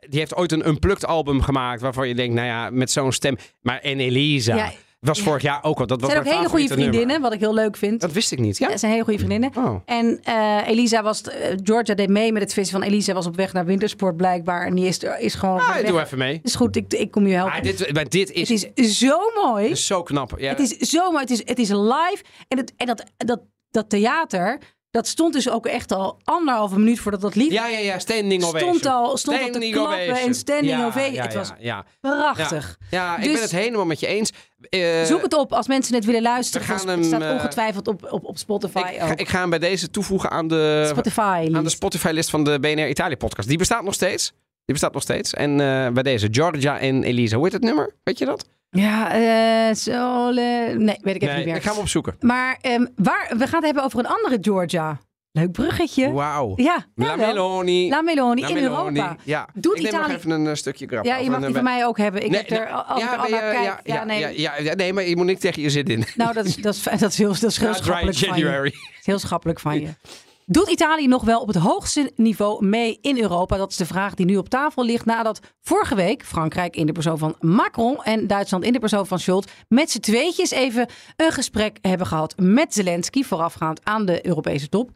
die 0.10 0.20
heeft 0.20 0.36
ooit 0.36 0.52
een 0.52 0.68
unplugged 0.68 1.06
album 1.06 1.42
gemaakt 1.42 1.82
waarvan 1.82 2.08
je 2.08 2.16
denkt, 2.16 2.34
nou 2.36 2.48
ja, 2.48 2.70
met 2.70 2.92
zo'n 2.92 3.12
stem. 3.12 3.38
Maar 3.62 3.80
en 3.80 4.00
Elisa 4.00 4.72
was 5.04 5.22
vorig 5.22 5.42
jaar 5.42 5.64
ook 5.64 5.80
al. 5.80 5.88
Dat 5.88 6.02
was 6.02 6.14
Het 6.14 6.24
zijn 6.24 6.34
ook 6.34 6.38
hele 6.38 6.50
goede 6.50 6.68
vriendinnen, 6.68 7.00
nummer. 7.08 7.22
wat 7.22 7.34
ik 7.34 7.40
heel 7.40 7.54
leuk 7.54 7.78
vind. 7.78 8.02
Dat 8.02 8.12
wist 8.12 8.32
ik 8.32 8.40
niet. 8.40 8.58
Ja. 8.58 8.66
Ja, 8.66 8.72
het 8.72 8.80
zijn 8.80 8.92
hele 8.92 9.04
goede 9.04 9.20
vriendinnen. 9.20 9.52
Oh. 9.58 9.76
En 9.86 10.20
eh, 10.24 10.68
Elisa 10.68 11.04
was, 11.04 11.22
eh, 11.22 11.58
Georgia 11.64 11.94
deed 11.94 12.10
mee 12.10 12.32
met 12.32 12.42
het 12.42 12.54
vissen 12.54 12.80
van 12.80 12.88
Elisa 12.90 13.14
was 13.14 13.26
op 13.26 13.36
weg 13.36 13.54
naar 13.54 13.66
wintersport 13.66 14.18
blijkbaar. 14.18 14.66
En 14.66 14.76
die 14.76 14.86
is, 14.88 15.00
is 15.20 15.36
gewoon 15.36 15.60
Ah, 15.60 15.86
doe 15.88 16.02
even 16.02 16.18
mee. 16.18 16.40
Is 16.44 16.56
goed, 16.56 16.76
ik, 16.76 16.94
ik 16.94 17.12
kom 17.12 17.28
je 17.28 17.34
helpen. 17.36 17.54
Ah, 17.54 17.62
dit, 17.64 17.94
maar 17.94 18.10
dit 18.10 18.32
is, 18.32 18.50
het 18.50 18.72
is 18.74 18.98
zo 18.98 19.18
mooi. 19.44 19.68
is 19.68 19.86
zo 19.86 20.04
knap. 20.04 20.34
Ja. 20.38 20.50
Het 20.50 20.60
is 20.60 20.78
zo 20.78 21.12
mooi. 21.12 21.22
Het 21.22 21.32
is, 21.32 21.42
het 21.46 21.60
is 21.60 21.70
live. 21.70 22.22
En, 22.48 22.58
het, 22.58 22.74
en 22.78 22.86
dat, 22.86 23.04
dat, 23.18 23.42
dat 23.72 23.90
theater, 23.90 24.60
dat 24.94 25.08
stond 25.08 25.34
dus 25.34 25.50
ook 25.50 25.66
echt 25.66 25.92
al 25.92 26.20
anderhalve 26.24 26.80
minuut 26.80 27.00
voordat 27.00 27.22
dat 27.22 27.36
lied 27.36 27.52
ja, 27.52 27.68
ja, 27.68 27.78
ja, 27.78 28.00
standing 28.00 28.44
ovation. 28.44 28.76
stond 28.76 28.86
al, 28.86 29.18
stond 29.18 29.38
al 29.38 29.44
te 29.44 29.50
Standing 29.50 29.74
klappen 29.74 30.04
ovation. 30.04 30.28
en 30.28 30.34
standing 30.36 30.72
Ja, 30.78 30.86
ovation. 30.86 31.14
ja, 31.14 31.22
het 31.24 31.34
was 31.34 31.52
ja. 31.60 31.86
prachtig. 32.02 32.78
Ja, 32.90 33.18
ik 33.18 33.24
Dus- 33.24 33.34
ben 33.34 33.42
het 33.42 33.52
helemaal 33.52 33.86
met 33.86 34.00
je 34.00 34.08
eens. 34.08 34.32
Eh, 34.70 35.04
Zoek 35.04 35.22
het 35.22 35.34
op 35.34 35.54
als 35.54 35.68
mensen 35.68 35.96
het 35.96 36.06
willen 36.06 36.22
luisteren. 36.22 36.68
we 36.68 36.74
gaan 36.74 36.88
Het 36.90 37.06
staat 37.06 37.22
eh, 37.22 37.30
ongetwijfeld 37.32 37.88
op, 37.88 38.08
op, 38.12 38.26
op 38.26 38.38
Spotify 38.38 38.78
ik, 38.78 39.02
ook. 39.02 39.08
ga, 39.08 39.18
ik 39.18 39.30
ga 39.30 39.40
hem 39.40 39.50
bij 39.50 39.60
deze 39.60 39.90
toevoegen 39.90 40.30
aan 40.32 40.48
de, 40.48 40.86
Spotify. 40.90 41.50
aan 41.54 41.64
de. 41.64 41.70
Spotify-list 41.70 42.30
van 42.30 42.44
de 42.44 42.60
BNR 42.60 42.88
Italië 42.88 43.18
podcast. 43.18 43.48
Die 43.48 43.58
bestaat 43.58 43.84
nog 43.84 43.94
steeds. 43.94 44.28
Die 44.66 44.76
bestaat 44.76 44.94
nog 44.94 45.02
steeds. 45.02 45.34
En 45.34 45.52
eh, 45.52 45.90
bij 45.92 46.04
deze, 46.04 46.28
Georgia 46.32 46.80
en 46.80 47.04
Elisa. 47.04 47.36
Hoe 47.36 47.44
heet 47.46 47.54
het 47.54 47.64
nummer? 47.64 47.94
Weet 48.04 48.18
je 48.18 48.26
dat? 48.26 48.46
Ja, 48.74 49.12
eh 49.14 49.76
zo. 49.76 50.32
Nee, 50.32 50.98
weet 51.02 51.16
ik 51.16 51.22
even 51.22 51.36
niet 51.36 51.46
meer. 51.46 51.56
ik 51.56 51.64
ga 51.64 51.72
hem 51.72 51.80
opzoeken. 51.80 52.16
Maar 52.20 52.58
ehm, 52.62 52.86
waar, 52.96 53.28
we 53.38 53.48
gaan 53.48 53.56
het 53.56 53.66
hebben 53.66 53.84
over 53.84 54.00
een 54.00 54.08
andere 54.08 54.38
Georgia. 54.42 55.00
Leuk 55.32 55.52
bruggetje. 55.52 56.12
Wauw. 56.12 56.54
Ja, 56.56 56.86
La. 56.96 57.16
Meloni. 57.16 57.90
La 57.90 58.02
Meloni 58.02 58.42
La 58.42 58.48
in 58.48 58.54
Meloni. 58.54 59.00
Europa. 59.00 59.16
Ja. 59.24 59.48
Doet 59.54 59.76
ik 59.76 59.82
neem 59.82 59.92
Italië- 59.94 60.08
nog 60.08 60.18
even 60.18 60.32
een 60.32 60.48
eh, 60.48 60.54
stukje 60.54 60.88
grap. 60.88 61.06
Ja, 61.06 61.18
je 61.18 61.30
mag 61.30 61.40
die 61.46 61.54
van 61.54 61.64
mij 61.64 61.86
ook 61.86 61.98
hebben. 61.98 62.26
Ik 62.26 62.32
heb 62.36 62.50
er, 62.50 62.68
al 62.70 63.00
naar 63.00 63.30
je- 63.30 63.36
kijk... 63.36 63.54
ja, 63.54 63.62
Ja, 63.64 63.80
ja, 63.84 64.04
nee, 64.04 64.20
ja, 64.20 64.28
ja, 64.28 64.58
ja, 64.60 64.74
nee, 64.74 64.94
maar 64.94 65.04
je 65.04 65.16
moet 65.16 65.26
niet 65.26 65.40
tegen 65.40 65.62
je 65.62 65.70
zin 65.70 65.86
in. 65.86 66.04
Nou, 66.16 66.34
dat 66.34 66.46
is, 66.46 66.56
dat 66.56 66.74
is, 66.76 66.84
dat 66.84 67.02
is 67.12 67.18
heel, 67.18 67.28
dat 67.40 67.44
is 67.44 67.58
heel 67.58 67.68
Ja, 67.68 67.74
schappelijk 67.74 68.18
van 68.18 68.38
je. 68.38 68.44
Dat 68.46 68.66
is 69.00 69.06
heel 69.06 69.20
schappelijk 69.20 69.60
van 69.60 69.82
je. 69.82 69.88
Doet 70.46 70.70
Italië 70.70 71.08
nog 71.08 71.24
wel 71.24 71.42
op 71.42 71.48
het 71.48 71.56
hoogste 71.56 72.12
niveau 72.16 72.66
mee 72.66 72.98
in 73.02 73.18
Europa? 73.18 73.58
Dat 73.58 73.72
is 73.72 73.78
de 73.78 73.86
vraag 73.86 74.14
die 74.14 74.26
nu 74.26 74.38
op 74.38 74.50
tafel 74.50 74.86
ligt 74.86 75.06
nadat 75.06 75.40
vorige 75.62 75.96
week 75.96 76.26
Frankrijk 76.26 76.76
in 76.76 76.86
de 76.86 76.92
persoon 76.92 77.18
van 77.18 77.36
Macron 77.40 78.04
en 78.04 78.28
Duitsland 78.28 78.64
in 78.64 78.74
de 78.74 78.80
persoon 78.80 79.08
van 79.08 79.20
Scholz 79.20 79.48
met 79.68 79.92
z'n 79.92 80.00
tweetjes 80.00 80.52
even 80.52 80.88
een 81.16 81.32
gesprek 81.32 81.78
hebben 81.82 82.08
gehad 82.08 82.34
met 82.38 82.74
Zelensky 82.74 83.24
voorafgaand 83.24 83.86
aan 83.86 84.06
de 84.06 84.28
Europese 84.28 84.70
top. 84.70 84.92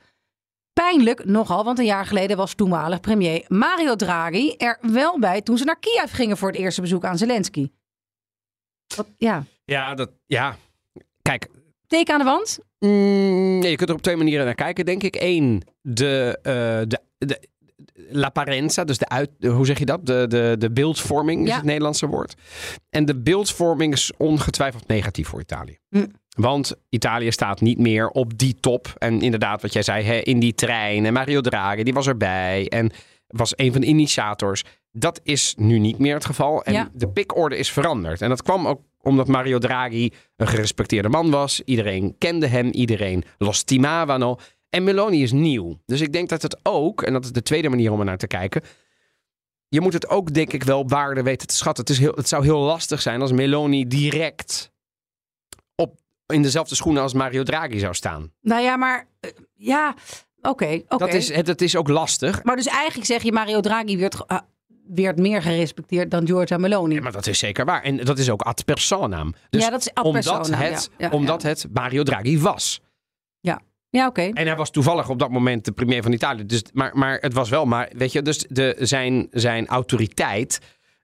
Pijnlijk 0.74 1.26
nogal, 1.26 1.64
want 1.64 1.80
een 1.80 1.86
jaar 1.86 2.06
geleden 2.06 2.38
was 2.38 2.54
toenmalig 2.54 3.00
premier 3.00 3.46
Mario 3.48 3.96
Draghi 3.96 4.56
er 4.58 4.78
wel 4.82 5.20
bij 5.20 5.42
toen 5.42 5.58
ze 5.58 5.64
naar 5.64 5.80
Kiev 5.80 6.16
gingen 6.16 6.38
voor 6.38 6.48
het 6.48 6.58
eerste 6.58 6.82
bezoek 6.82 7.06
aan 7.06 7.18
Zelensky. 7.18 7.72
Wat, 8.96 9.08
ja, 9.18 9.44
Ja, 9.66 9.96
dat, 9.96 10.10
ja. 10.26 10.56
Kijk, 11.22 11.48
teken 11.88 12.14
aan 12.14 12.20
de 12.20 12.26
wand. 12.26 12.60
Mm, 12.80 13.62
je 13.62 13.76
kunt 13.76 13.90
er 13.90 13.96
op 13.96 14.02
twee 14.02 14.16
manieren 14.16 14.46
naar 14.46 14.56
kijken, 14.56 14.86
denk 14.86 15.04
ik. 15.04 15.16
Eén, 15.20 15.62
de, 15.82 16.40
eh, 16.42 16.54
de, 16.88 17.00
de 17.18 17.40
l'apparenza, 18.10 18.84
dus 18.84 18.98
de 18.98 19.10
uit, 19.10 19.30
hoe 19.42 19.66
zeg 19.66 19.80
je 19.80 19.86
dat? 19.86 20.06
De, 20.06 20.26
de, 20.28 20.56
de 20.60 20.72
beeldvorming 20.72 21.42
is 21.44 21.50
Ja. 21.50 21.56
het 21.56 21.66
Nederlandse 21.66 22.08
woord. 22.08 22.36
En 22.90 23.06
de 23.06 23.16
beeldvorming 23.16 23.94
is 23.94 24.12
ongetwijfeld 24.18 24.88
negatief 24.88 25.28
voor 25.28 25.40
Italië. 25.42 25.78
Hm. 25.90 26.06
Want 26.36 26.76
Italië 26.90 27.32
staat 27.32 27.62
niet 27.62 27.78
meer 27.78 28.10
op 28.10 28.38
die 28.38 28.56
top. 28.60 28.94
En 28.98 29.22
inderdaad, 29.22 29.62
wat 29.62 29.74
jij 29.74 29.82
zei, 29.84 30.04
hè, 30.04 30.16
in 30.16 30.40
die 30.40 30.54
trein. 30.56 31.06
En 31.06 31.14
Mario 31.14 31.42
Draghi, 31.42 31.84
die 31.84 31.94
was 31.94 32.08
erbij. 32.08 32.68
En 32.70 32.92
was 33.28 33.54
een 33.56 33.72
van 33.72 33.82
de 33.82 33.88
initiators. 33.88 34.64
Dat 34.92 35.20
is 35.24 35.54
nu 35.58 35.80
niet 35.80 35.98
meer 36.00 36.14
het 36.14 36.26
geval. 36.26 36.64
En 36.64 36.74
Ja. 36.74 36.90
de 36.94 37.10
pikorde 37.10 37.58
is 37.58 37.72
veranderd. 37.72 38.22
En 38.22 38.30
dat 38.30 38.42
kwam 38.42 38.68
ook 38.68 38.82
omdat 39.02 39.28
Mario 39.28 39.58
Draghi 39.58 40.12
een 40.36 40.48
gerespecteerde 40.48 41.10
man 41.10 41.32
was. 41.32 41.62
Iedereen 41.66 42.16
kende 42.18 42.48
hem. 42.48 42.68
Iedereen 42.70 43.24
lo 43.38 43.52
stimavano. 43.52 44.36
En 44.70 44.84
Meloni 44.84 45.24
is 45.24 45.32
nieuw. 45.32 45.82
Dus 45.86 46.02
ik 46.02 46.14
denk 46.14 46.30
dat 46.30 46.42
het 46.42 46.60
ook, 46.64 47.02
en 47.04 47.14
dat 47.14 47.24
is 47.24 47.32
de 47.32 47.42
tweede 47.42 47.70
manier 47.70 47.92
om 47.92 48.00
er 48.00 48.06
naar 48.06 48.18
te 48.18 48.28
kijken. 48.28 48.62
Je 49.70 49.82
moet 49.82 49.94
het 49.94 50.10
ook, 50.10 50.34
denk 50.34 50.54
ik, 50.54 50.64
wel 50.64 50.80
op 50.80 50.90
waarde 50.90 51.24
weten 51.24 51.48
te 51.48 51.56
schatten. 51.56 51.84
Het, 51.84 51.94
is 51.94 52.00
heel, 52.00 52.14
het 52.16 52.28
zou 52.28 52.44
heel 52.44 52.60
lastig 52.60 53.02
zijn 53.02 53.22
als 53.22 53.32
Meloni 53.32 53.88
direct 53.88 54.72
op, 55.76 56.00
in 56.26 56.42
dezelfde 56.42 56.76
schoenen 56.76 57.02
als 57.02 57.14
Mario 57.14 57.44
Draghi 57.44 57.80
zou 57.80 57.94
staan. 57.94 58.34
Nou 58.42 58.62
ja, 58.62 58.78
maar 58.78 59.08
eh, 59.20 59.32
ja, 59.54 59.96
oké. 60.42 60.82
oké. 60.88 60.98
Dat, 60.98 61.14
is, 61.14 61.34
het, 61.34 61.46
dat 61.46 61.62
is 61.62 61.76
ook 61.76 61.88
lastig. 61.88 62.44
Maar 62.44 62.56
dus 62.56 62.68
eigenlijk 62.68 63.08
zeg 63.08 63.24
je 63.24 63.32
Mario 63.32 63.60
Draghi 63.60 63.98
werd, 63.98 64.26
werd 64.88 65.18
meer 65.18 65.42
gerespecteerd 65.42 66.12
dan 66.12 66.28
Giorgia 66.28 66.58
Meloni. 66.58 66.96
Ja, 66.96 67.02
maar 67.02 67.12
dat 67.12 67.28
is 67.28 67.40
zeker 67.40 67.66
waar. 67.66 67.84
En 67.84 67.98
dat 67.98 68.18
is 68.18 68.30
ook 68.30 68.42
ad 68.42 68.66
personam. 68.66 69.34
Dus 69.50 69.64
Ja, 69.64 69.70
dat 69.70 69.82
is 69.82 69.94
ad 69.94 70.06
omdat, 70.06 70.24
personam, 70.24 70.60
het, 70.60 70.90
ja, 70.98 71.08
ja, 71.08 71.12
omdat 71.12 71.44
het 71.44 71.68
Mario 71.74 72.04
Draghi 72.04 72.40
was. 72.40 72.82
Ja, 73.90 74.08
oké. 74.08 74.22
En 74.22 74.48
hij 74.48 74.56
was 74.56 74.72
toevallig 74.72 75.10
op 75.10 75.20
dat 75.20 75.30
moment 75.30 75.66
de 75.66 75.72
premier 75.72 76.04
van 76.04 76.12
Italië. 76.12 76.46
Dus, 76.46 76.64
maar, 76.74 76.92
maar 76.98 77.18
het 77.22 77.34
was 77.34 77.50
wel, 77.50 77.66
maar 77.66 77.90
weet 77.96 78.12
je, 78.12 78.22
dus 78.22 78.46
de, 78.50 78.76
zijn, 78.80 79.28
zijn 79.32 79.68
autoriteit 79.68 80.60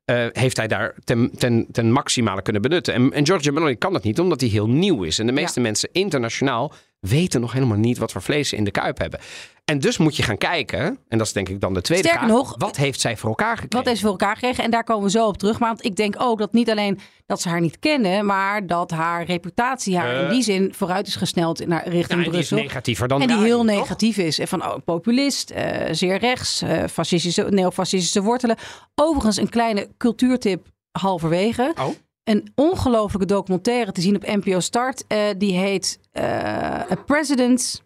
eh, 0.05 0.25
heeft 0.31 0.57
hij 0.57 0.67
daar 0.67 0.95
ten, 1.03 1.31
ten, 1.37 1.67
ten 1.71 1.91
maximale 1.91 2.41
kunnen 2.41 2.61
benutten. 2.61 2.93
En, 2.93 3.11
en 3.11 3.25
Giorgio 3.25 3.51
Meloni 3.51 3.75
kan 3.75 3.93
dat 3.93 4.03
niet, 4.03 4.19
omdat 4.19 4.41
hij 4.41 4.49
heel 4.49 4.69
nieuw 4.69 5.03
is. 5.03 5.19
En 5.19 5.25
de 5.25 5.31
meeste 5.31 5.59
mensen 5.59 5.89
internationaal 5.91 6.73
weten 7.09 7.41
nog 7.41 7.51
helemaal 7.53 7.77
niet 7.77 7.97
wat 7.97 8.11
voor 8.11 8.21
vlees 8.21 8.49
ze 8.49 8.55
in 8.55 8.63
de 8.63 8.71
kuip 8.71 8.97
hebben. 8.97 9.19
En 9.65 9.79
dus 9.79 9.97
moet 9.97 10.15
je 10.15 10.23
gaan 10.23 10.37
kijken, 10.37 10.97
en 11.07 11.17
dat 11.17 11.27
is 11.27 11.33
denk 11.33 11.49
ik 11.49 11.59
dan 11.61 11.73
de 11.73 11.81
tweede 11.81 12.07
Sterker 12.07 12.27
vraag. 12.27 12.37
nog, 12.37 12.55
wat 12.57 12.75
heeft 12.77 13.01
zij 13.01 13.17
voor 13.17 13.29
elkaar 13.29 13.49
gekregen? 13.57 13.77
Wat 13.77 13.85
heeft 13.85 13.97
ze 13.97 14.03
voor 14.03 14.11
elkaar 14.19 14.35
gekregen? 14.35 14.63
En 14.63 14.71
daar 14.71 14.83
komen 14.83 15.03
we 15.03 15.09
zo 15.09 15.27
op 15.27 15.37
terug. 15.37 15.59
Maar 15.59 15.69
want 15.69 15.85
ik 15.85 15.95
denk 15.95 16.15
ook 16.17 16.37
dat 16.39 16.53
niet 16.53 16.69
alleen 16.69 16.99
dat 17.25 17.41
ze 17.41 17.49
haar 17.49 17.61
niet 17.61 17.79
kennen, 17.79 18.25
maar 18.25 18.67
dat 18.67 18.91
haar 18.91 19.25
reputatie 19.25 19.97
haar 19.97 20.15
in 20.15 20.23
Eh. 20.25 20.29
die 20.29 20.43
zin 20.43 20.73
vooruit 20.73 21.07
is 21.07 21.15
gesneld 21.15 21.67
naar 21.67 21.87
richting 21.87 22.07
Nou, 22.09 22.23
en 22.23 22.31
die 22.31 22.39
is 22.39 22.47
Brussel. 22.47 22.57
negatiever 22.67 23.07
dan 23.07 23.21
En 23.21 23.27
die 23.27 23.37
heel 23.37 23.57
toch? 23.57 23.65
negatief 23.65 24.17
is. 24.17 24.39
En 24.39 24.47
van 24.47 24.63
oh, 24.65 24.75
populist, 24.85 25.49
eh, 25.49 25.93
zeer 25.93 26.17
rechts, 26.17 26.61
eh, 26.61 26.83
fascistische, 26.91 27.43
neofascistische 27.49 28.21
wortelen. 28.21 28.55
Overigens 28.95 29.37
een 29.37 29.49
kleine 29.49 29.87
cultuurtip 29.97 30.67
halverwege. 30.91 31.73
Oh. 31.79 31.87
Een 32.23 32.51
ongelofelijke 32.55 33.33
documentaire 33.33 33.91
te 33.91 34.01
zien 34.01 34.15
op 34.15 34.25
NPO 34.25 34.59
Start. 34.59 35.03
die 35.37 35.57
heet 35.57 35.99
eh, 36.13 36.91
A 36.91 36.95
President, 37.05 37.83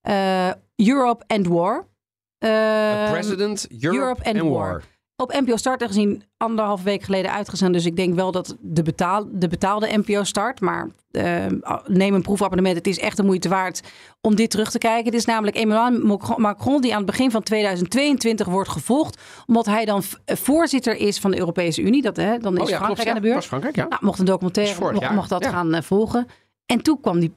eh, 0.00 0.50
Europe 0.76 1.24
and 1.26 1.46
War. 1.46 1.86
A 2.44 3.02
Ehm, 3.04 3.10
President, 3.12 3.66
Europe, 3.70 3.98
Europe 3.98 4.24
and 4.24 4.40
and 4.40 4.48
War. 4.48 4.68
War. 4.70 4.82
op 5.16 5.32
NPO 5.32 5.56
Start 5.56 5.84
gezien 5.84 6.22
anderhalf 6.36 6.82
week 6.82 7.02
geleden 7.02 7.32
uitgezonden. 7.32 7.76
Dus 7.76 7.86
ik 7.86 7.96
denk 7.96 8.14
wel 8.14 8.32
dat 8.32 8.56
de, 8.60 8.82
betaal, 8.82 9.28
de 9.32 9.48
betaalde 9.48 9.88
NPO 9.96 10.24
Start. 10.24 10.60
Maar 10.60 10.88
eh, 11.10 11.46
neem 11.86 12.14
een 12.14 12.22
proefabonnement. 12.22 12.76
Het 12.76 12.86
is 12.86 12.98
echt 12.98 13.16
de 13.16 13.22
moeite 13.22 13.48
waard 13.48 13.80
om 14.20 14.34
dit 14.34 14.50
terug 14.50 14.70
te 14.70 14.78
kijken. 14.78 15.04
Het 15.04 15.14
is 15.14 15.24
namelijk 15.24 15.56
Emmanuel 15.56 16.18
Macron 16.36 16.80
die 16.80 16.90
aan 16.90 16.96
het 16.96 17.06
begin 17.06 17.30
van 17.30 17.42
2022 17.42 18.46
wordt 18.46 18.68
gevolgd. 18.68 19.20
Omdat 19.46 19.66
hij 19.66 19.84
dan 19.84 20.02
voorzitter 20.24 20.96
is 20.96 21.18
van 21.18 21.30
de 21.30 21.38
Europese 21.38 21.82
Unie. 21.82 22.02
Dat, 22.02 22.16
hè, 22.16 22.38
dan 22.38 22.54
is 22.56 22.62
Oh 22.62 22.68
ja, 22.68 22.76
Frankrijk 22.76 22.94
klopt, 22.94 23.08
aan 23.08 23.14
de 23.14 23.20
beurt. 23.20 23.34
Was 23.34 23.46
Frankrijk, 23.46 23.76
ja. 23.76 23.86
Nou, 23.88 24.04
mocht 24.04 24.18
een 24.18 24.24
documentaire 24.24 25.14
mocht, 25.14 25.28
dat 25.28 25.46
gaan 25.46 25.74
eh, 25.74 25.82
volgen. 25.82 26.26
En 26.66 26.82
toen 26.82 27.00
kwam 27.00 27.20
die 27.20 27.32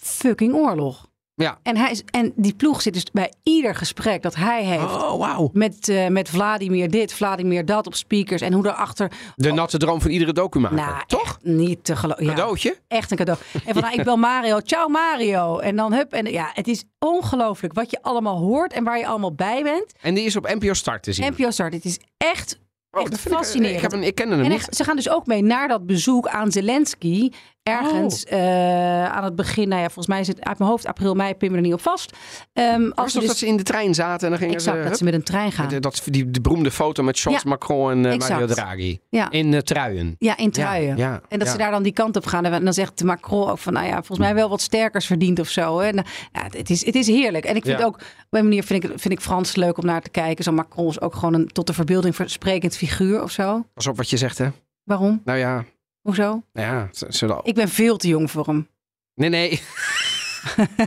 fucking 0.00 0.54
oorlog. 0.54 1.08
Ja. 1.34 1.58
En, 1.62 1.76
hij 1.76 1.90
is, 1.90 2.02
en 2.10 2.32
die 2.36 2.54
ploeg 2.54 2.82
zit 2.82 2.94
dus 2.94 3.04
bij 3.12 3.32
ieder 3.42 3.74
gesprek 3.74 4.22
dat 4.22 4.34
hij 4.34 4.64
heeft. 4.64 4.82
Oh, 4.84 5.18
wauw. 5.18 5.50
Met, 5.52 5.88
eh, 5.88 6.06
met 6.06 6.28
Vladimir 6.28 6.90
dit, 6.90 7.12
Vladimir 7.12 7.64
dat 7.64 7.86
op 7.86 7.94
speakers. 7.94 8.40
En 8.42 8.52
hoe 8.52 8.62
daarachter. 8.62 9.12
De 9.36 9.52
natte 9.52 9.78
droom 9.78 10.00
van 10.00 10.10
iedere 10.10 10.32
documaker. 10.32 10.76
Nou, 10.76 11.02
Toch? 11.06 11.38
niet 11.42 11.84
te 11.84 11.96
geloven. 11.96 12.24
Ja, 12.24 12.30
Cadeautje? 12.30 12.76
echt 12.88 13.10
een 13.10 13.16
cadeau. 13.16 13.38
En 13.66 13.72
van, 13.72 13.82
nou, 13.82 13.94
ik 13.94 14.04
bel 14.04 14.16
Mario. 14.16 14.60
Ciao 14.60 14.88
Mario. 14.88 15.58
En 15.58 15.76
dan 15.76 15.92
hup. 15.92 16.12
En 16.12 16.26
ja, 16.26 16.50
het 16.54 16.68
is 16.68 16.84
ongelooflijk 16.98 17.74
wat 17.74 17.90
je 17.90 18.02
allemaal 18.02 18.38
hoort 18.38 18.72
en 18.72 18.84
waar 18.84 18.98
je 18.98 19.06
allemaal 19.06 19.34
bij 19.34 19.62
bent. 19.62 19.92
En 20.00 20.14
die 20.14 20.24
is 20.24 20.36
op 20.36 20.54
NPO 20.54 20.72
Start 20.72 21.02
te 21.02 21.12
zien. 21.12 21.32
NPO 21.36 21.50
Start. 21.50 21.72
Het 21.74 21.84
is 21.84 21.98
echt, 22.16 22.58
Oh, 22.90 23.00
echt 23.02 23.12
ik- 23.12 23.32
fascinerend. 23.32 23.76
Ik, 23.76 23.82
heb 23.82 23.92
een, 23.92 24.02
ik 24.02 24.14
kende 24.14 24.34
hem 24.34 24.44
en 24.44 24.50
niet. 24.50 24.66
ze 24.70 24.84
gaan 24.84 24.96
dus 24.96 25.08
ook 25.10 25.26
mee 25.26 25.42
naar 25.42 25.68
dat 25.68 25.86
bezoek 25.86 26.28
aan 26.28 26.52
Zelensky. 26.52 27.30
Ergens 27.62 28.24
Oh. 28.24 28.32
eh, 28.32 29.04
aan 29.04 29.24
het 29.24 29.36
begin, 29.36 29.68
nou 29.68 29.80
ja, 29.80 29.86
volgens 29.86 30.06
mij 30.06 30.20
is 30.20 30.26
het 30.26 30.44
uit 30.44 30.58
mijn 30.58 30.70
hoofd 30.70 30.86
april, 30.86 31.14
mei, 31.14 31.34
pin 31.34 31.50
me 31.50 31.56
er 31.56 31.62
niet 31.62 31.72
op 31.72 31.80
vast. 31.80 32.16
Was 32.54 32.94
als 32.94 33.12
dus, 33.12 33.26
dat 33.26 33.36
ze 33.36 33.46
in 33.46 33.56
de 33.56 33.62
trein 33.62 33.94
zaten 33.94 34.24
en 34.24 34.30
dan 34.30 34.38
gingen 34.38 34.54
exact, 34.54 34.82
ze... 34.82 34.88
dat 34.88 34.98
ze 34.98 35.04
met 35.04 35.14
een 35.14 35.22
trein 35.22 35.52
gaan. 35.52 35.80
dat, 35.80 36.02
die, 36.04 36.30
die 36.30 36.40
beroemde 36.40 36.70
foto 36.70 37.02
met 37.02 37.18
Ja, 37.18 37.40
Macron 37.44 37.90
en 37.90 38.06
eh. 38.06 38.18
Mario 38.28 38.46
Draghi. 38.46 38.98
Ja. 39.10 39.30
In 39.30 39.54
eh, 39.54 39.60
truien. 39.60 40.14
Ja, 40.18 40.36
in 40.36 40.50
truien. 40.50 40.96
Ja, 40.96 41.20
en 41.28 41.38
dat 41.38 41.48
ze 41.48 41.56
daar 41.56 41.70
dan 41.70 41.82
die 41.82 41.92
kant 41.92 42.16
op 42.16 42.26
gaan. 42.26 42.44
En 42.44 42.64
dan 42.64 42.72
zegt 42.72 43.04
Macron 43.04 43.50
ook 43.50 43.58
van, 43.58 43.72
nou 43.72 43.86
ja, 43.86 43.94
volgens 43.94 44.18
mij 44.18 44.34
wel 44.34 44.48
wat 44.48 44.60
sterkers 44.60 45.06
verdiend 45.06 45.38
of 45.38 45.48
zo. 45.48 45.78
Hè. 45.78 45.90
Nou, 45.90 46.06
ja, 46.32 46.42
het, 46.50 46.70
is, 46.70 46.86
het 46.86 46.94
is 46.94 47.06
heerlijk. 47.06 47.44
En 47.44 47.56
ik 47.56 47.64
vind 47.64 47.82
ook, 47.82 47.94
op 47.94 48.02
een 48.30 48.44
manier 48.44 48.62
vind 48.64 48.84
ik, 48.84 48.90
vind 48.96 49.14
ik 49.14 49.20
Frans 49.20 49.56
leuk 49.56 49.78
om 49.78 49.84
naar 49.84 50.02
te 50.02 50.10
kijken. 50.10 50.44
Zo 50.44 50.52
Macron 50.52 50.88
is 50.88 51.00
ook 51.00 51.14
gewoon 51.14 51.34
een 51.34 51.46
tot 51.46 51.66
de 51.66 51.72
verbeelding 51.72 52.14
versprekend 52.16 52.76
figuur 52.76 53.22
of 53.22 53.30
zo. 53.30 53.64
Pas 53.74 53.86
op 53.86 53.96
wat 53.96 54.10
je 54.10 54.16
zegt, 54.16 54.38
hè. 54.38 54.48
Waarom? 54.84 55.20
Nou 55.24 55.38
ja, 55.38 55.64
Hoezo? 56.02 56.42
nou 56.52 56.66
ja 56.68 56.88
zullen... 57.08 57.40
Ik 57.42 57.54
ben 57.54 57.68
veel 57.68 57.96
te 57.96 58.08
jong 58.08 58.30
voor 58.30 58.46
hem. 58.46 58.68
Nee, 59.14 59.28
nee. 59.28 59.60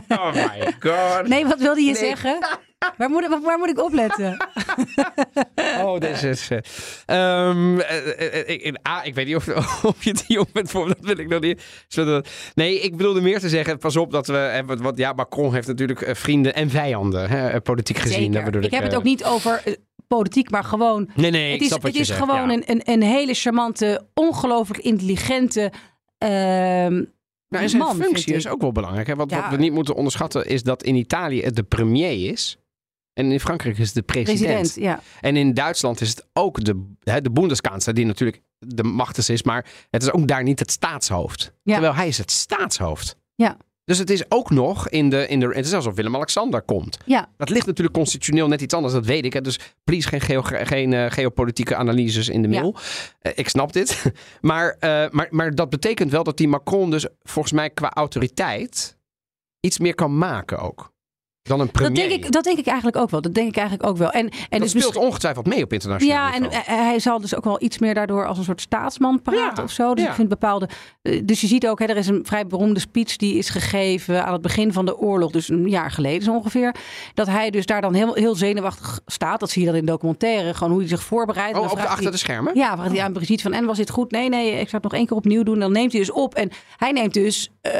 oh 0.08 0.32
my 0.32 0.74
god. 0.80 1.28
Nee, 1.28 1.46
wat 1.46 1.58
wilde 1.58 1.80
je 1.80 1.86
Nee. 1.92 1.96
zeggen? 2.08 2.38
Waar 2.96 3.10
moet, 3.10 3.22
ik- 3.24 3.38
waar 3.42 3.58
moet 3.58 3.68
ik 3.68 3.80
opletten? 3.82 4.36
Oh, 5.80 6.00
deze 6.00 6.28
is... 6.28 6.48
eh, 6.50 6.58
ehm, 7.06 7.78
eh, 7.80 8.08
eh, 8.18 8.40
eh, 8.40 8.48
ik, 8.66 8.78
ah, 8.82 9.06
ik 9.06 9.14
weet 9.14 9.26
niet 9.26 9.36
of, 9.36 9.48
of 9.84 10.04
je 10.04 10.14
hier 10.26 10.40
op 10.40 10.48
bent 10.52 10.70
voor, 10.70 10.86
dat 10.88 10.96
wil 11.00 11.18
ik 11.18 11.28
nog 11.28 11.40
niet. 11.40 11.62
Nee, 12.54 12.80
ik 12.80 12.96
bedoelde 12.96 13.20
meer 13.20 13.38
te 13.40 13.48
zeggen, 13.48 13.78
pas 13.78 13.96
op 13.96 14.10
dat 14.10 14.26
we... 14.26 14.36
eh, 14.38 14.64
wat- 14.66 14.80
wat, 14.80 14.96
ja, 14.98 15.12
Macron 15.12 15.54
heeft 15.54 15.66
natuurlijk 15.66 16.10
vrienden 16.16 16.54
en 16.54 16.70
vijanden, 16.70 17.28
hè, 17.30 17.60
politiek 17.60 17.98
gezien. 17.98 18.16
Zeker. 18.18 18.32
dat 18.34 18.44
bedoel 18.44 18.62
ik 18.62 18.70
heb 18.70 18.82
het 18.82 18.94
ook 18.94 19.02
niet 19.02 19.24
over 19.24 19.62
politiek, 20.16 20.50
maar 20.50 20.64
gewoon... 20.64 21.10
Nee, 21.14 21.30
nee, 21.30 21.44
het 21.44 21.54
ik 21.54 21.60
is, 21.60 21.66
snap 21.66 21.82
wat 21.82 21.86
het 21.86 21.94
je 21.94 22.00
is 22.00 22.06
zegt, 22.06 22.20
gewoon 22.20 22.48
ja. 22.48 22.54
een, 22.54 22.62
een, 22.66 22.80
een 22.84 23.02
hele 23.02 23.34
charmante, 23.34 24.06
ongelooflijk 24.14 24.82
intelligente 24.82 25.72
Nou, 27.48 27.64
en 27.64 27.70
zijn 27.70 27.82
man, 27.82 27.96
functie 27.96 28.34
is 28.34 28.48
ook 28.48 28.60
wel 28.60 28.72
belangrijk. 28.72 29.06
Hè? 29.06 29.14
Want 29.14 29.30
Ja. 29.30 29.40
wat 29.40 29.50
we 29.50 29.56
niet 29.56 29.72
moeten 29.72 29.94
onderschatten 29.94 30.46
is 30.46 30.62
dat 30.62 30.82
in 30.82 30.94
Italië 30.94 31.42
het 31.42 31.56
de 31.56 31.62
premier 31.62 32.30
is. 32.30 32.58
En 33.12 33.32
in 33.32 33.40
Frankrijk 33.40 33.78
is 33.78 33.86
het 33.86 33.94
de 33.94 34.02
president. 34.02 34.40
president. 34.40 34.74
Ja. 34.84 35.00
En 35.20 35.36
in 35.36 35.54
Duitsland 35.54 36.00
is 36.00 36.08
het 36.08 36.26
ook 36.32 36.64
de, 36.64 36.92
hè, 37.02 37.20
de 37.20 37.30
Bundeskanzler, 37.30 37.94
die 37.94 38.06
natuurlijk 38.06 38.42
de 38.58 38.82
machtigste 38.82 39.32
is. 39.32 39.42
Maar 39.42 39.66
het 39.90 40.02
is 40.02 40.12
ook 40.12 40.28
daar 40.28 40.42
niet 40.42 40.58
het 40.58 40.70
staatshoofd. 40.70 41.52
Ja. 41.62 41.72
Terwijl 41.72 41.94
hij 41.94 42.08
is 42.08 42.18
het 42.18 42.30
staatshoofd. 42.30 43.16
Ja. 43.34 43.56
Dus 43.84 43.98
het 43.98 44.10
is 44.10 44.24
ook 44.30 44.50
nog 44.50 44.88
in 44.88 45.10
de... 45.10 45.28
In 45.28 45.40
de 45.40 45.46
het 45.46 45.66
is 45.66 45.72
alsof 45.72 45.94
Willem-Alexander 45.94 46.62
komt. 46.62 46.98
Ja. 47.04 47.28
Dat 47.36 47.48
ligt 47.48 47.66
natuurlijk 47.66 47.96
constitutioneel 47.96 48.48
net 48.48 48.60
iets 48.60 48.74
anders, 48.74 48.94
dat 48.94 49.06
weet 49.06 49.24
ik. 49.24 49.32
Hè. 49.32 49.40
Dus 49.40 49.58
please 49.84 50.08
geen, 50.08 50.20
geo- 50.20 50.42
geen 50.42 50.92
eh, 50.92 51.10
geopolitieke 51.10 51.76
analyses 51.76 52.28
in 52.28 52.42
de 52.42 52.48
Ja. 52.48 52.60
mail. 52.60 52.76
Eh, 53.20 53.32
ik 53.34 53.48
snap 53.48 53.72
dit. 53.72 54.12
maar, 54.40 54.76
eh, 54.78 55.04
maar, 55.10 55.26
maar 55.30 55.54
dat 55.54 55.70
betekent 55.70 56.10
wel 56.10 56.24
dat 56.24 56.36
die 56.36 56.48
Macron 56.48 56.90
dus 56.90 57.06
volgens 57.22 57.54
mij 57.54 57.70
qua 57.70 57.90
autoriteit 57.90 58.96
iets 59.60 59.78
meer 59.78 59.94
kan 59.94 60.18
maken 60.18 60.58
ook. 60.58 60.92
Dan 61.48 61.60
een 61.60 61.70
premier. 61.70 61.94
Dat, 62.00 62.08
denk 62.10 62.24
ik, 62.24 62.32
dat 62.32 62.44
denk 62.44 62.58
ik 62.58 62.66
eigenlijk 62.66 62.96
ook 62.96 63.10
wel. 63.10 63.20
Dat 63.20 63.34
denk 63.34 63.48
ik 63.48 63.56
eigenlijk 63.56 63.88
ook 63.88 63.96
wel. 63.96 64.10
En, 64.10 64.28
en 64.28 64.30
dat 64.50 64.60
dus 64.60 64.70
speelt 64.70 64.96
ongetwijfeld 64.96 65.46
mee 65.46 65.62
op 65.62 65.72
internationaal 65.72 66.16
Ja, 66.28 66.34
en 66.34 66.42
niveau. 66.42 66.62
eh, 66.66 66.74
hij 66.74 66.98
zal 66.98 67.20
dus 67.20 67.34
ook 67.36 67.44
wel 67.44 67.62
iets 67.62 67.78
meer 67.78 67.94
daardoor 67.94 68.26
als 68.26 68.38
een 68.38 68.44
soort 68.44 68.60
staatsman 68.60 69.22
praten 69.22 69.56
Ja, 69.56 69.62
of 69.62 69.70
zo. 69.70 69.94
Dus 69.94 70.04
ja. 70.04 70.10
ik 70.10 70.16
vind 70.16 70.28
bepaalde. 70.28 70.68
eh, 71.02 71.20
Dus 71.24 71.40
je 71.40 71.46
ziet 71.46 71.66
ook, 71.68 71.78
hè, 71.78 71.84
er 71.84 71.96
is 71.96 72.06
een 72.06 72.20
vrij 72.26 72.46
beroemde 72.46 72.80
speech 72.80 73.16
die 73.16 73.38
is 73.38 73.48
gegeven 73.48 74.24
aan 74.26 74.32
het 74.32 74.42
begin 74.42 74.72
van 74.72 74.84
de 74.86 74.96
oorlog, 74.98 75.30
dus 75.30 75.48
een 75.48 75.68
jaar 75.68 75.90
geleden 75.90 76.22
zo 76.22 76.34
ongeveer. 76.34 76.74
Dat 77.14 77.26
hij 77.26 77.50
dus 77.50 77.66
daar 77.66 77.80
dan 77.80 77.94
heel, 77.94 78.14
heel 78.14 78.34
zenuwachtig 78.34 79.00
staat. 79.06 79.40
Dat 79.40 79.50
zie 79.50 79.60
je 79.62 79.68
dan 79.68 79.76
in 79.76 79.86
documentaire, 79.86 80.54
gewoon 80.54 80.70
hoe 80.72 80.80
hij 80.80 80.88
zich 80.88 81.02
voorbereidt. 81.02 81.58
Oh, 81.58 81.70
op 81.70 81.76
de, 81.76 81.82
achter 81.86 82.02
hij- 82.02 82.10
de 82.12 82.16
schermen? 82.18 82.54
Ja, 82.56 82.76
vraagt 82.76 82.90
hij 82.92 83.02
aan 83.02 83.12
Brigitte 83.12 83.42
van 83.42 83.52
en 83.52 83.64
was 83.64 83.76
dit 83.76 83.90
goed? 83.90 84.10
Nee, 84.10 84.28
nee, 84.28 84.46
ik 84.50 84.56
zou 84.68 84.70
het 84.70 84.82
nog 84.82 84.92
één 84.94 85.06
keer 85.06 85.16
opnieuw 85.16 85.42
doen. 85.42 85.58
Dan 85.58 85.72
neemt 85.72 85.92
hij 85.92 86.00
dus 86.00 86.12
op. 86.12 86.34
En 86.34 86.50
hij 86.76 86.92
neemt 86.92 87.14
dus. 87.14 87.50
eh, 87.60 87.72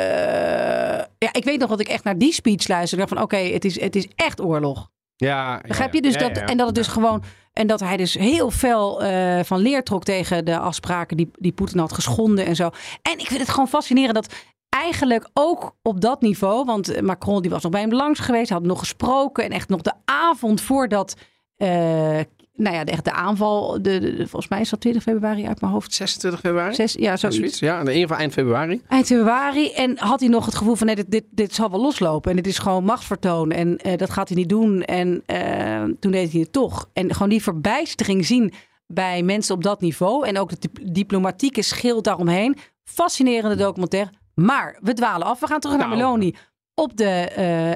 ja, 1.19 1.33
ik 1.33 1.45
weet 1.45 1.59
nog 1.61 1.69
dat 1.69 1.81
ik 1.81 1.89
echt 1.89 2.05
naar 2.05 2.19
die 2.19 2.33
speech 2.33 2.69
luisterde. 2.69 3.09
Van 3.09 3.21
oké, 3.23 3.37
het, 3.55 3.65
is, 3.65 3.81
het 3.81 3.97
is 3.97 4.09
echt 4.15 4.41
oorlog. 4.41 4.91
Ja, 5.17 5.61
Begrijp 5.67 5.95
je? 5.95 6.03
Dus 6.03 6.17
dat. 6.17 6.39
En 6.39 6.57
dat 6.57 6.67
het 6.67 6.75
dus 6.75 6.87
gewoon. 6.87 7.23
En 7.53 7.67
dat 7.67 7.81
hij 7.81 7.97
dus 7.97 8.15
heel 8.15 8.51
fel 8.51 9.03
eh, 9.03 9.45
van 9.45 9.59
leer 9.59 9.83
trok 9.83 10.05
tegen 10.05 10.45
de 10.45 10.59
afspraken 10.59 11.17
die, 11.17 11.31
die 11.39 11.53
Poetin 11.53 11.79
had 11.79 11.93
geschonden 11.93 12.47
en 12.47 12.57
zo. 12.57 12.71
En 13.03 13.19
ik 13.19 13.27
vind 13.27 13.41
het 13.41 13.49
gewoon 13.49 13.69
fascinerend 13.69 14.15
dat 14.15 14.35
eigenlijk 14.69 15.29
ook 15.33 15.77
op 15.83 16.01
dat 16.01 16.21
niveau. 16.21 16.65
Want 16.65 17.01
Macron 17.01 17.43
die 17.43 17.51
was 17.51 17.63
nog 17.63 17.73
bij 17.73 17.81
hem 17.81 17.93
langs 17.93 18.21
geweest, 18.21 18.51
had 18.51 18.63
nog 18.63 18.79
gesproken. 18.79 19.45
En 19.45 19.51
echt 19.51 19.69
nog 19.69 19.81
de 19.81 19.93
avond 20.05 20.61
voordat. 20.61 21.15
eh, 21.57 22.21
nou 22.57 22.75
ja, 22.77 22.85
de, 22.85 22.91
echt 22.93 23.05
de 23.05 23.13
aanval. 23.13 23.73
De, 23.73 23.81
de- 23.99 24.01
de- 24.01 24.17
volgens 24.17 24.49
mij 24.49 24.61
is 24.61 24.71
dat 24.71 24.81
20 24.81 25.03
februari 25.03 25.47
uit 25.47 25.61
mijn 25.61 25.73
hoofd. 25.73 25.95
26 25.95 26.41
februari? 26.41 26.75
Zes, 26.75 26.93
ja, 26.93 27.17
zoiets. 27.17 27.39
Zoiets. 27.39 27.59
Ja, 27.59 27.75
in 27.81 27.87
ieder 27.87 28.01
geval 28.01 28.17
eind 28.17 28.33
februari. 28.33 28.83
Eind 28.89 29.07
februari. 29.07 29.73
En 29.73 29.99
had 29.99 30.21
hij 30.21 30.29
nog 30.29 30.45
het 30.47 30.55
gevoel 30.55 30.75
van 30.75 30.87
nee, 30.87 30.97
dit, 30.97 31.11
dit, 31.11 31.25
dit 31.31 31.55
zal 31.55 31.71
wel 31.71 31.81
loslopen. 31.81 32.31
En 32.31 32.37
dit 32.37 32.47
is 32.47 32.59
gewoon 32.59 32.85
machtsvertoon. 32.85 33.51
En 33.51 33.77
eh, 33.77 33.97
dat 33.97 34.11
gaat 34.11 34.29
hij 34.29 34.37
niet 34.37 34.49
doen. 34.49 34.83
En 34.83 35.23
eh, 35.27 35.83
toen 36.01 36.11
deed 36.13 36.33
hij 36.33 36.41
het 36.41 36.53
toch. 36.53 36.89
En 36.93 37.13
gewoon 37.13 37.29
die 37.29 37.43
verbijstering 37.43 38.27
zien 38.27 38.53
bij 38.87 39.23
mensen 39.23 39.55
op 39.55 39.63
dat 39.63 39.81
niveau. 39.81 40.27
En 40.27 40.39
ook 40.39 40.51
het 40.51 40.61
dip- 40.63 40.79
diplomatieke 40.95 41.63
schild 41.63 42.05
daaromheen. 42.05 42.57
Fascinerende 42.85 43.57
documentaire. 43.57 44.11
Maar 44.35 44.79
we 44.83 44.93
dwalen 44.93 45.27
af. 45.27 45.41
We 45.41 45.47
gaan 45.47 45.61
terug 45.61 45.77
naar 45.77 45.89
Nou. 45.89 45.99
Meloni 46.01 46.35
op 46.75 46.97
de 46.97 47.05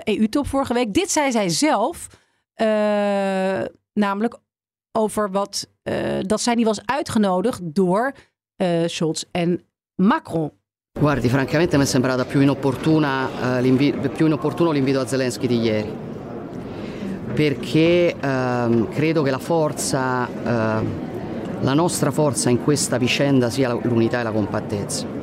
eh, 0.04 0.14
EU-top 0.16 0.46
vorige 0.46 0.74
week. 0.74 0.92
Dit 0.94 1.10
zei 1.10 1.30
zij 1.32 1.48
zelf. 1.48 2.06
namelijk 3.92 4.38
over 4.98 5.30
wat, 5.30 5.68
eh, 5.82 5.94
dat 6.20 6.40
zij 6.40 6.54
niet 6.54 6.66
was 6.66 6.80
uitgenodigd 6.84 7.60
door 7.62 8.12
eh, 8.56 8.68
Scholz 8.86 9.22
en 9.30 9.60
Macron. 9.94 10.50
Guardi, 10.98 11.28
francamente 11.28 11.76
mi 11.76 11.82
è 11.82 11.86
sembrata 11.86 12.24
più, 12.24 12.40
inopportuna, 12.40 13.28
l'invi- 13.60 13.94
più 14.16 14.26
inopportuno 14.26 14.70
l'invito 14.70 15.00
a 15.00 15.06
Zelensky 15.06 15.46
di 15.46 15.60
ieri, 15.60 15.92
perché 17.34 18.16
ehm, 18.20 18.88
credo 18.88 19.22
che 19.22 19.30
la 19.30 19.38
forza, 19.38 20.26
eh, 20.26 20.84
la 21.60 21.74
nostra 21.74 22.10
forza 22.10 22.50
in 22.50 22.64
questa 22.64 22.98
vicenda 22.98 23.48
sia 23.48 23.78
l'unità 23.82 24.20
e 24.20 24.22
la 24.24 24.32
compattezza. 24.32 25.18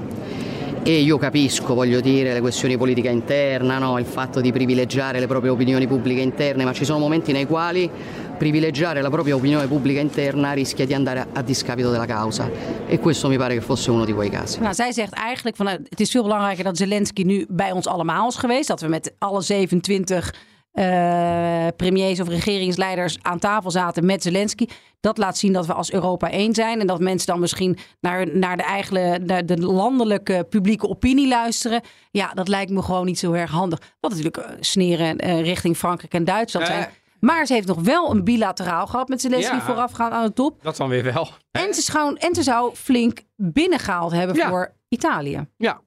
E 0.87 0.99
io 0.99 1.17
capisco, 1.17 1.73
voglio 1.73 1.99
dire, 1.99 2.31
le 2.31 2.41
questioni 2.41 2.77
politica 2.77 3.09
interna, 3.09 3.79
no? 3.79 3.97
il 3.97 4.05
fatto 4.05 4.39
di 4.39 4.51
privilegiare 4.51 5.19
le 5.19 5.25
proprie 5.25 5.49
opinioni 5.49 5.87
pubbliche 5.87 6.21
interne, 6.21 6.63
ma 6.63 6.73
ci 6.73 6.85
sono 6.85 6.99
momenti 6.99 7.31
nei 7.31 7.47
quali 7.47 7.89
privilegiare 8.35 9.01
la 9.01 9.09
propria 9.09 9.35
opinione 9.35 9.67
pubblica 9.67 9.99
interna 9.99 10.53
rischia 10.53 10.85
di 10.85 10.93
andare 10.93 11.27
a, 11.33 11.41
discapito 11.41 11.91
della 11.91 12.05
causa 12.05 12.49
e 12.87 12.99
questo 12.99 13.27
mi 13.27 13.37
pare 13.37 13.55
che 13.55 13.61
fosse 13.61 13.91
uno 13.91 14.05
di 14.05 14.13
quei 14.13 14.29
casi. 14.29 14.59
Nou, 14.59 14.73
zij 14.73 14.91
zegt 14.91 15.13
eigenlijk 15.13 15.55
van 15.55 15.65
nou, 15.65 15.79
het 15.89 15.99
is 15.99 16.11
veel 16.11 16.23
belangrijker 16.23 16.63
dat 16.63 16.77
Zelensky 16.77 17.23
nu 17.23 17.45
bij 17.49 17.71
ons 17.71 17.87
allemaal 17.87 18.27
is 18.27 18.35
geweest. 18.35 18.67
Dat 18.67 18.81
we 18.81 18.87
met 18.87 19.13
alle 19.17 19.41
27 19.41 20.33
eh, 20.75 21.67
premiers 21.75 22.19
of 22.19 22.27
regeringsleiders 22.27 23.17
aan 23.21 23.39
tafel 23.39 23.71
zaten 23.71 24.05
met 24.05 24.23
Zelensky. 24.23 24.65
Dat 24.99 25.17
laat 25.17 25.37
zien 25.37 25.53
dat 25.53 25.65
we 25.65 25.73
als 25.73 25.91
Europa 25.91 26.31
één 26.31 26.53
zijn. 26.53 26.79
En 26.79 26.87
dat 26.87 26.99
mensen 26.99 27.27
dan 27.27 27.39
misschien 27.39 27.77
naar, 27.99 28.37
naar, 28.37 28.57
de, 28.57 28.63
eigen, 28.63 29.25
naar 29.25 29.45
de 29.45 29.57
landelijke 29.57 30.45
publieke 30.49 30.87
opinie 30.87 31.27
luisteren. 31.27 31.81
Ja, 32.11 32.31
dat 32.33 32.47
lijkt 32.47 32.71
me 32.71 32.81
gewoon 32.81 33.05
niet 33.05 33.19
zo 33.19 33.31
erg 33.31 33.51
handig. 33.51 33.79
Wat 33.99 34.11
natuurlijk 34.11 34.37
eh, 34.37 34.55
sneren 34.59 35.17
eh, 35.17 35.41
richting 35.41 35.77
Frankrijk 35.77 36.13
en 36.13 36.23
Duitsland 36.23 36.65
zijn. 36.65 36.89
Maar 37.25 37.45
ze 37.45 37.53
heeft 37.53 37.67
nog 37.67 37.81
wel 37.81 38.11
een 38.11 38.23
bilateraal 38.23 38.87
gehad 38.87 39.07
met 39.07 39.21
Zelensky 39.21 39.55
Ja. 39.55 39.61
voorafgaand 39.61 40.13
aan 40.13 40.25
de 40.25 40.33
top. 40.33 40.63
Dat 40.63 40.77
dan 40.77 40.89
weer 40.89 41.03
wel. 41.03 41.29
En 41.51 41.73
ze, 41.73 41.81
zou, 41.81 42.15
en 42.19 42.35
ze 42.35 42.43
zou 42.43 42.75
flink 42.75 43.21
binnengehaald 43.35 44.11
hebben 44.11 44.35
Ja. 44.35 44.49
voor 44.49 44.73
Italië. 44.89 45.45
Ja. 45.57 45.81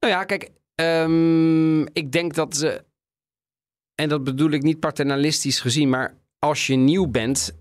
Nou 0.00 0.12
ja, 0.12 0.24
kijk. 0.24 0.50
ehm, 0.74 1.80
ik 1.82 2.12
denk 2.12 2.34
dat 2.34 2.56
ze... 2.56 2.84
En 3.94 4.08
dat 4.08 4.24
bedoel 4.24 4.50
ik 4.50 4.62
niet 4.62 4.80
paternalistisch 4.80 5.60
gezien, 5.60 5.88
maar 5.88 6.14
als 6.38 6.66
je 6.66 6.74
nieuw 6.74 7.06
bent, 7.06 7.52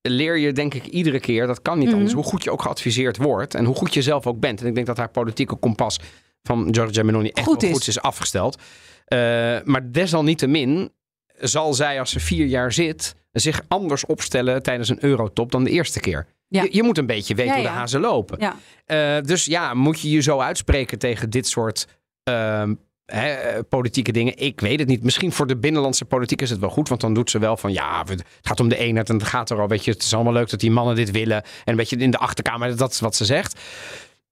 leer 0.00 0.36
je 0.38 0.52
denk 0.52 0.74
ik 0.74 0.86
iedere 0.86 1.20
keer, 1.20 1.46
dat 1.46 1.62
kan 1.62 1.78
niet 1.78 1.86
Mhm. 1.86 1.94
anders, 1.96 2.12
hoe 2.14 2.24
goed 2.24 2.44
je 2.44 2.50
ook 2.50 2.62
geadviseerd 2.62 3.16
wordt 3.16 3.54
en 3.54 3.64
hoe 3.64 3.74
goed 3.74 3.94
je 3.94 4.02
zelf 4.02 4.26
ook 4.26 4.40
bent. 4.40 4.60
En 4.60 4.66
ik 4.66 4.74
denk 4.74 4.86
dat 4.86 4.96
haar 4.96 5.10
politieke 5.10 5.56
kompas 5.56 5.98
van 6.42 6.68
Giorgia 6.74 7.02
Meloni 7.02 7.28
echt 7.28 7.46
Goed 7.46 7.60
wel 7.62 7.70
is. 7.70 7.76
goed 7.76 7.86
is 7.86 8.00
afgesteld. 8.00 8.62
Eh, 9.04 9.18
maar 9.64 9.92
desalniettemin 9.92 10.92
zal 11.38 11.74
zij, 11.74 12.00
als 12.00 12.10
ze 12.10 12.20
vier 12.20 12.46
jaar 12.46 12.72
zit, 12.72 13.14
zich 13.32 13.60
anders 13.68 14.06
opstellen 14.06 14.62
tijdens 14.62 14.88
een 14.88 15.04
eurotop 15.04 15.50
dan 15.50 15.64
de 15.64 15.70
eerste 15.70 16.00
keer. 16.00 16.26
Ja. 16.48 16.62
Je, 16.62 16.68
je 16.72 16.82
moet 16.82 16.98
een 16.98 17.06
beetje 17.06 17.34
weten 17.34 17.52
Ja, 17.52 17.60
hoe 17.60 17.68
de 17.68 17.74
hazen 17.74 18.00
lopen. 18.00 18.38
Ja. 18.40 18.56
Eh, 18.86 19.22
dus 19.24 19.44
ja, 19.44 19.74
moet 19.74 20.00
je 20.00 20.10
je 20.10 20.20
zo 20.20 20.38
uitspreken 20.38 20.98
tegen 20.98 21.30
dit 21.30 21.46
soort 21.46 21.86
ehm, 22.22 22.74
hè, 23.06 23.32
eh, 23.32 23.60
politieke 23.68 24.12
dingen? 24.12 24.38
Ik 24.38 24.60
weet 24.60 24.78
het 24.78 24.88
niet. 24.88 25.02
Misschien 25.02 25.32
voor 25.32 25.46
de 25.46 25.56
binnenlandse 25.56 26.04
politiek 26.04 26.42
is 26.42 26.50
het 26.50 26.60
wel 26.60 26.70
goed, 26.70 26.88
want 26.88 27.00
dan 27.00 27.14
doet 27.14 27.30
ze 27.30 27.38
wel 27.38 27.56
van 27.56 27.72
ja, 27.72 28.04
het 28.08 28.24
gaat 28.42 28.60
om 28.60 28.68
de 28.68 28.76
eenheid 28.76 29.08
en 29.08 29.16
het 29.16 29.26
gaat 29.26 29.50
er 29.50 29.60
al. 29.60 29.68
Weet 29.68 29.84
je, 29.84 29.90
het 29.90 30.02
is 30.02 30.14
allemaal 30.14 30.32
leuk 30.32 30.50
dat 30.50 30.60
die 30.60 30.70
mannen 30.70 30.94
dit 30.94 31.10
willen. 31.10 31.42
En 31.42 31.50
een 31.64 31.76
beetje 31.76 31.96
in 31.96 32.10
de 32.10 32.18
achterkamer, 32.18 32.76
dat 32.76 32.92
is 32.92 33.00
wat 33.00 33.16
ze 33.16 33.24
zegt. 33.24 33.60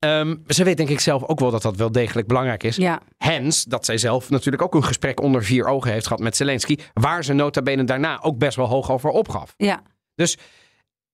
Ehm, 0.02 0.36
ze 0.46 0.64
weet 0.64 0.76
denk 0.76 0.88
ik 0.88 1.00
zelf 1.00 1.24
ook 1.24 1.40
wel 1.40 1.50
dat 1.50 1.62
dat 1.62 1.76
wel 1.76 1.92
degelijk 1.92 2.26
belangrijk 2.26 2.62
is. 2.62 2.76
Ja, 2.76 3.00
Hens, 3.18 3.64
dat 3.64 3.84
zij 3.84 3.98
zelf 3.98 4.30
natuurlijk 4.30 4.62
ook 4.62 4.74
een 4.74 4.84
gesprek 4.84 5.20
onder 5.20 5.44
vier 5.44 5.64
ogen 5.66 5.92
heeft 5.92 6.06
gehad 6.06 6.22
met 6.22 6.36
Zelensky. 6.36 6.76
Waar 6.92 7.24
ze 7.24 7.32
nota 7.32 7.62
bene 7.62 7.84
daarna 7.84 8.22
ook 8.22 8.38
best 8.38 8.56
wel 8.56 8.66
hoog 8.66 8.90
over 8.90 9.10
opgaf. 9.10 9.54
ja. 9.56 9.82
Dus 10.14 10.38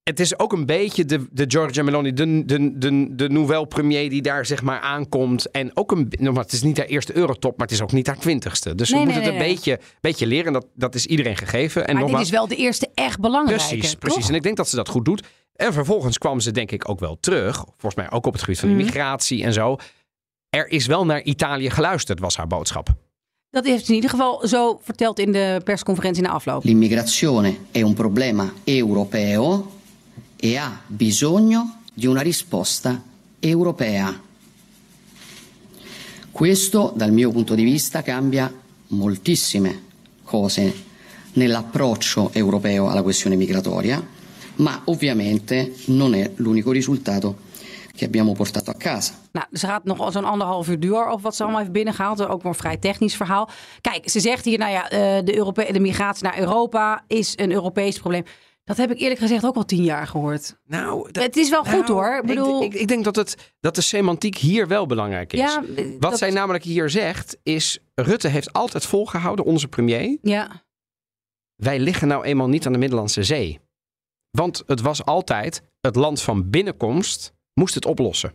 het 0.08 0.20
is 0.20 0.38
ook 0.38 0.52
een 0.52 0.66
beetje 0.66 1.04
de, 1.04 1.26
de 1.30 1.44
Giorgia 1.48 1.82
Meloni, 1.82 2.12
de, 2.12 2.44
de, 2.44 2.78
de, 2.78 3.14
de 3.14 3.28
nouvelle 3.28 3.66
premier 3.66 4.10
die 4.10 4.22
daar 4.22 4.46
zeg 4.46 4.62
maar 4.62 4.80
aankomt. 4.80 5.50
En 5.50 5.70
ook 5.76 5.92
een, 5.92 6.12
nou, 6.18 6.32
maar 6.34 6.42
het 6.42 6.52
is 6.52 6.62
niet 6.62 6.76
haar 6.76 6.86
eerste 6.86 7.16
eurotop, 7.16 7.56
maar 7.58 7.66
het 7.66 7.76
is 7.76 7.82
ook 7.82 7.92
niet 7.92 8.06
haar 8.06 8.18
twintigste. 8.18 8.74
Dus 8.74 8.90
Nee, 8.90 9.00
ze 9.00 9.06
moet 9.06 9.14
nee, 9.14 9.24
het 9.24 9.32
nee, 9.34 9.42
een 9.48 9.54
beetje, 9.54 9.80
beetje 10.00 10.26
leren. 10.26 10.46
En 10.46 10.52
dat, 10.52 10.66
dat 10.74 10.94
is 10.94 11.06
iedereen 11.06 11.36
gegeven. 11.36 11.86
En 11.86 11.94
maar 11.96 12.06
dit 12.06 12.20
is 12.20 12.30
wel 12.30 12.48
de 12.48 12.56
eerste 12.56 12.88
echt 12.94 13.20
belangrijke. 13.20 13.64
precies, 13.66 13.94
precies. 13.94 14.20
toch? 14.20 14.28
En 14.28 14.34
ik 14.36 14.42
denk 14.42 14.56
dat 14.56 14.68
ze 14.68 14.76
dat 14.76 14.88
goed 14.88 15.04
doet. 15.04 15.22
En 15.54 15.72
vervolgens 15.72 16.18
kwam 16.18 16.40
ze 16.40 16.50
denk 16.50 16.70
ik 16.70 16.88
ook 16.88 17.00
wel 17.00 17.16
terug. 17.20 17.56
Volgens 17.56 17.94
mij 17.94 18.10
ook 18.10 18.26
op 18.26 18.32
het 18.32 18.42
gebied 18.42 18.58
van 18.60 18.68
Mhm. 18.68 18.78
immigratie 18.78 19.42
en 19.44 19.52
zo. 19.52 19.76
Er 20.50 20.68
is 20.68 20.86
wel 20.86 21.04
naar 21.04 21.22
Italië 21.22 21.70
geluisterd, 21.70 22.20
was 22.20 22.36
haar 22.36 22.46
boodschap. 22.46 22.88
Dat 23.50 23.64
heeft 23.66 23.82
ze 23.84 23.88
in 23.88 23.94
ieder 23.94 24.10
geval 24.10 24.46
zo 24.46 24.80
verteld 24.82 25.18
in 25.18 25.32
de 25.32 25.60
persconferentie 25.64 26.22
na 26.22 26.28
afloop. 26.30 26.64
L'immigrazione 26.64 27.56
è 27.72 27.82
un 27.82 27.94
problema 27.94 28.52
europeo 28.64 29.70
e 30.40 30.56
ha 30.56 30.80
bisogno 30.86 31.80
di 31.92 32.06
una 32.06 32.20
risposta 32.20 33.02
europea. 33.40 34.22
Questo, 36.30 36.92
dal 36.94 37.12
mio 37.12 37.30
punto 37.30 37.54
di 37.54 37.64
vista, 37.64 38.02
cambia 38.02 38.52
moltissime 38.88 39.82
cose 40.22 40.86
nell'approccio 41.32 42.30
europeo 42.32 42.88
alla 42.88 43.02
questione 43.02 43.36
migratoria, 43.36 44.04
ma 44.56 44.82
ovviamente 44.84 45.74
non 45.86 46.14
è 46.14 46.30
l'unico 46.36 46.70
risultato 46.70 47.46
che 47.98 48.04
abbiamo 48.04 48.32
portato 48.32 48.70
a 48.70 48.74
casa. 48.74 49.14
Nou, 49.32 49.46
ze 49.52 49.66
gaat 49.66 49.84
nog 49.84 50.12
zo'n 50.12 50.24
anderhalf 50.24 50.68
uur 50.68 50.80
door 50.80 51.06
over 51.06 51.20
wat 51.20 51.36
ze 51.36 51.42
allemaal 51.42 51.60
heeft 51.60 51.72
binnengehaald. 51.72 52.20
Ook 52.20 52.42
wel 52.42 52.52
een 52.52 52.58
vrij 52.58 52.76
technisch 52.76 53.16
verhaal. 53.16 53.48
Kijk, 53.80 54.10
ze 54.10 54.20
zegt 54.20 54.44
hier, 54.44 54.58
nou 54.58 54.70
ja, 54.70 54.90
eh, 54.90 55.24
de, 55.24 55.36
Europe 55.36 55.72
de 55.72 55.80
migratie 55.80 56.24
naar 56.24 56.38
Europa 56.38 57.04
is 57.06 57.32
een 57.36 57.52
Europees 57.52 57.98
probleem. 57.98 58.24
Dat 58.68 58.76
heb 58.76 58.90
ik 58.90 58.98
eerlijk 59.00 59.20
gezegd 59.20 59.44
ook 59.44 59.54
al 59.56 59.64
tien 59.64 59.82
jaar 59.84 60.06
gehoord. 60.06 60.56
Nou, 60.64 61.12
dat- 61.12 61.22
Het 61.22 61.36
is 61.36 61.50
wel 61.50 61.64
goed 61.64 61.88
nou, 61.88 61.92
hoor. 61.92 62.16
Ik 62.20 62.26
bedoel, 62.26 62.62
ik, 62.62 62.74
ik 62.74 62.88
denk 62.88 63.04
dat, 63.04 63.16
het, 63.16 63.52
dat 63.60 63.74
de 63.74 63.80
semantiek 63.80 64.36
hier 64.36 64.68
wel 64.68 64.86
belangrijk 64.86 65.32
is. 65.32 65.38
ja, 65.40 65.62
Wat 65.98 66.00
dat- 66.00 66.18
zij 66.18 66.30
namelijk 66.30 66.64
hier 66.64 66.90
zegt 66.90 67.36
is... 67.42 67.78
Rutte 67.94 68.28
heeft 68.28 68.52
altijd 68.52 68.86
volgehouden, 68.86 69.44
onze 69.44 69.68
premier... 69.68 70.18
Ja, 70.22 70.64
wij 71.54 71.78
liggen 71.78 72.08
nou 72.08 72.24
eenmaal 72.24 72.48
niet 72.48 72.66
aan 72.66 72.72
de 72.72 72.78
Middellandse 72.78 73.22
Zee. 73.22 73.60
Want 74.30 74.62
het 74.66 74.80
was 74.80 75.04
altijd 75.04 75.62
het 75.80 75.96
land 75.96 76.20
van 76.22 76.50
binnenkomst 76.50 77.32
moest 77.54 77.74
het 77.74 77.86
oplossen. 77.86 78.32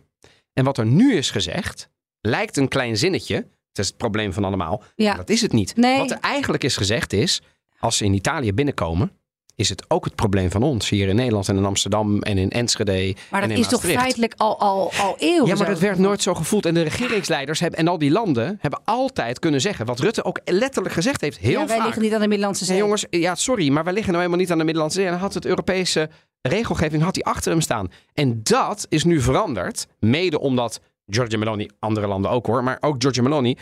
En 0.52 0.64
wat 0.64 0.78
er 0.78 0.86
nu 0.86 1.14
is 1.14 1.30
gezegd, 1.30 1.88
lijkt 2.20 2.56
een 2.56 2.68
klein 2.68 2.96
zinnetje. 2.96 3.34
Het 3.36 3.78
is 3.78 3.86
het 3.86 3.96
probleem 3.96 4.32
van 4.32 4.44
allemaal. 4.44 4.82
ja. 4.96 5.14
Dat 5.14 5.28
is 5.30 5.40
het 5.40 5.52
niet. 5.52 5.76
Nee. 5.76 5.98
Wat 5.98 6.10
er 6.10 6.18
eigenlijk 6.20 6.64
is 6.64 6.76
gezegd 6.76 7.12
is, 7.12 7.42
als 7.78 7.96
ze 7.96 8.04
in 8.04 8.14
Italië 8.14 8.52
binnenkomen, 8.52 9.12
is 9.56 9.68
het 9.68 9.84
ook 9.90 10.04
het 10.04 10.14
probleem 10.14 10.50
van 10.50 10.62
ons. 10.62 10.88
Hier 10.88 11.08
in 11.08 11.16
Nederland 11.16 11.48
en 11.48 11.56
in 11.56 11.64
Amsterdam 11.64 12.22
en 12.22 12.38
in 12.38 12.50
Enschede 12.50 13.14
maar 13.30 13.42
en 13.42 13.48
dat 13.48 13.56
in 13.58 13.64
is 13.64 13.70
toch 13.70 13.84
feitelijk 13.84 14.34
al, 14.36 14.60
al, 14.60 14.92
al 15.00 15.16
eeuwen 15.18 15.46
Ja, 15.46 15.54
maar 15.54 15.66
dat 15.66 15.78
werd 15.78 15.98
nooit 15.98 16.22
zo 16.22 16.34
gevoeld. 16.34 16.66
En 16.66 16.74
de 16.74 16.82
regeringsleiders 16.82 17.60
hebben, 17.60 17.78
en 17.78 17.88
al 17.88 17.98
die 17.98 18.10
landen 18.10 18.58
hebben 18.60 18.80
altijd 18.84 19.38
kunnen 19.38 19.60
zeggen... 19.60 19.86
wat 19.86 20.00
Rutte 20.00 20.24
ook 20.24 20.40
letterlijk 20.44 20.94
gezegd 20.94 21.20
heeft, 21.20 21.38
heel 21.38 21.50
ja, 21.50 21.66
wij 21.66 21.76
vaak. 21.76 21.84
liggen 21.84 22.02
niet 22.02 22.14
aan 22.14 22.20
de 22.20 22.28
Middellandse 22.28 22.64
Zee. 22.64 22.76
Jongens, 22.76 23.06
ja, 23.10 23.34
sorry, 23.34 23.68
maar 23.68 23.84
wij 23.84 23.92
liggen 23.92 24.12
nou 24.12 24.24
helemaal 24.24 24.44
niet 24.44 24.52
aan 24.52 24.58
de 24.58 24.64
Middellandse 24.64 25.00
Zee. 25.00 25.08
En 25.08 25.18
had 25.18 25.34
het 25.34 25.46
Europese 25.46 26.10
regelgeving 26.40 27.02
had 27.02 27.14
hij 27.14 27.24
achter 27.24 27.50
hem 27.50 27.60
staan. 27.60 27.90
En 28.14 28.40
dat 28.42 28.86
is 28.88 29.04
nu 29.04 29.20
veranderd. 29.20 29.86
Mede 29.98 30.40
omdat 30.40 30.80
Giorgia 31.06 31.38
Meloni, 31.38 31.68
andere 31.78 32.06
landen 32.06 32.30
ook 32.30 32.46
hoor, 32.46 32.64
maar 32.64 32.78
ook 32.80 32.94
Giorgia 32.98 33.22
Meloni 33.22 33.56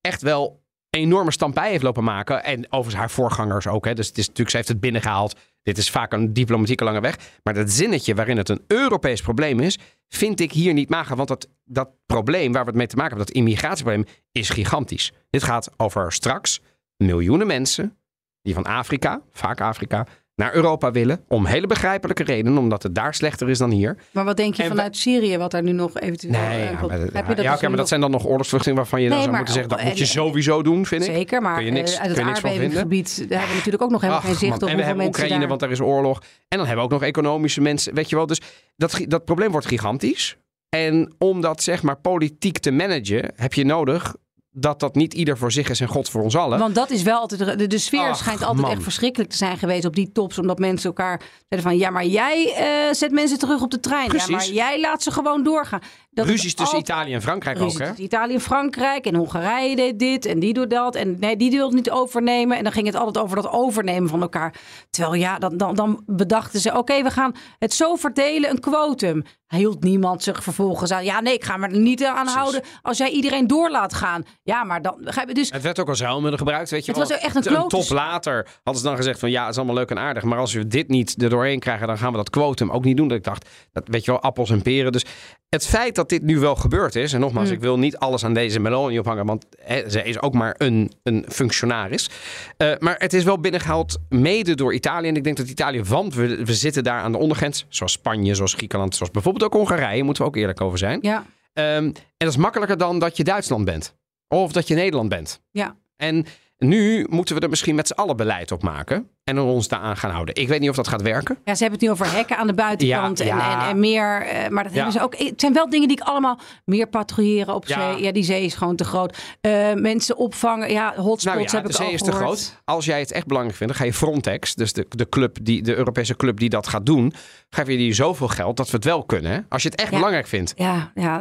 echt 0.00 0.22
wel 0.22 0.61
enorme 0.96 1.32
stampij 1.32 1.70
heeft 1.70 1.82
lopen 1.82 2.04
maken. 2.04 2.44
En 2.44 2.64
overigens 2.64 2.94
haar 2.94 3.10
voorgangers 3.10 3.66
ook. 3.66 3.84
Hè. 3.84 3.94
Dus 3.94 4.06
het 4.06 4.18
is 4.18 4.26
natuurlijk, 4.26 4.50
ze 4.50 4.56
heeft 4.56 4.68
het 4.68 4.80
binnengehaald. 4.80 5.36
Dit 5.62 5.78
is 5.78 5.90
vaak 5.90 6.12
een 6.12 6.32
diplomatieke 6.32 6.84
lange 6.84 7.00
weg. 7.00 7.18
Maar 7.42 7.54
dat 7.54 7.70
zinnetje 7.70 8.14
waarin 8.14 8.36
het 8.36 8.48
een 8.48 8.64
Europees 8.66 9.22
probleem 9.22 9.60
is, 9.60 9.78
vind 10.08 10.40
ik 10.40 10.52
hier 10.52 10.72
niet 10.72 10.88
mager. 10.88 11.16
Want 11.16 11.28
dat, 11.28 11.48
dat 11.64 11.90
probleem 12.06 12.52
waar 12.52 12.62
we 12.62 12.68
het 12.68 12.78
mee 12.78 12.86
te 12.86 12.96
maken 12.96 13.16
hebben, 13.16 13.34
dat 13.34 13.36
immigratieprobleem, 13.36 14.06
is 14.32 14.50
gigantisch. 14.50 15.12
Dit 15.30 15.42
gaat 15.42 15.70
over 15.76 16.12
straks 16.12 16.60
miljoenen 16.96 17.46
mensen 17.46 17.96
die 18.42 18.54
van 18.54 18.64
Afrika, 18.64 19.22
vaak 19.30 19.60
Afrika, 19.60 20.06
naar 20.36 20.54
Europa 20.54 20.90
willen. 20.90 21.24
Om 21.28 21.46
hele 21.46 21.66
begrijpelijke 21.66 22.22
redenen, 22.22 22.58
omdat 22.58 22.82
het 22.82 22.94
daar 22.94 23.14
slechter 23.14 23.50
is 23.50 23.58
dan 23.58 23.70
hier. 23.70 23.96
Maar 24.10 24.24
wat 24.24 24.36
denk 24.36 24.54
je 24.54 24.62
En 24.62 24.68
we- 24.68 24.74
vanuit 24.74 24.96
Syrië, 24.96 25.38
wat 25.38 25.50
daar 25.50 25.62
nu 25.62 25.72
nog 25.72 25.98
eventueel... 26.00 26.32
Nee, 26.32 26.64
ja, 26.64 26.72
maar, 26.72 26.80
dat- 26.80 26.90
Heb 27.12 27.28
je 27.28 27.34
dat 27.34 27.44
ja, 27.44 27.52
dus 27.52 27.60
maar 27.60 27.70
nog- 27.70 27.78
dat 27.78 27.88
zijn 27.88 28.00
dan 28.00 28.10
nog 28.10 28.26
oorlogsvluchtelingen 28.26 28.80
waarvan 28.82 29.02
je 29.02 29.08
dan 29.08 29.18
zou 29.18 29.28
maar- 29.30 29.36
moeten 29.36 29.54
zeggen, 29.54 29.72
dat 29.72 29.82
en- 29.82 29.88
moet 29.88 29.98
je 29.98 30.06
sowieso 30.06 30.62
doen, 30.62 30.86
vind 30.86 31.06
ik. 31.06 31.14
Zeker, 31.14 31.42
maar 31.42 31.54
Kun 31.56 31.64
je 31.64 31.70
niks- 31.70 31.94
eh, 31.94 32.00
uit 32.00 32.16
het 32.16 32.24
niks 32.26 32.40
van 32.40 32.50
vinden. 32.50 32.78
aardbevingsgebied 32.78 33.16
daar 33.18 33.38
hebben 33.38 33.48
we 33.48 33.54
natuurlijk 33.56 33.82
ook 33.82 33.90
nog 33.90 34.00
helemaal 34.00 34.20
Ach, 34.22 34.28
geen 34.28 34.38
zicht 34.38 34.50
man. 34.50 34.62
op 34.62 34.68
En 34.68 34.76
we 34.76 34.82
hoeveel 34.82 34.86
hebben 34.86 35.04
mensen 35.04 35.22
Oekraïne, 35.22 35.38
daar... 35.40 35.48
want 35.48 35.60
daar 35.60 35.70
is 35.70 35.80
oorlog. 35.80 36.18
En 36.48 36.58
dan 36.58 36.66
hebben 36.66 36.76
we 36.76 36.82
ook 36.94 37.00
nog 37.00 37.08
economische 37.08 37.60
mensen. 37.60 37.94
Weet 37.94 38.08
je 38.10 38.16
wel, 38.16 38.26
dus 38.26 38.40
dat, 38.76 39.00
dat 39.08 39.24
probleem 39.24 39.50
wordt 39.50 39.66
gigantisch. 39.66 40.36
En 40.68 41.12
om 41.18 41.40
dat 41.40 41.62
zeg 41.62 41.82
maar 41.82 41.96
politiek 41.96 42.58
te 42.58 42.70
managen, 42.70 43.32
heb 43.36 43.54
je 43.54 43.64
nodig 43.64 44.14
dat 44.52 44.80
dat 44.80 44.94
niet 44.94 45.14
ieder 45.14 45.38
voor 45.38 45.52
zich 45.52 45.68
is 45.70 45.80
en 45.80 45.88
God 45.88 46.08
voor 46.08 46.22
ons 46.22 46.36
allen. 46.36 46.58
Want 46.58 46.74
dat 46.74 46.90
is 46.90 47.02
wel 47.02 47.18
altijd. 47.18 47.58
De, 47.58 47.66
de 47.66 47.78
sfeer 47.78 48.08
Ach, 48.08 48.16
schijnt 48.16 48.42
altijd 48.42 48.60
man. 48.60 48.70
echt 48.70 48.82
verschrikkelijk 48.82 49.30
te 49.30 49.36
zijn 49.36 49.58
geweest 49.58 49.84
op 49.84 49.94
die 49.94 50.12
tops. 50.12 50.38
Omdat 50.38 50.58
mensen 50.58 50.88
elkaar 50.88 51.22
zeiden 51.48 51.70
van. 51.70 51.78
Ja, 51.78 51.90
maar 51.90 52.06
jij 52.06 52.54
eh, 52.54 52.94
zet 52.94 53.10
mensen 53.10 53.38
terug 53.38 53.62
op 53.62 53.70
de 53.70 53.80
trein. 53.80 54.08
Precies. 54.08 54.28
Ja, 54.28 54.36
maar 54.36 54.48
jij 54.48 54.80
laat 54.80 55.02
ze 55.02 55.10
gewoon 55.10 55.42
doorgaan. 55.42 55.80
Dat 56.14 56.26
Ruzies 56.26 56.54
tussen 56.54 56.78
Italië 56.78 57.14
en 57.14 57.22
Frankrijk 57.22 57.60
ook, 57.60 57.78
hè? 57.78 57.94
Italië 57.96 58.34
en 58.34 58.40
Frankrijk 58.40 59.06
en 59.06 59.14
Hongarije 59.14 59.76
deed 59.76 59.98
dit 59.98 60.26
en 60.26 60.38
die 60.38 60.52
doet 60.52 60.70
dat. 60.70 60.94
En 60.94 61.16
nee, 61.20 61.36
die 61.36 61.50
wil 61.50 61.66
het 61.66 61.74
niet 61.74 61.90
overnemen. 61.90 62.56
En 62.56 62.62
dan 62.62 62.72
ging 62.72 62.86
het 62.86 62.96
altijd 62.96 63.24
over 63.24 63.36
dat 63.36 63.50
overnemen 63.50 64.08
van 64.08 64.22
elkaar. 64.22 64.54
Terwijl 64.90 65.14
ja, 65.14 65.38
dan, 65.38 65.56
dan, 65.56 65.74
dan 65.74 66.02
bedachten 66.06 66.60
ze: 66.60 66.76
oké, 66.78 67.02
we 67.02 67.10
gaan 67.10 67.34
het 67.58 67.74
zo 67.74 67.94
verdelen, 67.94 68.50
een 68.50 68.60
quotum. 68.60 69.22
Hield 69.46 69.82
niemand 69.82 70.22
zich 70.22 70.42
vervolgens 70.42 70.90
aan. 70.90 71.04
Ja, 71.04 71.20
nee, 71.20 71.34
ik 71.34 71.44
ga 71.44 71.56
me 71.56 71.66
er 71.66 71.78
niet 71.78 72.04
aan 72.04 72.26
houden 72.26 72.62
als 72.82 72.98
jij 72.98 73.10
iedereen 73.10 73.46
door 73.46 73.70
laat 73.70 73.94
gaan. 73.94 74.24
Ja, 74.42 74.64
maar 74.64 74.82
dan. 74.82 75.08
Dus 75.32 75.50
Het 75.50 75.62
werd 75.62 75.78
ook 75.80 75.88
als 75.88 76.00
ruilmiddel 76.00 76.38
gebruikt, 76.38 76.70
weet 76.70 76.84
je 76.84 76.90
Het 76.92 77.00
was 77.00 77.10
echt 77.10 77.34
een 77.36 77.46
Een 77.46 77.52
klote- 77.56 77.76
top 77.76 77.90
later 77.90 78.46
hadden 78.62 78.82
ze 78.82 78.88
dan 78.88 78.96
gezegd 78.96 79.18
van 79.18 79.30
ja, 79.30 79.40
het 79.42 79.50
is 79.50 79.56
allemaal 79.56 79.74
leuk 79.74 79.90
en 79.90 79.98
aardig. 79.98 80.22
Maar 80.22 80.38
als 80.38 80.52
we 80.52 80.66
dit 80.66 80.88
niet 80.88 81.22
er 81.22 81.30
doorheen 81.30 81.58
krijgen, 81.58 81.86
dan 81.86 81.98
gaan 81.98 82.10
we 82.10 82.16
dat 82.16 82.30
quotum 82.30 82.70
ook 82.70 82.84
niet 82.84 82.96
doen. 82.96 83.08
Dat 83.08 83.16
ik 83.18 83.24
dacht, 83.24 83.48
dat 83.72 83.82
weet 83.86 84.04
je 84.04 84.10
wel, 84.10 84.20
appels 84.20 84.50
en 84.50 84.62
peren. 84.62 84.92
Dus 84.92 85.04
het 85.48 85.66
feit 85.66 85.94
dat 85.94 86.01
dit 86.08 86.22
nu 86.22 86.38
wel 86.38 86.54
gebeurd 86.56 86.94
is. 86.94 87.12
En 87.12 87.20
nogmaals, 87.20 87.48
Mm. 87.48 87.54
ik 87.54 87.60
wil 87.60 87.78
niet 87.78 87.96
alles 87.96 88.24
aan 88.24 88.34
deze 88.34 88.60
Meloni 88.60 88.98
ophangen. 88.98 89.26
Want 89.26 89.46
zij 89.86 90.02
is 90.02 90.20
ook 90.22 90.34
maar 90.34 90.54
een, 90.58 90.92
een 91.02 91.24
functionaris. 91.28 92.10
Eh, 92.56 92.72
maar 92.78 92.94
het 92.98 93.12
is 93.12 93.24
wel 93.24 93.38
binnengehaald 93.40 93.98
mede 94.08 94.54
door 94.54 94.74
Italië. 94.74 95.08
En 95.08 95.16
ik 95.16 95.24
denk 95.24 95.36
dat 95.36 95.48
Italië, 95.48 95.82
want 95.82 96.14
we, 96.14 96.44
we 96.44 96.54
zitten 96.54 96.84
daar 96.84 97.00
aan 97.00 97.12
de 97.12 97.18
ondergrens. 97.18 97.66
Zoals 97.68 97.92
Spanje, 97.92 98.34
zoals 98.34 98.54
Griekenland, 98.54 98.94
zoals 98.94 99.10
bijvoorbeeld 99.12 99.44
ook 99.44 99.52
Hongarije. 99.52 100.02
Moeten 100.02 100.22
we 100.22 100.28
ook 100.28 100.36
eerlijk 100.36 100.60
over 100.60 100.78
zijn. 100.78 100.98
ja, 101.02 101.26
Ehm, 101.52 101.66
en 101.84 101.92
dat 102.16 102.28
is 102.28 102.36
makkelijker 102.36 102.76
dan 102.78 102.98
dat 102.98 103.16
je 103.16 103.24
Duitsland 103.24 103.64
bent. 103.64 103.94
Of 104.28 104.52
dat 104.52 104.68
je 104.68 104.74
Nederland 104.74 105.08
bent. 105.08 105.40
ja. 105.50 105.76
En 105.96 106.26
nu 106.58 107.06
moeten 107.10 107.34
we 107.34 107.40
er 107.40 107.48
misschien 107.48 107.74
met 107.74 107.86
z'n 107.86 107.92
allen 107.92 108.16
beleid 108.16 108.52
op 108.52 108.62
maken. 108.62 109.08
En 109.24 109.38
ons 109.38 109.68
daaraan 109.68 109.96
gaan 109.96 110.10
houden. 110.10 110.34
Ik 110.34 110.48
weet 110.48 110.60
niet 110.60 110.68
of 110.70 110.76
dat 110.76 110.88
gaat 110.88 111.02
werken. 111.02 111.38
Ja, 111.44 111.54
ze 111.54 111.62
hebben 111.62 111.78
het 111.80 111.88
nu 111.88 111.90
over 111.94 112.16
hekken 112.16 112.36
aan 112.36 112.46
de 112.46 112.52
buitenkant 112.54 113.18
Ja, 113.18 113.24
en, 113.24 113.36
ja. 113.36 113.62
En, 113.62 113.68
en 113.68 113.80
meer. 113.80 114.22
eh, 114.22 114.48
maar 114.48 114.62
dat 114.64 114.72
Ja. 114.72 114.78
hebben 114.82 114.92
ze 115.00 115.02
ook. 115.04 115.16
Het 115.18 115.40
zijn 115.40 115.52
wel 115.52 115.70
dingen 115.70 115.88
die 115.88 115.96
ik 116.00 116.02
allemaal 116.06 116.38
meer 116.64 116.86
patrouilleren 116.88 117.54
op 117.54 117.66
zee. 117.66 118.02
Ja, 118.02 118.12
die 118.12 118.22
zee 118.22 118.44
is 118.44 118.54
gewoon 118.54 118.76
te 118.76 118.84
groot. 118.84 119.18
Eh, 119.40 119.72
mensen 119.74 120.16
opvangen. 120.16 120.70
Ja, 120.72 120.86
hotspots 120.96 121.24
Nou 121.24 121.38
ja, 121.40 121.50
heb 121.50 121.62
de 121.62 121.68
ik 121.68 121.74
zee 121.76 121.86
al 121.86 121.92
is 121.92 122.02
te 122.02 122.12
groot. 122.12 122.60
Als 122.64 122.84
jij 122.84 122.98
het 123.00 123.12
echt 123.12 123.26
belangrijk 123.26 123.56
vindt, 123.58 123.72
dan 123.72 123.82
ga 123.82 123.88
je 123.88 123.96
Frontex, 123.98 124.54
dus 124.54 124.72
de, 124.72 124.86
de, 124.88 125.08
club 125.08 125.38
die, 125.42 125.62
de 125.62 125.74
Europese 125.76 126.16
club 126.16 126.38
die 126.38 126.48
dat 126.48 126.66
gaat 126.68 126.86
doen, 126.86 127.12
geef 127.50 127.66
je 127.66 127.76
die 127.76 127.92
zoveel 127.92 128.28
geld 128.28 128.56
dat 128.56 128.70
we 128.70 128.76
het 128.76 128.84
wel 128.84 129.04
kunnen. 129.04 129.32
Hè? 129.32 129.38
Als 129.48 129.62
je 129.62 129.68
het 129.68 129.80
echt 129.80 129.90
belangrijk 129.90 130.26
vindt. 130.26 130.52
Ja, 130.56 130.90
ja, 130.94 131.20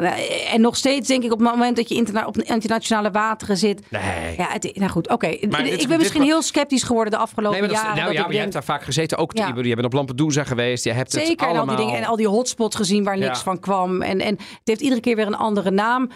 en 0.52 0.62
nog 0.62 0.76
steeds 0.76 1.08
denk 1.08 1.24
ik 1.24 1.32
op 1.32 1.40
het 1.40 1.50
moment 1.50 1.76
dat 1.76 1.90
je 1.90 1.96
interna 1.96 2.26
op 2.26 2.38
internationale 2.38 3.12
wateren 3.12 3.58
zit. 3.58 3.82
Nee. 3.90 4.02
Ja, 4.38 4.48
het, 4.50 4.72
nou 4.76 4.92
goed, 4.92 5.10
oké. 5.10 5.28
Ik 5.28 5.52
dit- 5.64 5.88
ben 5.88 5.98
misschien 5.98 6.24
heel 6.24 6.42
sceptisch 6.42 6.84
geworden 6.84 7.12
de 7.14 7.20
afgelopen 7.20 7.60
Nee, 7.62 7.70
is- 7.70 7.80
jaren. 7.96 8.04
nou 8.04 8.14
ja, 8.16 8.20
maar 8.22 8.30
denk- 8.30 8.42
hebt 8.42 8.54
daar 8.54 8.64
vaak 8.64 8.84
gezeten. 8.84 9.18
Ook, 9.18 9.38
Ja. 9.38 9.54
je, 9.56 9.64
je 9.68 9.74
bent 9.76 9.86
op 9.86 9.94
Lampedusa 9.94 10.44
geweest. 10.44 10.84
Je 10.84 10.92
hebt 10.92 11.12
het 11.14 11.26
Zeker, 11.26 11.46
en 11.48 11.52
al 11.52 11.58
allemaal... 11.58 11.76
die 11.76 11.86
dingen 11.86 12.00
en 12.02 12.06
al 12.08 12.16
die 12.16 12.28
hotspots 12.28 12.76
gezien 12.76 13.04
waar 13.04 13.18
niks 13.18 13.38
Ja. 13.38 13.44
van 13.44 13.60
kwam. 13.60 14.02
En, 14.02 14.20
en 14.22 14.34
het 14.38 14.60
heeft 14.64 14.82
iedere 14.82 15.02
keer 15.02 15.16
weer 15.16 15.28
een 15.28 15.36
andere 15.36 15.72
naam. 15.72 16.10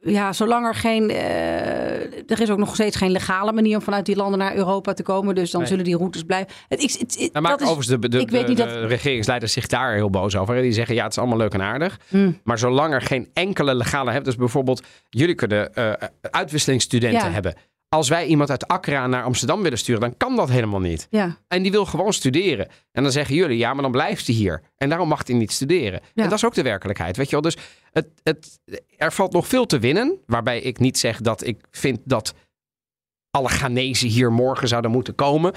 Ja, 0.00 0.32
zolang 0.32 0.66
er 0.66 0.74
geen. 0.74 1.10
eh, 1.10 2.30
er 2.30 2.40
is 2.40 2.50
ook 2.50 2.58
nog 2.58 2.74
steeds 2.74 2.96
geen 2.96 3.10
legale 3.10 3.52
manier 3.52 3.76
om 3.76 3.82
vanuit 3.82 4.06
die 4.06 4.16
landen 4.16 4.38
naar 4.38 4.54
Europa 4.56 4.92
te 4.92 5.02
komen. 5.02 5.34
Dus 5.34 5.50
dan 5.50 5.60
Nee. 5.60 5.70
zullen 5.70 5.84
die 5.84 5.96
routes 5.96 6.22
blijven. 6.22 6.52
Het, 6.68 6.82
ik, 6.82 6.90
het, 6.90 7.18
het- 7.20 7.32
Dan 7.32 7.42
dat 7.42 7.60
is, 7.60 7.66
overigens 7.66 8.00
de, 8.00 8.08
de, 8.08 8.18
ik 8.20 8.30
weet 8.30 8.40
de- 8.42 8.48
niet 8.48 8.56
de 8.56 8.64
dat- 8.80 8.88
regeringsleiders 8.90 9.52
zich 9.52 9.66
daar 9.66 9.94
heel 9.94 10.10
boos 10.10 10.36
over. 10.36 10.54
hè. 10.54 10.62
Die 10.62 10.72
zeggen, 10.72 10.94
ja, 10.94 11.02
het 11.02 11.12
is 11.12 11.18
allemaal 11.18 11.36
leuk 11.38 11.52
en 11.54 11.62
aardig. 11.62 11.98
Hmm. 12.08 12.40
Maar 12.44 12.58
zolang 12.58 12.94
er 12.94 13.02
geen 13.02 13.30
enkele 13.32 13.74
legale 13.74 14.10
hebt... 14.10 14.24
Dus 14.24 14.36
bijvoorbeeld, 14.36 14.82
jullie 15.08 15.34
kunnen 15.34 15.74
eh, 15.74 15.92
uitwisselingsstudenten 16.30 17.26
Ja. 17.28 17.30
hebben. 17.30 17.54
Als 17.88 18.08
wij 18.08 18.26
iemand 18.26 18.50
uit 18.50 18.68
Accra 18.68 19.06
naar 19.06 19.22
Amsterdam 19.22 19.62
willen 19.62 19.78
sturen... 19.78 20.00
dan 20.00 20.16
kan 20.16 20.36
dat 20.36 20.48
helemaal 20.48 20.80
niet. 20.80 21.06
ja, 21.10 21.38
En 21.48 21.62
die 21.62 21.70
wil 21.72 21.86
gewoon 21.86 22.12
studeren. 22.12 22.68
En 22.92 23.02
dan 23.02 23.12
zeggen 23.12 23.34
jullie, 23.34 23.58
ja, 23.58 23.72
maar 23.72 23.82
dan 23.82 23.92
blijft 23.92 24.26
hij 24.26 24.36
hier. 24.36 24.62
En 24.76 24.88
daarom 24.88 25.08
mag 25.08 25.26
hij 25.26 25.36
niet 25.36 25.52
studeren. 25.52 26.00
Ja. 26.14 26.22
En 26.22 26.28
dat 26.28 26.38
is 26.38 26.44
ook 26.44 26.54
de 26.54 26.62
werkelijkheid, 26.62 27.16
weet 27.16 27.26
je 27.26 27.32
wel. 27.32 27.40
Dus 27.40 27.56
het, 27.92 28.08
het, 28.22 28.60
er 28.96 29.12
valt 29.12 29.32
nog 29.32 29.46
veel 29.46 29.66
te 29.66 29.78
winnen. 29.78 30.18
Waarbij 30.26 30.60
ik 30.60 30.78
niet 30.78 30.98
zeg 30.98 31.20
dat 31.20 31.46
ik 31.46 31.66
vind 31.70 31.98
dat 32.04 32.34
alle 33.30 33.48
Ghanese 33.48 34.06
hier 34.06 34.32
morgen 34.32 34.68
zouden 34.68 34.90
moeten 34.90 35.14
komen. 35.14 35.52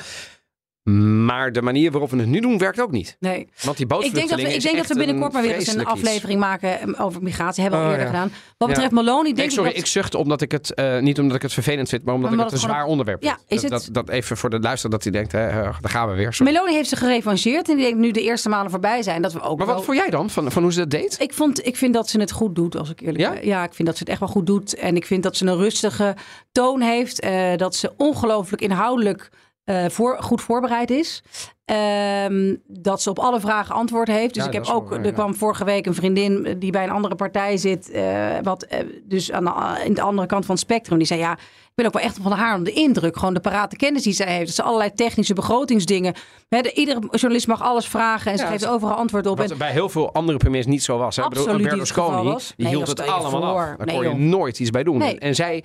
Maar 0.84 1.52
de 1.52 1.62
manier 1.62 1.92
waarop 1.92 2.10
we 2.10 2.18
het 2.18 2.28
nu 2.28 2.40
doen, 2.40 2.58
werkt 2.58 2.82
ook 2.82 2.92
niet. 2.92 3.16
nee. 3.20 3.48
Want 3.62 3.78
die 3.78 3.86
Ik 3.86 3.90
denk 3.90 3.90
dat 3.90 3.90
bootvluchteling 3.90 4.48
we, 4.48 4.54
ik 4.56 4.62
denk 4.62 4.78
dat 4.78 4.88
we 4.88 4.94
binnenkort 4.96 5.34
maar 5.34 5.42
weer 5.42 5.56
eens 5.56 5.74
een 5.74 5.86
aflevering 5.86 6.40
maken 6.40 6.80
eh, 6.96 7.06
over 7.06 7.24
migratie. 7.24 7.62
Hebben 7.62 7.80
we 7.80 7.86
al 7.86 7.92
Oh, 7.94 7.98
eerder 8.00 8.14
gedaan. 8.16 8.32
Wat 8.58 8.68
betreft 8.70 8.92
Maloney, 8.92 9.24
denk 9.24 9.38
Nee, 9.38 9.46
ik 9.46 9.52
sorry, 9.52 9.72
ik 9.72 9.86
zucht 9.86 10.16
omdat 10.16 10.42
ik 10.42 10.52
het 10.52 10.74
eh, 10.74 11.00
niet 11.00 11.20
omdat 11.20 11.36
ik 11.36 11.42
het 11.42 11.54
vervelend 11.54 11.90
vind, 11.90 12.04
maar 12.04 12.14
omdat 12.16 12.34
ik 12.34 12.40
het 12.40 12.52
een 12.52 12.58
zwaar 12.58 12.86
onderwerp 12.86 13.24
Ja, 13.24 13.38
vind. 13.48 13.64
is 13.64 13.70
dat, 13.70 13.84
het- 13.86 13.94
dat, 13.94 14.10
even 14.10 14.38
voor 14.38 14.50
de 14.50 14.60
luisteraar 14.60 14.92
dat 14.92 15.04
hij 15.04 15.12
denkt, 15.12 15.32
hè, 15.32 15.48
eh, 15.48 15.54
daar 15.82 15.92
gaan 15.92 16.10
we 16.10 16.16
weer. 16.16 16.38
Meloni 16.44 16.74
heeft 16.74 16.90
zich 16.90 17.00
gerevancheerd. 17.00 17.70
En 17.70 17.76
die 17.76 17.84
denkt 17.86 18.00
nu 18.00 18.12
de 18.12 18.22
eerste 18.22 18.50
maanden 18.50 18.72
voorbij 18.72 19.02
zijn. 19.04 19.22
Dat 19.22 19.34
we 19.34 19.42
ook 19.42 19.58
Maar 19.58 19.68
wat 19.68 19.84
vond 19.86 19.98
jij 19.98 20.10
dan 20.10 20.30
van, 20.30 20.52
van 20.52 20.64
hoe 20.64 20.74
ze 20.74 20.80
dat 20.80 20.90
deed? 20.92 21.16
Ik, 21.20 21.34
vond, 21.34 21.66
ik 21.66 21.76
vind 21.76 21.94
dat 21.94 22.10
ze 22.10 22.20
het 22.20 22.32
goed 22.32 22.56
doet, 22.56 22.78
als 22.78 22.90
ik 22.90 23.00
eerlijk 23.02 23.34
ben. 23.34 23.46
Ja, 23.48 23.64
ik 23.64 23.74
vind 23.74 23.88
dat 23.88 23.98
ze 23.98 24.04
het 24.04 24.12
echt 24.12 24.20
wel 24.20 24.30
goed 24.30 24.46
doet. 24.46 24.76
En 24.76 24.96
ik 24.96 25.06
vind 25.06 25.24
dat 25.24 25.38
ze 25.38 25.46
een 25.46 25.58
rustige 25.58 26.16
toon 26.52 26.82
heeft. 26.82 27.20
eh, 27.20 27.56
dat 27.56 27.76
ze 27.76 27.92
ongelooflijk 27.98 28.62
inhoudelijk 28.62 29.30
eh, 29.70 29.86
voor, 29.90 30.18
goed 30.24 30.42
voorbereid 30.42 30.90
is. 30.92 31.24
Ehm, 31.66 32.56
dat 32.68 33.02
ze 33.02 33.10
op 33.10 33.20
alle 33.20 33.40
vragen 33.40 33.76
antwoord 33.76 34.08
heeft. 34.08 34.34
Dus 34.34 34.44
Ja, 34.44 34.50
ik 34.50 34.56
heb 34.56 34.66
ook, 34.68 34.90
wel 34.90 35.00
er 35.00 35.06
ja. 35.06 35.12
kwam 35.12 35.36
vorige 35.36 35.64
week 35.66 35.86
een 35.86 35.94
vriendin 35.94 36.56
die 36.60 36.72
bij 36.72 36.84
een 36.84 36.90
andere 36.90 37.16
partij 37.16 37.58
zit. 37.58 37.90
eh, 37.92 38.28
wat, 38.44 38.64
eh, 38.64 38.80
dus 39.04 39.32
aan 39.32 39.44
de, 39.46 39.82
in 39.86 39.94
de 39.94 40.02
andere 40.02 40.28
kant 40.28 40.46
van 40.46 40.56
het 40.56 40.64
spectrum. 40.64 40.98
Die 40.98 41.08
zei 41.08 41.20
ja, 41.20 41.32
ik 41.34 41.76
ben 41.76 41.86
ook 41.86 41.94
wel 41.94 42.02
echt 42.02 42.18
van 42.22 42.32
haar 42.32 42.56
om 42.56 42.64
de 42.64 42.72
indruk. 42.72 43.18
Gewoon 43.18 43.34
de 43.34 43.40
parate 43.40 43.76
kennis 43.76 44.04
die 44.04 44.14
zij 44.14 44.32
heeft. 44.32 44.46
Dat 44.46 44.56
ze 44.56 44.64
allerlei 44.64 44.94
technische 44.94 45.34
begrotingsdingen. 45.34 46.14
De, 46.48 46.72
iedere 46.74 47.00
journalist 47.12 47.48
mag 47.48 47.62
alles 47.62 47.88
vragen 47.88 48.32
en 48.32 48.38
ze 48.38 48.44
Ja, 48.44 48.50
geeft 48.50 48.68
overal 48.68 48.96
antwoord 48.96 49.26
op. 49.28 49.38
Wat 49.38 49.52
En, 49.52 49.58
bij 49.58 49.72
heel 49.72 49.90
veel 49.90 50.14
andere 50.14 50.38
premiers 50.38 50.66
niet 50.66 50.84
zo 50.84 50.98
was. 50.98 51.16
Hè? 51.16 51.24
Ik 51.24 51.30
bedoel, 51.30 51.44
Absoluut 51.48 51.72
niet 51.72 51.80
het 51.80 51.90
geval 51.90 52.06
Berlusconi 52.10 52.34
was. 52.34 52.54
die 52.56 52.66
Nee, 52.66 52.76
hield 52.76 52.88
het 52.88 53.02
allemaal 53.08 53.42
voor. 53.42 53.62
af. 53.72 53.78
Daar 53.78 53.86
Nee, 53.86 53.96
kon 53.96 54.04
je 54.04 54.10
joh. 54.10 54.20
nooit 54.20 54.60
iets 54.60 54.70
bij 54.70 54.84
doen. 54.84 54.98
Nee. 54.98 55.20
En 55.20 55.36
zij, 55.36 55.64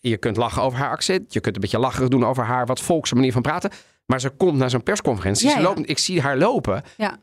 je 0.00 0.16
kunt 0.16 0.36
lachen 0.36 0.62
over 0.62 0.78
haar 0.78 0.90
accent. 0.90 1.32
Je 1.32 1.40
kunt 1.40 1.54
een 1.54 1.60
beetje 1.60 1.78
lacherig 1.78 2.08
doen 2.08 2.24
over 2.24 2.44
haar 2.44 2.66
wat 2.66 2.80
volkse 2.80 3.14
manier 3.14 3.32
van 3.32 3.42
praten. 3.42 3.70
Maar 4.06 4.20
ze 4.20 4.30
komt 4.30 4.58
naar 4.58 4.70
zo'n 4.70 4.82
persconferentie. 4.82 5.46
Ja, 5.46 5.52
ze 5.52 5.60
ja. 5.60 5.64
loopt, 5.64 5.88
ik 5.88 5.98
zie 5.98 6.20
haar 6.20 6.36
lopen. 6.36 6.82
ja. 6.96 7.18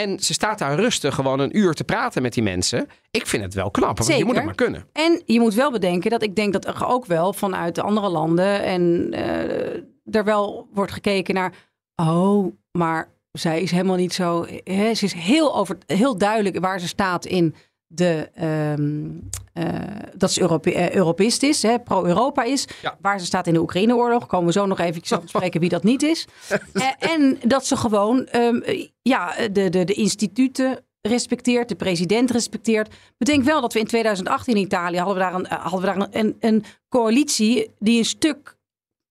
En 0.00 0.18
ze 0.20 0.32
staat 0.32 0.58
daar 0.58 0.74
rustig 0.74 1.14
gewoon 1.14 1.40
een 1.40 1.58
uur 1.58 1.74
te 1.74 1.84
praten 1.84 2.22
met 2.22 2.32
die 2.32 2.42
mensen. 2.42 2.88
Ik 3.10 3.26
vind 3.26 3.42
het 3.42 3.54
wel 3.54 3.70
knap. 3.70 3.98
Want 3.98 4.18
je 4.18 4.24
moet 4.24 4.36
het 4.36 4.44
maar 4.44 4.54
kunnen. 4.54 4.88
En 4.92 5.22
je 5.26 5.40
moet 5.40 5.54
wel 5.54 5.70
bedenken 5.70 6.10
dat 6.10 6.22
ik 6.22 6.36
denk 6.36 6.52
dat 6.52 6.66
er 6.66 6.86
ook 6.86 7.06
wel 7.06 7.32
vanuit 7.32 7.74
de 7.74 7.82
andere 7.82 8.08
landen 8.08 8.62
en 8.62 9.08
eh, 9.12 10.14
er 10.16 10.24
wel 10.24 10.68
wordt 10.72 10.92
gekeken 10.92 11.34
naar, 11.34 11.52
oh, 11.94 12.54
maar 12.72 13.08
zij 13.32 13.62
is 13.62 13.70
helemaal 13.70 13.96
niet 13.96 14.14
zo. 14.14 14.46
Hè, 14.64 14.94
ze 14.94 15.04
is 15.04 15.12
heel, 15.12 15.56
over, 15.56 15.78
heel 15.86 16.18
duidelijk 16.18 16.58
waar 16.58 16.80
ze 16.80 16.88
staat 16.88 17.24
in 17.24 17.54
de. 17.86 18.30
ehm, 18.34 19.08
eh, 19.52 19.74
dat 20.14 20.32
ze 20.32 20.40
Europe, 20.40 20.74
eh, 20.74 20.94
Europist 20.94 21.42
is, 21.42 21.64
pro-Europa 21.84 22.42
is. 22.42 22.64
Ja. 22.82 22.96
Waar 23.00 23.20
ze 23.20 23.26
staat 23.26 23.46
in 23.46 23.52
de 23.52 23.60
Oekraïne-oorlog. 23.60 24.26
Komen 24.26 24.46
we 24.46 24.52
zo 24.52 24.66
nog 24.66 24.78
even 24.78 25.16
op 25.18 25.28
spreken 25.34 25.60
wie 25.60 25.68
dat 25.68 25.82
niet 25.82 26.02
is. 26.02 26.26
Eh, 26.72 27.12
en 27.12 27.38
dat 27.44 27.66
ze 27.66 27.76
gewoon 27.76 28.26
ehm, 28.26 28.86
ja, 29.02 29.34
de, 29.52 29.68
de, 29.68 29.84
de 29.84 29.92
instituten 29.92 30.84
respecteert, 31.00 31.68
de 31.68 31.74
president 31.74 32.30
respecteert. 32.30 32.94
Bedenk 33.18 33.44
wel 33.44 33.60
dat 33.60 33.72
we 33.72 33.78
in 33.78 33.86
2018 33.86 34.54
in 34.54 34.60
Italië 34.60 34.96
hadden 34.96 35.14
we 35.14 35.20
daar 35.20 35.34
een, 35.34 35.46
hadden 35.46 35.80
we 35.80 35.86
daar 35.86 36.08
een, 36.10 36.36
een 36.40 36.64
coalitie 36.88 37.70
die 37.78 37.98
een 37.98 38.04
stuk 38.04 38.55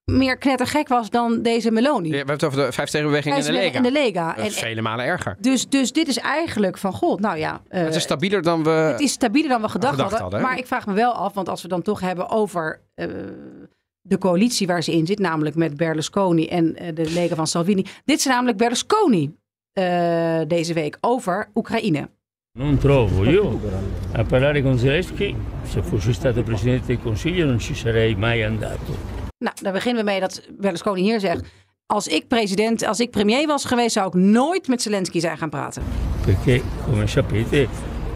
meer 0.05 0.37
knettergek 0.37 0.87
was 0.87 1.09
dan 1.09 1.41
deze 1.41 1.71
Meloni. 1.71 2.05
Ja, 2.05 2.11
we 2.11 2.17
hebben 2.17 2.35
het 2.35 2.43
over 2.43 2.65
de 2.65 2.71
vijf 2.71 2.89
tegenbeweging 2.89 3.35
in 3.35 3.43
de 3.43 3.51
Lega. 3.51 3.77
in 3.77 3.83
de 3.83 3.91
Lega. 3.91 4.37
En, 4.37 4.51
vele 4.51 4.81
malen 4.81 5.05
erger. 5.05 5.35
dus, 5.39 5.69
dus 5.69 5.91
dit 5.91 6.07
is 6.07 6.17
eigenlijk 6.17 6.77
van, 6.77 6.93
god, 6.93 7.19
nou 7.19 7.37
ja... 7.37 7.61
eh, 7.67 7.83
het 7.83 7.95
is 7.95 8.03
stabieler 8.03 8.41
dan 8.41 8.63
we... 8.63 8.69
het 8.69 8.99
is 8.99 9.11
stabieler 9.11 9.49
dan 9.49 9.61
we 9.61 9.69
gedacht, 9.69 9.93
gedacht 9.95 10.19
hadden. 10.19 10.41
Maar 10.41 10.57
ik 10.57 10.67
vraag 10.67 10.85
me 10.85 10.93
wel 10.93 11.11
af, 11.11 11.33
want 11.33 11.49
als 11.49 11.61
we 11.61 11.67
dan 11.67 11.81
toch 11.81 11.99
hebben 11.99 12.29
over 12.29 12.81
eh, 12.93 13.07
de 14.01 14.17
coalitie 14.17 14.67
waar 14.67 14.83
ze 14.83 14.91
in 14.91 15.05
zit, 15.05 15.19
namelijk 15.19 15.55
met 15.55 15.77
Berlusconi 15.77 16.47
en 16.47 16.75
eh, 16.75 16.95
de 16.95 17.11
Lega 17.11 17.35
van 17.35 17.47
Salvini. 17.47 17.85
Dit 18.05 18.17
is 18.17 18.25
namelijk 18.25 18.57
Berlusconi 18.57 19.35
eh, 19.71 20.39
deze 20.47 20.73
week 20.73 20.97
over 21.01 21.49
Oekraïne. 21.53 22.09
Non 22.57 22.77
trovo, 22.77 23.25
io 23.25 23.59
a 24.15 24.23
parlare 24.23 24.61
con 24.61 24.77
Zelensky, 24.77 25.35
se 25.67 25.83
fossi 25.83 26.13
stato 26.13 26.41
presidente 26.43 26.85
del 26.85 27.01
Consiglio 27.01 27.45
non 27.45 27.59
ci 27.59 27.75
sarei 27.75 28.15
mai 28.15 28.43
andato. 28.43 29.14
Nou, 29.37 29.55
daar 29.61 29.73
beginnen 29.73 30.05
we 30.05 30.11
mee 30.11 30.19
dat 30.19 30.41
Berlusconi 30.57 31.01
hier 31.01 31.19
zegt. 31.19 31.41
Als 31.85 32.07
ik 32.07 32.27
president, 32.27 32.85
als 32.85 32.99
ik 32.99 33.11
premier 33.11 33.47
was 33.47 33.65
geweest, 33.65 33.93
zou 33.93 34.07
ik 34.07 34.13
nooit 34.13 34.67
met 34.67 34.81
Zelensky 34.81 35.19
zijn 35.19 35.37
gaan 35.37 35.49
praten. 35.49 35.83
perché 36.25 36.61
come 36.83 37.05
sapete 37.07 37.67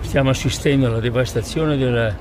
stiamo 0.02 0.32
assistendo 0.32 0.88
alla 0.88 1.00
devastazione 1.00 1.78
del 1.78 2.16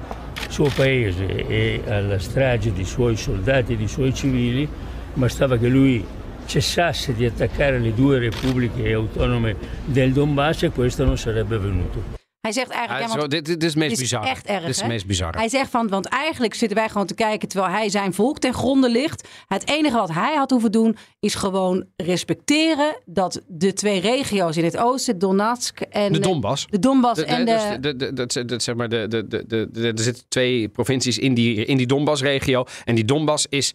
suo 0.48 0.70
paese 0.74 1.24
e 1.24 1.82
alla 1.88 2.18
strage 2.18 2.72
di 2.72 2.84
suoi 2.84 3.16
soldati 3.16 3.72
e 3.72 3.76
di 3.76 3.88
suoi 3.88 4.14
civili, 4.14 4.68
bastava 5.14 5.56
che 5.56 5.68
lui 5.68 6.04
cessasse 6.46 7.14
di 7.14 7.24
attaccare 7.24 7.78
le 7.78 7.94
due 7.94 8.18
repubbliche 8.18 8.92
autonome 8.92 9.56
del 9.84 10.12
Donbass 10.12 10.64
e 10.64 10.70
questo 10.70 11.04
non 11.04 11.16
sarebbe 11.16 11.56
avvenuto. 11.56 12.17
Hij 12.48 12.56
zegt 12.56 12.70
eigenlijk, 12.70 13.06
ja, 13.06 13.12
zo, 13.12 13.18
want 13.18 13.30
dit, 13.30 13.44
dit 13.44 13.62
is 13.62 13.68
het 13.68 13.76
meest 13.78 13.98
bizarre. 14.00 14.28
echt 14.28 14.46
erg, 14.46 14.60
Dit 14.60 14.68
is 14.70 14.76
het 14.78 14.86
meest 14.88 15.06
bizarre. 15.06 15.38
Hij 15.38 15.48
zegt 15.48 15.70
van, 15.70 15.88
want 15.88 16.06
eigenlijk 16.06 16.54
zitten 16.54 16.76
wij 16.78 16.88
gewoon 16.88 17.06
te 17.06 17.14
kijken 17.14 17.48
terwijl 17.48 17.72
hij 17.72 17.88
zijn 17.88 18.14
volk 18.14 18.38
ten 18.38 18.54
gronde 18.54 18.90
ligt. 18.90 19.28
Het 19.46 19.68
enige 19.68 19.96
wat 19.96 20.12
hij 20.12 20.34
had 20.36 20.50
hoeven 20.50 20.72
doen 20.72 20.96
is 21.20 21.34
gewoon 21.34 21.84
respecteren 21.96 22.96
dat 23.04 23.40
de 23.46 23.72
twee 23.72 24.00
regio's 24.00 24.56
in 24.56 24.64
het 24.64 24.76
oosten, 24.76 25.18
Donetsk 25.18 25.80
en 25.80 26.12
De 26.12 26.18
Donbass. 26.18 26.66
de 26.70 26.78
Donbass 26.78 27.20
De- 27.20 27.26
de- 27.26 27.32
en 27.32 27.44
dus 27.44 27.62
de, 27.80 27.96
de- 28.26 28.44
de- 28.44 28.60
zeg 28.60 28.74
maar 28.74 28.88
de, 28.88 29.08
de, 29.08 29.26
de, 29.26 29.46
de, 29.46 29.68
de- 29.72 29.86
er 29.96 29.98
zitten 30.02 30.24
twee 30.28 30.68
provincies 30.68 31.18
in 31.18 31.34
die, 31.34 31.64
in 31.64 31.76
die 31.76 31.86
Donbass-regio. 31.86 32.64
En 32.84 32.94
die 32.94 33.04
Donbass 33.04 33.46
is. 33.48 33.74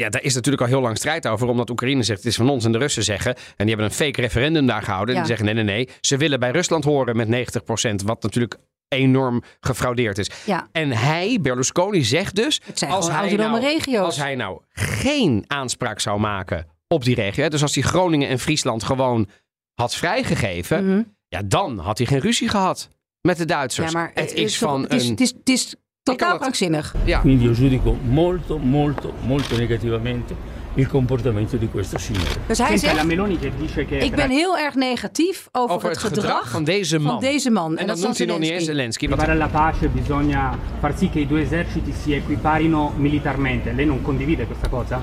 Ja, 0.00 0.08
daar 0.08 0.22
is 0.22 0.34
natuurlijk 0.34 0.62
al 0.62 0.68
heel 0.68 0.80
lang 0.80 0.96
strijd 0.96 1.26
over. 1.28 1.48
Omdat 1.48 1.70
Oekraïne 1.70 2.02
zegt 2.02 2.18
het 2.18 2.28
is 2.28 2.36
van 2.36 2.48
ons 2.50 2.64
en 2.64 2.72
de 2.72 2.78
Russen 2.78 3.02
zeggen. 3.02 3.34
En 3.34 3.42
die 3.56 3.68
hebben 3.68 3.84
een 3.84 3.92
fake 3.92 4.20
referendum 4.20 4.66
daar 4.66 4.82
gehouden. 4.82 5.14
En 5.14 5.20
die 5.20 5.28
zeggen 5.36 5.46
nee, 5.46 5.64
nee, 5.64 5.74
nee. 5.74 5.88
Ze 6.00 6.16
willen 6.16 6.40
bij 6.40 6.50
Rusland 6.50 6.84
horen 6.84 7.16
met 7.16 7.28
90%. 7.28 8.04
Wat 8.04 8.22
natuurlijk 8.22 8.56
enorm 8.88 9.42
gefraudeerd 9.60 10.18
is. 10.18 10.30
ja, 10.44 10.68
En 10.72 10.90
hij, 10.90 11.38
Berlusconi, 11.40 12.04
zegt 12.04 12.34
dus. 12.34 12.60
het 12.64 12.78
zijn 12.78 12.90
als 12.90 13.10
hij, 13.10 13.36
nou, 13.36 13.60
regio's. 13.60 14.04
als 14.04 14.16
hij 14.16 14.34
nou 14.34 14.60
geen 14.72 15.44
aanspraak 15.46 16.00
zou 16.00 16.20
maken 16.20 16.66
op 16.88 17.04
die 17.04 17.14
regio. 17.14 17.42
hè, 17.42 17.50
Dus 17.50 17.62
als 17.62 17.74
hij 17.74 17.84
Groningen 17.84 18.28
en 18.28 18.38
Friesland 18.38 18.82
gewoon 18.84 19.28
had 19.74 19.94
vrijgegeven. 19.94 20.86
Mhm. 20.90 21.02
Ja, 21.28 21.42
dan 21.44 21.78
had 21.78 21.98
hij 21.98 22.06
geen 22.06 22.20
ruzie 22.20 22.48
gehad 22.48 22.88
met 23.20 23.36
de 23.36 23.44
Duitsers. 23.44 23.92
Ja, 23.92 23.98
maar 23.98 24.10
het 24.14 24.32
eh, 24.32 24.42
is 24.42 24.58
van 24.58 24.82
het 24.82 24.92
is, 24.92 25.04
een... 25.04 25.10
het 25.10 25.20
is, 25.20 25.28
het 25.32 25.48
is 25.48 25.74
totaal 26.12 26.30
het- 26.32 26.40
krankzinnig. 26.40 26.94
ja, 27.04 27.20
Quindi 27.20 27.44
io 27.44 27.52
giudico 27.52 27.96
molto, 28.02 28.58
molto, 28.58 29.12
molto 29.26 29.56
negativamente 29.56 30.34
il 30.74 30.86
comportamento 30.88 31.56
di 31.56 31.68
questo 31.68 31.98
signore. 31.98 32.28
Dus 32.46 32.58
hij 32.58 32.76
Senta, 32.78 32.86
la 32.86 33.00
zegt, 33.00 33.06
Meloni 33.06 33.38
che 33.38 33.50
dice 33.58 33.86
che 33.86 33.96
ik 33.96 34.14
ben 34.14 34.30
heel 34.30 34.56
erg 34.58 34.74
negatief 34.74 35.48
over, 35.52 35.76
over 35.76 35.88
het 35.88 35.98
gedrag, 35.98 36.50
van 36.50 36.64
deze 36.64 36.98
man. 36.98 37.12
van 37.12 37.20
deze 37.20 37.50
man. 37.50 37.72
en, 37.72 37.78
En, 37.78 37.86
dat 37.86 37.98
noemt 37.98 38.18
hij 38.18 38.26
nog 38.26 38.38
niet 38.38 38.50
eens 38.50 38.64
Zelensky. 38.64 39.06
Zelensky. 39.06 39.26
per 39.26 39.30
alla 39.30 39.48
pace 39.70 39.88
bisogna 39.88 40.58
far 40.80 40.92
sì 40.96 41.08
che 41.10 41.18
i 41.20 41.26
due 41.26 41.40
eserciti 41.42 41.92
si 42.02 42.12
equiparino 42.14 42.92
militarmente. 42.96 43.72
Lei 43.72 43.86
non 43.86 44.02
condivide 44.02 44.46
questa 44.46 44.68
cosa? 44.68 45.00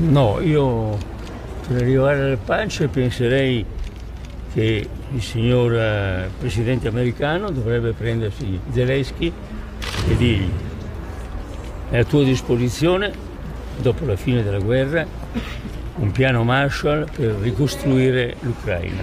No, 0.00 0.38
io 0.40 0.98
per 1.66 1.80
arrivare 1.82 2.22
alla 2.22 2.36
pace 2.44 2.88
penserei 2.88 3.64
che 4.54 4.86
il 5.14 5.22
signor 5.22 5.72
eh, 5.74 6.28
presidente 6.38 6.88
americano 6.88 7.50
dovrebbe 7.50 7.92
prendersi 7.92 8.58
Zelensky 8.72 9.32
e 10.08 10.16
dirgli 10.16 10.50
è 11.90 11.98
a 11.98 12.04
tua 12.04 12.24
disposizione, 12.24 13.12
dopo 13.82 14.04
la 14.04 14.16
fine 14.16 14.42
della 14.42 14.58
guerra, 14.60 15.06
un 15.96 16.10
piano 16.12 16.44
Marshall 16.44 17.06
per 17.16 17.34
ricostruire 17.40 18.36
l'Ucraina. 18.40 19.02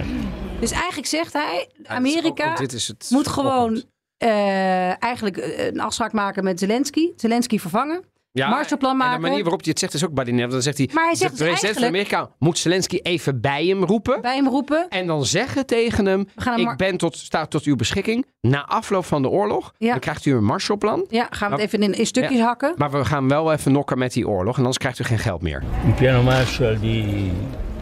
Dus 0.60 0.70
eigenlijk 0.70 1.06
zegt 1.06 1.32
hij, 1.32 1.68
Ja, 1.82 1.88
Amerika 1.94 2.50
ook- 2.60 2.72
is 2.72 2.94
moet 3.08 3.28
gewoon 3.28 3.82
eh, 4.16 5.02
eigenlijk 5.02 5.36
eh, 5.36 5.66
een 5.66 5.80
afspraak 5.80 6.12
maken 6.12 6.44
met 6.44 6.58
Zelensky. 6.58 7.10
Zelensky 7.16 7.58
vervangen. 7.58 8.02
Ja, 8.32 8.48
Marshallplan 8.48 8.92
En 8.92 8.98
de 8.98 9.04
maken. 9.04 9.20
manier 9.20 9.40
waarop 9.42 9.60
hij 9.60 9.70
het 9.70 9.78
zegt 9.78 9.94
is 9.94 10.04
ook 10.04 10.12
badinel. 10.14 10.48
Dan 10.48 10.62
zegt 10.62 10.78
hij, 10.78 10.90
Maar 10.92 11.04
hij 11.04 11.14
zegt 11.14 11.30
de 11.32 11.38
dus 11.38 11.46
president 11.48 11.78
van 11.78 11.86
Amerika 11.88 12.30
moet 12.38 12.58
Zelensky 12.58 12.98
even 13.02 13.40
bij 13.40 13.66
hem 13.66 13.84
roepen. 13.84 14.20
Bij 14.20 14.34
hem 14.36 14.48
roepen. 14.48 14.86
En 14.88 15.06
dan 15.06 15.24
zeggen 15.24 15.66
tegen 15.66 16.06
hem, 16.06 16.26
ik 16.56 16.76
ben 16.76 16.96
tot, 16.96 17.16
sta 17.16 17.46
tot 17.46 17.64
uw 17.64 17.76
beschikking. 17.76 18.26
Na 18.40 18.66
afloop 18.66 19.04
van 19.04 19.22
de 19.22 19.28
oorlog, 19.28 19.72
Ja. 19.78 19.90
dan 19.90 20.00
krijgt 20.00 20.24
u 20.24 20.34
een 20.34 20.44
Marshallplan. 20.44 21.04
Ja, 21.08 21.26
gaan 21.30 21.48
we 21.50 21.54
het 21.54 21.64
even 21.64 21.82
in, 21.82 21.92
in 21.94 22.06
stukjes 22.06 22.38
ja. 22.38 22.44
hakken. 22.44 22.74
Maar 22.76 22.90
we 22.90 23.04
gaan 23.04 23.28
wel 23.28 23.52
even 23.52 23.72
nokken 23.72 23.98
met 23.98 24.12
die 24.12 24.28
oorlog. 24.28 24.52
En 24.52 24.58
anders 24.58 24.78
krijgt 24.78 24.98
u 24.98 25.04
geen 25.04 25.18
geld 25.18 25.42
meer. 25.42 25.62
Un 25.86 25.94
piano 25.94 26.22
Marshall 26.22 26.78
di 26.80 27.30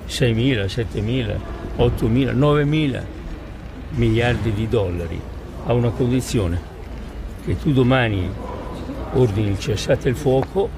6.000, 0.06 0.14
7.000, 0.14 1.40
8.000, 1.78 2.34
9.000 2.34 2.96
miliardi 3.90 4.54
di 4.54 4.68
dollari 4.68 5.20
a 5.66 5.72
una 5.72 5.90
condizione 5.90 6.60
che 7.44 7.56
tu 7.62 7.72
domani 7.72 8.30
ordini 9.16 9.50
il 9.50 9.58
cessate 9.58 10.08
il 10.08 10.16
fuoco 10.16 10.68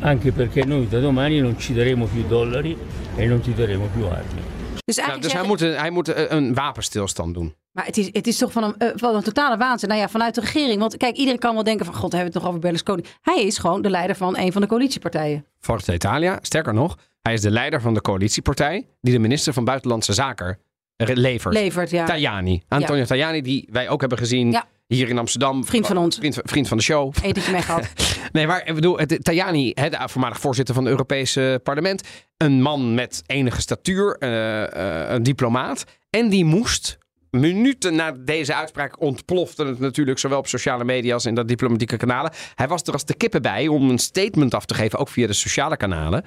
anche 0.00 0.32
perché 0.32 0.64
noi 0.64 0.88
da 0.88 1.00
domani 1.00 1.40
non 1.40 1.58
ci 1.58 1.72
daremo 1.72 2.06
più 2.06 2.26
dollari 2.26 2.76
e 3.16 3.26
non 3.26 3.40
ti 3.40 3.54
daremo 3.54 3.88
più 3.94 4.04
armi. 4.04 4.40
Dus 4.84 4.96
Nou, 4.96 5.08
eigenlijk 5.08 5.22
dus 5.22 5.32
hij 5.32 5.42
moet, 5.42 5.60
een, 5.60 5.78
hij 5.78 5.90
moet 5.90 6.08
een, 6.08 6.36
een 6.36 6.54
wapenstilstand 6.54 7.34
doen. 7.34 7.54
Maar 7.72 7.86
het 7.86 7.96
is, 7.96 8.08
het 8.12 8.26
is 8.26 8.38
toch 8.38 8.52
van 8.52 8.62
een, 8.64 8.76
eh, 8.78 8.88
van 8.94 9.14
een 9.14 9.22
totale 9.22 9.56
waanzin. 9.56 9.88
Nou 9.88 10.00
ja, 10.00 10.08
vanuit 10.08 10.34
de 10.34 10.40
regering. 10.40 10.80
Want 10.80 10.96
kijk, 10.96 11.16
iedereen 11.16 11.38
kan 11.38 11.54
wel 11.54 11.62
denken 11.62 11.86
van... 11.86 11.94
God, 11.94 12.12
hebben 12.12 12.20
we 12.20 12.24
het 12.24 12.34
nog 12.34 12.46
over 12.46 12.60
Berlusconi. 12.60 13.02
Hij 13.20 13.42
is 13.42 13.58
gewoon 13.58 13.82
de 13.82 13.90
leider 13.90 14.16
van 14.16 14.38
een 14.38 14.52
van 14.52 14.60
de 14.60 14.66
coalitiepartijen. 14.68 15.46
Forza 15.60 15.92
Italia, 15.92 16.38
sterker 16.42 16.74
nog, 16.74 16.98
hij 17.22 17.32
is 17.32 17.40
de 17.40 17.50
leider 17.50 17.80
van 17.80 17.94
de 17.94 18.00
coalitiepartij 18.00 18.86
die 19.00 19.12
de 19.12 19.18
minister 19.18 19.52
van 19.52 19.64
Buitenlandse 19.64 20.12
Zaken 20.12 20.58
levert. 20.96 21.54
Levert, 21.54 21.90
ja. 21.90 22.04
Tajani. 22.04 22.62
Antonio 22.68 23.04
Tajani, 23.04 23.42
die 23.42 23.68
wij 23.72 23.88
ook 23.88 24.00
hebben 24.00 24.18
gezien 24.18 24.50
Ja. 24.50 24.66
Hier 24.88 25.08
in 25.08 25.18
Amsterdam. 25.18 25.64
Vriend 25.64 25.86
van 25.86 25.96
ons. 25.96 26.16
Vriend, 26.16 26.38
vriend 26.42 26.68
van 26.68 26.76
de 26.76 26.82
show. 26.82 27.12
Etentje 27.22 27.52
mee 27.52 27.62
gehad. 27.62 27.88
Nee, 28.32 28.46
maar 28.46 28.66
ik 28.66 28.74
bedoel, 28.74 28.98
het- 28.98 29.24
Tajani, 29.24 29.70
hè, 29.74 29.88
de 29.90 29.98
voormalig 30.08 30.40
voorzitter 30.40 30.74
van 30.74 30.84
het 30.84 30.92
Europese 30.92 31.60
parlement. 31.62 32.02
Een 32.36 32.62
man 32.62 32.94
met 32.94 33.22
enige 33.26 33.60
statuur, 33.60 34.16
eh, 34.18 34.62
eh, 35.04 35.10
een 35.10 35.22
diplomaat. 35.22 35.84
En 36.10 36.28
die 36.28 36.44
moest, 36.44 36.98
minuten 37.30 37.94
na 37.94 38.12
deze 38.12 38.54
uitspraak 38.54 39.00
ontplofte 39.00 39.64
het 39.64 39.78
natuurlijk, 39.78 40.18
zowel 40.18 40.38
op 40.38 40.46
sociale 40.46 40.84
media 40.84 41.14
als 41.14 41.26
in 41.26 41.34
de 41.34 41.44
diplomatieke 41.44 41.96
kanalen. 41.96 42.32
Hij 42.54 42.68
was 42.68 42.82
er 42.82 42.92
als 42.92 43.04
de 43.04 43.14
kippen 43.14 43.42
bij 43.42 43.68
om 43.68 43.90
een 43.90 43.98
statement 43.98 44.54
af 44.54 44.64
te 44.64 44.74
geven, 44.74 44.98
ook 44.98 45.08
via 45.08 45.26
de 45.26 45.32
sociale 45.32 45.76
kanalen. 45.76 46.24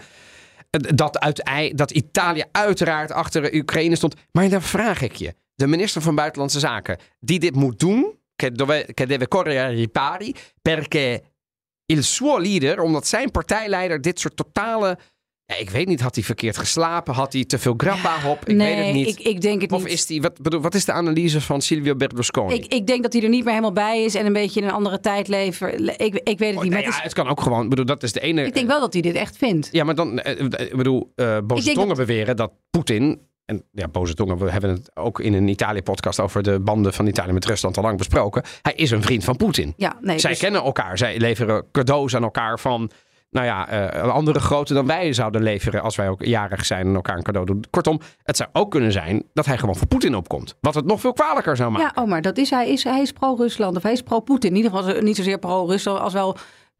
dat, 0.95 1.19
uit, 1.19 1.77
dat 1.77 1.91
Italië 1.91 2.43
uiteraard 2.51 3.11
achter 3.11 3.53
Oekraïne 3.55 3.95
stond. 3.95 4.15
Maar 4.31 4.49
dan 4.49 4.61
vraag 4.61 5.01
ik 5.01 5.15
je, 5.15 5.33
de 5.55 5.67
minister 5.67 6.01
van 6.01 6.15
Buitenlandse 6.15 6.59
Zaken, 6.59 6.97
die 7.19 7.39
dit 7.39 7.55
moet 7.55 7.79
doen, 7.79 8.19
che, 8.41 8.51
dove, 8.51 8.85
che 8.93 9.05
deve 9.05 9.27
correre 9.27 9.59
ai 9.61 9.75
ripari, 9.75 10.33
perché 10.61 11.21
il 11.85 12.03
suo 12.03 12.37
leader, 12.37 12.79
omdat 12.81 13.07
zijn 13.07 13.31
partijleider 13.31 14.01
dit 14.01 14.19
soort 14.19 14.35
totale... 14.35 14.97
Ik 15.59 15.69
weet 15.69 15.87
niet, 15.87 16.01
had 16.01 16.15
hij 16.15 16.23
verkeerd 16.23 16.57
geslapen? 16.57 17.13
Had 17.13 17.33
hij 17.33 17.45
te 17.45 17.59
veel 17.59 17.73
grappa 17.77 18.29
op? 18.29 18.39
Ik 18.49 18.55
nee, 18.55 18.75
weet 18.75 18.85
het 18.85 18.93
niet. 18.95 19.07
Ik, 19.19 19.19
ik 19.27 19.41
denk 19.41 19.61
het 19.61 19.71
of 19.71 19.83
niet. 19.83 19.91
is 19.93 20.05
die, 20.05 20.21
wat, 20.21 20.41
bedoel, 20.41 20.61
wat 20.61 20.73
is 20.75 20.85
de 20.85 20.91
analyse 20.91 21.41
van 21.41 21.61
Silvio 21.61 21.95
Berlusconi? 21.95 22.53
Ik, 22.53 22.73
ik 22.73 22.87
denk 22.87 23.03
dat 23.03 23.13
hij 23.13 23.21
er 23.23 23.29
niet 23.29 23.41
meer 23.43 23.49
helemaal 23.53 23.71
bij 23.73 24.03
is 24.03 24.15
en 24.15 24.25
een 24.25 24.33
beetje 24.33 24.61
in 24.61 24.67
een 24.67 24.73
andere 24.73 24.99
tijd 24.99 25.27
leeft. 25.27 25.61
Ik, 25.61 25.75
ik 25.97 26.37
weet 26.37 26.39
het 26.39 26.39
Oh, 26.41 26.41
niet. 26.41 26.55
nou 26.55 26.69
maar 26.69 26.79
ja, 26.81 26.85
het 26.87 26.95
is- 26.97 27.03
het 27.03 27.13
kan 27.13 27.27
ook 27.27 27.41
gewoon, 27.41 27.69
bedoel, 27.69 27.85
dat 27.85 28.03
is 28.03 28.11
de 28.11 28.19
ene... 28.19 28.45
ik 28.45 28.53
denk 28.53 28.67
wel 28.67 28.79
dat 28.79 28.93
hij 28.93 29.01
dit 29.01 29.15
echt 29.15 29.37
vindt. 29.37 29.69
Ja, 29.71 29.83
maar 29.83 29.95
dan, 29.95 30.19
eh, 30.19 30.39
eh, 30.39 30.65
ik 30.71 30.75
bedoel, 30.75 31.11
eh 31.15 31.25
denk 31.25 31.61
tongen 31.63 31.87
dat- 31.87 31.97
beweren 31.97 32.35
dat 32.35 32.51
Poetin, 32.69 33.21
en 33.51 33.63
ja, 33.71 33.87
boze 33.87 34.13
tongen, 34.13 34.37
we 34.37 34.51
hebben 34.51 34.69
het 34.69 34.91
ook 34.95 35.19
in 35.19 35.33
een 35.33 35.47
Italië-podcast 35.47 36.19
over 36.19 36.43
de 36.43 36.59
banden 36.59 36.93
van 36.93 37.07
Italië 37.07 37.31
met 37.31 37.45
Rusland 37.45 37.77
al 37.77 37.83
lang 37.83 37.97
besproken. 37.97 38.43
Hij 38.61 38.73
is 38.73 38.91
een 38.91 39.01
vriend 39.01 39.23
van 39.23 39.35
Poetin. 39.37 39.73
Ja, 39.77 39.97
nee, 40.01 40.19
Zij 40.19 40.29
dus- 40.29 40.39
kennen 40.39 40.63
elkaar, 40.63 40.97
zij 40.97 41.19
leveren 41.19 41.65
cadeaus 41.71 42.15
aan 42.15 42.23
elkaar 42.23 42.59
van, 42.59 42.91
nou 43.29 43.45
ja, 43.45 43.67
eh, 43.67 44.03
een 44.03 44.09
andere 44.09 44.39
grootte 44.39 44.73
dan 44.73 44.87
wij 44.87 45.13
zouden 45.13 45.43
leveren 45.43 45.81
als 45.81 45.95
wij 45.95 46.09
ook 46.09 46.25
jarig 46.25 46.65
zijn 46.65 46.87
en 46.87 46.95
elkaar 46.95 47.17
een 47.17 47.23
cadeau 47.23 47.45
doen. 47.47 47.63
Kortom, 47.69 47.99
het 48.23 48.37
zou 48.37 48.49
ook 48.53 48.71
kunnen 48.71 48.91
zijn 48.91 49.23
dat 49.33 49.45
hij 49.45 49.57
gewoon 49.57 49.75
voor 49.75 49.87
Poetin 49.87 50.15
opkomt. 50.15 50.55
Wat 50.61 50.75
het 50.75 50.85
nog 50.85 50.99
veel 50.99 51.13
kwalijker 51.13 51.55
zou 51.55 51.71
maken. 51.71 51.91
Ja, 51.95 52.01
oh, 52.01 52.09
maar 52.09 52.21
dat 52.21 52.37
is 52.37 52.49
hij. 52.49 52.69
Is, 52.69 52.83
hij 52.83 53.01
is 53.01 53.11
pro-Rusland 53.11 53.75
of 53.75 53.83
hij 53.83 53.91
is 53.91 54.01
pro-Poetin. 54.01 54.49
In 54.49 54.55
ieder 54.55 54.71
geval 54.71 55.01
niet 55.01 55.15
zozeer 55.15 55.39
pro-Rusland 55.39 55.99
als 55.99 56.13
wel 56.13 56.37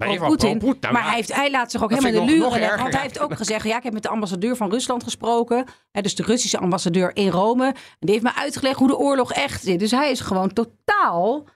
Maar. 0.08 0.38
Nou, 0.80 0.94
maar 0.94 1.04
hij, 1.04 1.16
heeft, 1.16 1.36
hij 1.36 1.52
laat 1.52 1.72
zich 1.72 1.84
ook 1.84 1.90
helemaal 1.90 2.12
in 2.12 2.26
de 2.26 2.34
luren 2.34 2.60
leggen. 2.60 2.80
Want 2.80 2.94
hij 2.94 3.02
heeft 3.02 3.20
ook 3.20 3.36
gezegd, 3.38 3.66
ja, 3.66 3.78
ik 3.78 3.84
heb 3.84 3.94
met 3.94 4.04
de 4.04 4.10
ambassadeur 4.10 4.56
van 4.56 4.70
Rusland 4.70 5.04
gesproken. 5.04 5.66
Hè, 5.92 6.02
dus 6.02 6.16
de 6.16 6.24
Russische 6.24 6.58
ambassadeur 6.58 7.16
in 7.16 7.30
Rome. 7.30 7.66
En 7.66 7.76
die 8.00 8.12
heeft 8.12 8.24
me 8.24 8.36
uitgelegd 8.36 8.80
hoe 8.80 8.88
de 8.88 8.98
oorlog 8.98 9.34
echt 9.34 9.64
zit. 9.64 9.80
Dus 9.80 9.92
hij 9.92 10.12
is 10.12 10.20
gewoon 10.20 10.54
totaal 10.54 11.48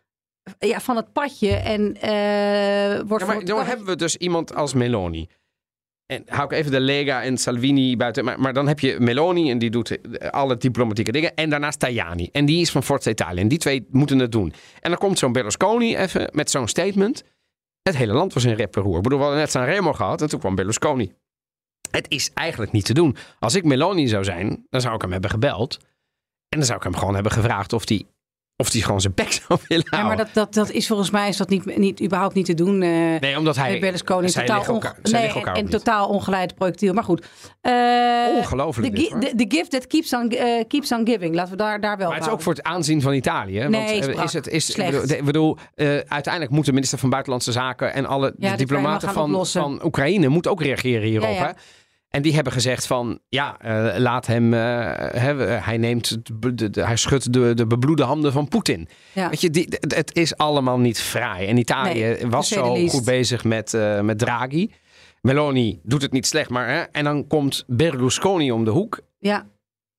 ja, 0.59 0.79
van 0.79 0.95
het 0.95 1.13
padje. 1.13 1.55
En 1.55 2.01
eh 2.01 3.07
wordt 3.07 3.25
Ja, 3.25 3.33
maar 3.33 3.45
dan 3.45 3.65
hebben 3.65 3.85
we 3.85 3.95
dus 3.95 4.15
iemand 4.15 4.55
als 4.55 4.73
Meloni. 4.73 5.27
En 6.05 6.23
hou 6.25 6.43
ik 6.43 6.51
even 6.51 6.71
de 6.71 6.79
Lega 6.79 7.23
en 7.23 7.37
Salvini 7.37 7.97
buiten. 7.97 8.25
Maar, 8.25 8.39
maar 8.39 8.53
dan 8.53 8.67
heb 8.67 8.79
je 8.79 8.99
Meloni 8.99 9.49
en 9.51 9.57
die 9.57 9.69
doet 9.69 9.99
eh, 9.99 10.29
alle 10.29 10.57
diplomatieke 10.57 11.11
dingen. 11.11 11.35
En 11.35 11.49
daarnaast 11.49 11.79
Tajani. 11.79 12.29
En 12.31 12.45
die 12.45 12.61
is 12.61 12.71
van 12.71 12.83
Forza 12.83 13.09
Italia. 13.09 13.41
En 13.41 13.47
die 13.47 13.57
twee 13.57 13.87
moeten 13.91 14.19
het 14.19 14.31
doen. 14.31 14.53
En 14.79 14.89
dan 14.89 14.99
komt 14.99 15.19
zo'n 15.19 15.31
Berlusconi 15.31 15.95
even 15.95 16.29
met 16.33 16.49
zo'n 16.49 16.67
statement. 16.67 17.23
Het 17.89 17.97
hele 17.97 18.13
land 18.13 18.33
was 18.33 18.43
in 18.43 18.53
rep 18.53 18.75
roer. 18.75 18.97
Ik 18.97 19.03
bedoel, 19.03 19.17
we 19.17 19.23
hadden 19.23 19.41
net 19.41 19.51
Sanremo 19.51 19.93
gehad 19.93 20.21
en 20.21 20.29
toen 20.29 20.39
kwam 20.39 20.55
Berlusconi. 20.55 21.13
Het 21.91 22.09
is 22.09 22.31
eigenlijk 22.33 22.71
niet 22.71 22.85
te 22.85 22.93
doen. 22.93 23.15
Als 23.39 23.55
ik 23.55 23.63
Meloni 23.63 24.07
zou 24.07 24.23
zijn, 24.23 24.65
dan 24.69 24.81
zou 24.81 24.95
ik 24.95 25.01
hem 25.01 25.11
hebben 25.11 25.29
gebeld. 25.29 25.77
En 26.49 26.57
dan 26.57 26.65
zou 26.65 26.77
ik 26.77 26.83
hem 26.83 26.95
gewoon 26.95 27.13
hebben 27.13 27.31
gevraagd 27.31 27.73
of 27.73 27.87
hij 27.87 28.05
of 28.57 28.69
die 28.69 28.83
gewoon 28.83 29.01
zijn 29.01 29.13
bek 29.13 29.31
zou 29.47 29.59
willen 29.67 29.85
Ja, 29.89 29.97
houden. 29.97 30.17
maar 30.17 30.25
dat, 30.25 30.33
dat, 30.33 30.53
dat 30.53 30.71
is 30.75 30.87
volgens 30.87 31.09
mij 31.09 31.27
is 31.29 31.37
dat 31.37 31.49
niet, 31.49 31.77
niet, 31.77 32.01
überhaupt 32.01 32.33
niet 32.35 32.45
te 32.45 32.53
doen. 32.53 32.81
eh 32.81 32.89
Nee, 33.19 33.37
omdat 33.37 33.55
hij... 33.55 33.79
Berlusconi. 33.79 34.29
zij 34.29 34.45
totaal, 34.45 34.65
elkaar- 34.73 34.95
nee, 35.01 35.43
en, 35.43 35.69
totaal 35.69 36.07
ongeleid 36.07 36.55
projectiel. 36.55 36.93
Maar 36.93 37.03
goed. 37.03 37.25
Eh, 37.61 37.73
Ongelooflijk 38.37 38.95
the 38.95 39.45
gift 39.47 39.71
that 39.71 39.87
keeps 39.87 40.13
on, 40.13 40.29
eh, 40.29 40.63
keeps 40.67 40.91
on 40.91 41.07
giving. 41.07 41.35
Laten 41.35 41.51
we 41.51 41.57
daar, 41.57 41.81
daar 41.81 41.97
wel 41.97 42.07
Maar 42.07 42.17
het 42.17 42.25
is 42.25 42.31
ook 42.31 42.41
voor 42.41 42.53
het 42.53 42.63
aanzien 42.63 43.01
van 43.01 43.13
Italië. 43.13 43.59
Nee, 43.67 44.01
want 44.05 44.23
is 44.23 44.33
het 44.33 44.47
is 44.47 44.65
Slecht. 44.71 44.93
ik 44.93 44.99
bedoel, 45.01 45.17
de- 45.17 45.23
bedoel 45.23 45.57
uiteindelijk 46.07 46.51
moet 46.53 46.65
de 46.65 46.73
minister 46.73 46.97
van 46.99 47.09
Buitenlandse 47.09 47.51
Zaken 47.51 47.93
en 47.93 48.05
alle 48.05 48.33
de 48.37 48.55
diplomaten 48.55 49.09
van, 49.09 49.45
van 49.45 49.81
Oekraïne 49.85 50.27
moeten 50.27 50.51
ook 50.51 50.61
reageren 50.61 51.07
hierop. 51.07 51.29
Ja, 51.29 51.35
ja. 51.35 51.45
Hè? 51.45 51.51
En 52.15 52.21
die 52.21 52.33
hebben 52.33 52.53
gezegd 52.53 52.87
van 52.87 53.19
ja, 53.29 53.59
eh, 53.59 53.99
laat 53.99 54.25
hem. 54.27 54.53
hè, 54.53 55.43
hij 55.45 55.77
neemt 55.77 56.17
de, 56.41 56.69
de- 56.69 56.83
hij 56.85 56.95
schudt 56.95 57.33
de, 57.33 57.53
de 57.53 57.67
bebloede 57.67 58.03
handen 58.03 58.31
van 58.31 58.47
Poetin. 58.47 58.87
Ja. 59.13 59.29
Weet 59.29 59.41
je, 59.41 59.49
die, 59.49 59.67
het- 59.87 60.15
is 60.15 60.37
allemaal 60.37 60.79
niet 60.79 61.01
fraai. 61.01 61.47
En 61.47 61.57
Italië 61.57 61.99
Nee, 61.99 62.27
was 62.27 62.47
zo 62.47 62.75
goed 62.87 63.05
bezig 63.05 63.43
met, 63.43 63.73
eh, 63.73 64.01
met 64.01 64.19
Draghi. 64.19 64.71
Meloni 65.21 65.79
doet 65.83 66.01
het 66.01 66.11
niet 66.11 66.27
slecht, 66.27 66.49
maar 66.49 66.67
hè, 66.67 66.81
en 66.81 67.03
dan 67.03 67.27
komt 67.27 67.63
Berlusconi 67.67 68.51
om 68.51 68.63
de 68.65 68.71
hoek. 68.71 68.99
Ja, 69.19 69.47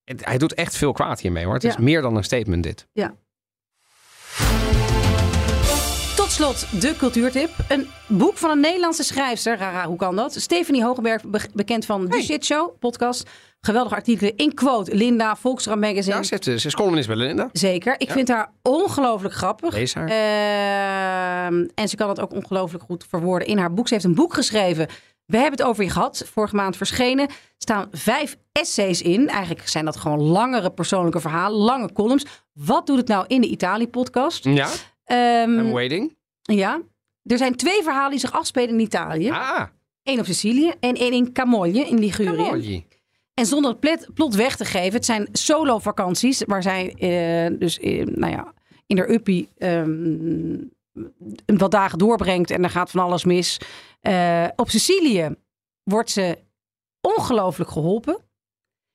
Het- 0.04 0.24
hij 0.24 0.38
doet 0.38 0.54
echt 0.54 0.76
veel 0.76 0.92
kwaad 0.92 1.20
hiermee 1.20 1.44
hoor. 1.44 1.54
Het 1.54 1.62
Ja. 1.62 1.68
is 1.68 1.76
meer 1.76 2.02
dan 2.02 2.16
een 2.16 2.24
statement 2.24 2.62
dit. 2.62 2.86
ja. 2.92 3.14
Slot 6.36 6.80
de 6.80 6.96
cultuurtip. 6.96 7.50
Een 7.68 7.88
boek 8.06 8.36
van 8.36 8.50
een 8.50 8.60
Nederlandse 8.60 9.02
schrijfster. 9.02 9.58
Rara, 9.58 9.86
hoe 9.86 9.96
kan 9.96 10.16
dat? 10.16 10.34
Stephanie 10.34 10.84
Hogenberg, 10.84 11.24
be- 11.24 11.48
bekend 11.54 11.84
van 11.86 12.08
The 12.08 12.22
Shit 12.22 12.44
Show 12.44 12.78
podcast. 12.78 13.28
Geweldige 13.60 13.94
artikelen 13.94 14.36
in 14.36 14.54
Quote, 14.54 14.94
Linda, 14.94 15.36
Volkskrant 15.36 15.80
Magazine. 15.80 16.16
Ja, 16.16 16.22
ze, 16.22 16.34
heeft, 16.34 16.60
ze 16.60 16.66
is 16.66 16.74
columnist 16.74 17.06
bij 17.08 17.16
Linda. 17.16 17.48
Zeker. 17.52 17.94
Ik 18.00 18.10
vind 18.10 18.28
haar 18.28 18.50
ongelooflijk 18.62 19.34
grappig. 19.34 19.74
Lees 19.74 19.94
haar. 19.94 20.08
Ehm, 20.08 21.66
en 21.74 21.88
ze 21.88 21.96
kan 21.96 22.08
het 22.08 22.20
ook 22.20 22.32
ongelooflijk 22.32 22.84
goed 22.84 23.06
verwoorden 23.08 23.48
in 23.48 23.58
haar 23.58 23.74
boek. 23.74 23.88
Ze 23.88 23.94
heeft 23.94 24.06
een 24.06 24.14
boek 24.14 24.34
geschreven. 24.34 24.86
We 25.26 25.36
hebben 25.38 25.58
het 25.58 25.68
over 25.68 25.84
je 25.84 25.90
gehad. 25.90 26.24
Vorige 26.32 26.54
maand 26.56 26.76
verschenen. 26.76 27.28
Er 27.28 27.34
staan 27.58 27.88
vijf 27.92 28.36
essays 28.52 29.02
in. 29.02 29.28
Eigenlijk 29.28 29.68
zijn 29.68 29.84
dat 29.84 29.96
gewoon 29.96 30.20
langere 30.22 30.70
persoonlijke 30.70 31.20
verhalen. 31.20 31.58
Lange 31.58 31.92
columns. 31.92 32.24
Wat 32.52 32.86
doet 32.86 32.96
het 32.98 33.08
nou 33.08 33.24
in 33.28 33.40
de 33.40 33.48
Italië-podcast? 33.48 34.44
Ja, 34.44 34.68
I'm 35.06 35.70
waiting. 35.70 36.14
Ja. 36.46 36.82
Er 37.22 37.38
zijn 37.38 37.54
twee 37.56 37.82
verhalen 37.82 38.10
die 38.10 38.20
zich 38.20 38.32
afspelen 38.32 38.68
in 38.68 38.80
Italië. 38.80 39.30
Ah, 39.30 39.62
Eén 40.02 40.18
op 40.18 40.24
Sicilië 40.24 40.72
en 40.80 40.94
één 40.94 41.12
in 41.12 41.32
Camoglie 41.32 41.86
in 41.86 41.98
Ligurië. 41.98 42.86
En 43.34 43.46
zonder 43.46 43.70
het 43.70 43.80
plet- 43.80 44.08
plot 44.14 44.34
weg 44.34 44.56
te 44.56 44.64
geven, 44.64 44.92
het 44.92 45.04
zijn 45.04 45.28
solo-vakanties 45.32 46.42
waar 46.46 46.62
zij 46.62 46.94
eh, 46.94 47.58
dus 47.58 47.78
eh, 47.78 48.04
nou 48.04 48.32
ja, 48.32 48.54
in 48.86 48.98
haar 48.98 49.08
uppie 49.10 49.48
ehm, 49.58 50.58
wat 51.46 51.70
dagen 51.70 51.98
doorbrengt 51.98 52.50
en 52.50 52.62
er 52.64 52.70
gaat 52.70 52.90
van 52.90 53.00
alles 53.00 53.24
mis. 53.24 53.60
Eh, 54.00 54.46
op 54.56 54.70
Sicilië 54.70 55.34
wordt 55.82 56.10
ze 56.10 56.38
ongelooflijk 57.00 57.70
geholpen. 57.70 58.24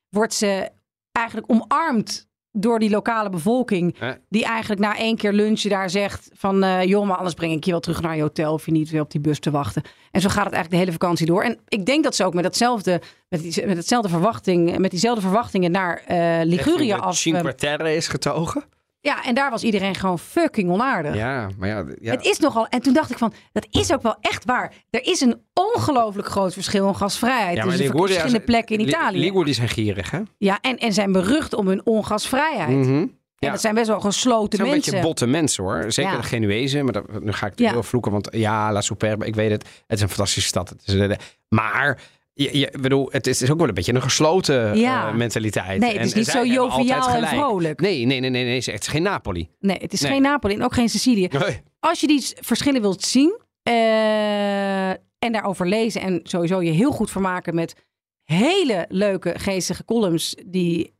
Wordt 0.08 0.34
ze 0.34 0.70
eigenlijk 1.12 1.50
omarmd 1.50 2.28
door 2.52 2.78
die 2.78 2.90
lokale 2.90 3.30
bevolking. 3.30 3.96
Die 4.28 4.44
eigenlijk 4.44 4.80
na 4.80 4.96
één 4.96 5.16
keer 5.16 5.32
lunchen 5.32 5.70
daar 5.70 5.90
zegt 5.90 6.30
van... 6.32 6.62
eh 6.62 6.82
joh, 6.82 7.06
maar 7.06 7.16
anders 7.16 7.34
breng 7.34 7.52
ik 7.52 7.64
je 7.64 7.70
wel 7.70 7.80
terug 7.80 8.00
naar 8.02 8.16
je 8.16 8.22
hotel... 8.22 8.52
of 8.52 8.66
je 8.66 8.72
niet 8.72 8.90
weer 8.90 9.00
op 9.00 9.10
die 9.10 9.20
bus 9.20 9.38
te 9.38 9.50
wachten. 9.50 9.82
En 10.10 10.20
zo 10.20 10.28
gaat 10.28 10.44
het 10.44 10.52
eigenlijk 10.54 10.70
de 10.70 10.76
hele 10.76 10.92
vakantie 10.92 11.26
door. 11.26 11.42
En 11.42 11.58
ik 11.68 11.86
denk 11.86 12.04
dat 12.04 12.14
ze 12.14 12.24
ook 12.24 12.34
met, 12.34 12.44
datzelfde, 12.44 13.00
met, 13.28 13.42
die, 13.42 13.66
met, 13.66 13.76
hetzelfde 13.76 14.08
verwachting, 14.08 14.78
met 14.78 14.90
diezelfde 14.90 15.20
verwachtingen 15.20 15.70
naar 15.70 16.02
eh 16.06 16.40
Ligurië 16.44 16.90
Echt, 16.90 17.00
af... 17.00 17.16
Cinque 17.16 17.54
Terre 17.54 17.94
is 17.94 18.08
getogen. 18.08 18.64
Ja, 19.04 19.24
en 19.24 19.34
daar 19.34 19.50
was 19.50 19.62
iedereen 19.62 19.94
gewoon 19.94 20.18
fucking 20.18 20.70
onaardig. 20.70 21.14
Ja, 21.14 21.48
maar 21.58 21.68
ja. 21.68 21.84
ja. 22.00 22.10
Het 22.10 22.24
is 22.24 22.38
nogal... 22.38 22.66
En 22.68 22.80
toen 22.82 22.92
dacht 22.94 23.10
ik 23.10 23.18
van, 23.18 23.32
dat 23.52 23.66
is 23.70 23.92
ook 23.92 24.02
wel 24.02 24.16
echt 24.20 24.44
waar. 24.44 24.72
Er 24.90 25.06
is 25.06 25.20
een 25.20 25.42
ongelooflijk 25.54 26.28
groot 26.28 26.52
verschil 26.52 26.88
in 26.88 26.96
gasvrijheid... 26.96 27.56
ja, 27.56 27.64
maar 27.64 27.74
verschillende 27.76 28.40
plekken 28.40 28.78
in 28.78 28.84
Li- 28.84 28.88
Italië. 28.90 29.18
Liguri 29.18 29.54
zijn 29.54 29.68
gierig, 29.68 30.10
hè? 30.10 30.20
Ja, 30.38 30.58
en, 30.60 30.76
en 30.78 30.92
zijn 30.92 31.12
berucht 31.12 31.54
om 31.54 31.66
hun 31.68 31.86
ongasvrijheid. 31.86 32.68
Mhm. 32.76 32.92
En 32.92 33.48
Ja. 33.48 33.50
dat 33.50 33.60
zijn 33.60 33.74
best 33.74 33.86
wel 33.86 34.00
gesloten 34.00 34.60
mensen. 34.62 34.92
beetje 34.92 35.00
botte 35.06 35.26
mensen 35.26 35.64
hoor. 35.64 35.84
Zeker 35.92 36.10
Ja. 36.12 36.16
de 36.16 36.22
Genuezen. 36.22 36.84
Maar 36.84 36.92
dat, 36.92 37.22
nu 37.22 37.32
ga 37.32 37.46
ik 37.46 37.58
Ja. 37.58 37.70
heel 37.70 37.82
vloeken. 37.82 38.12
Want 38.12 38.28
ja, 38.30 38.72
La 38.72 38.80
Superbe, 38.80 39.26
ik 39.26 39.34
weet 39.34 39.50
het. 39.50 39.62
Het 39.62 39.96
is 39.96 40.00
een 40.00 40.08
fantastische 40.08 40.48
stad. 40.48 40.68
Het 40.68 40.82
is, 40.86 40.94
eh, 40.94 41.16
maar 41.48 41.98
je, 42.34 42.72
bedoel, 42.80 43.08
het 43.10 43.26
is, 43.26 43.50
ook 43.50 43.58
wel 43.58 43.68
een 43.68 43.74
beetje 43.74 43.94
een 43.94 44.02
gesloten 44.02 44.78
Ja. 44.78 45.08
eh, 45.08 45.14
mentaliteit. 45.14 45.80
Nee, 45.80 45.92
het 45.98 46.06
is 46.06 46.12
En- 46.12 46.18
niet 46.18 46.26
zo 46.28 46.44
joviaal 46.44 47.08
en 47.08 47.26
vrolijk. 47.28 47.80
Nee, 47.80 48.04
nee, 48.06 48.20
nee, 48.20 48.30
nee, 48.30 48.44
nee. 48.44 48.54
Het 48.54 48.80
is 48.80 48.86
geen 48.86 49.02
Napoli. 49.02 49.48
Nee, 49.58 49.76
het 49.80 49.92
is 49.92 50.00
Nee. 50.00 50.10
geen 50.10 50.22
Napoli 50.22 50.54
en 50.54 50.62
ook 50.64 50.74
geen 50.74 50.88
Sicilië. 50.88 51.28
Nee. 51.30 51.60
Als 51.80 52.00
je 52.00 52.06
die 52.06 52.26
verschillen 52.40 52.80
wilt 52.80 53.02
zien 53.02 53.40
eh, 53.62 54.88
en 54.90 55.32
daarover 55.32 55.68
lezen 55.68 56.00
en 56.00 56.20
sowieso 56.22 56.60
je 56.62 56.70
heel 56.70 56.90
goed 56.90 57.10
vermaken 57.10 57.54
met 57.54 57.74
hele 58.22 58.84
leuke 58.88 59.34
geestige 59.38 59.84
columns 59.84 60.36
die 60.46 60.94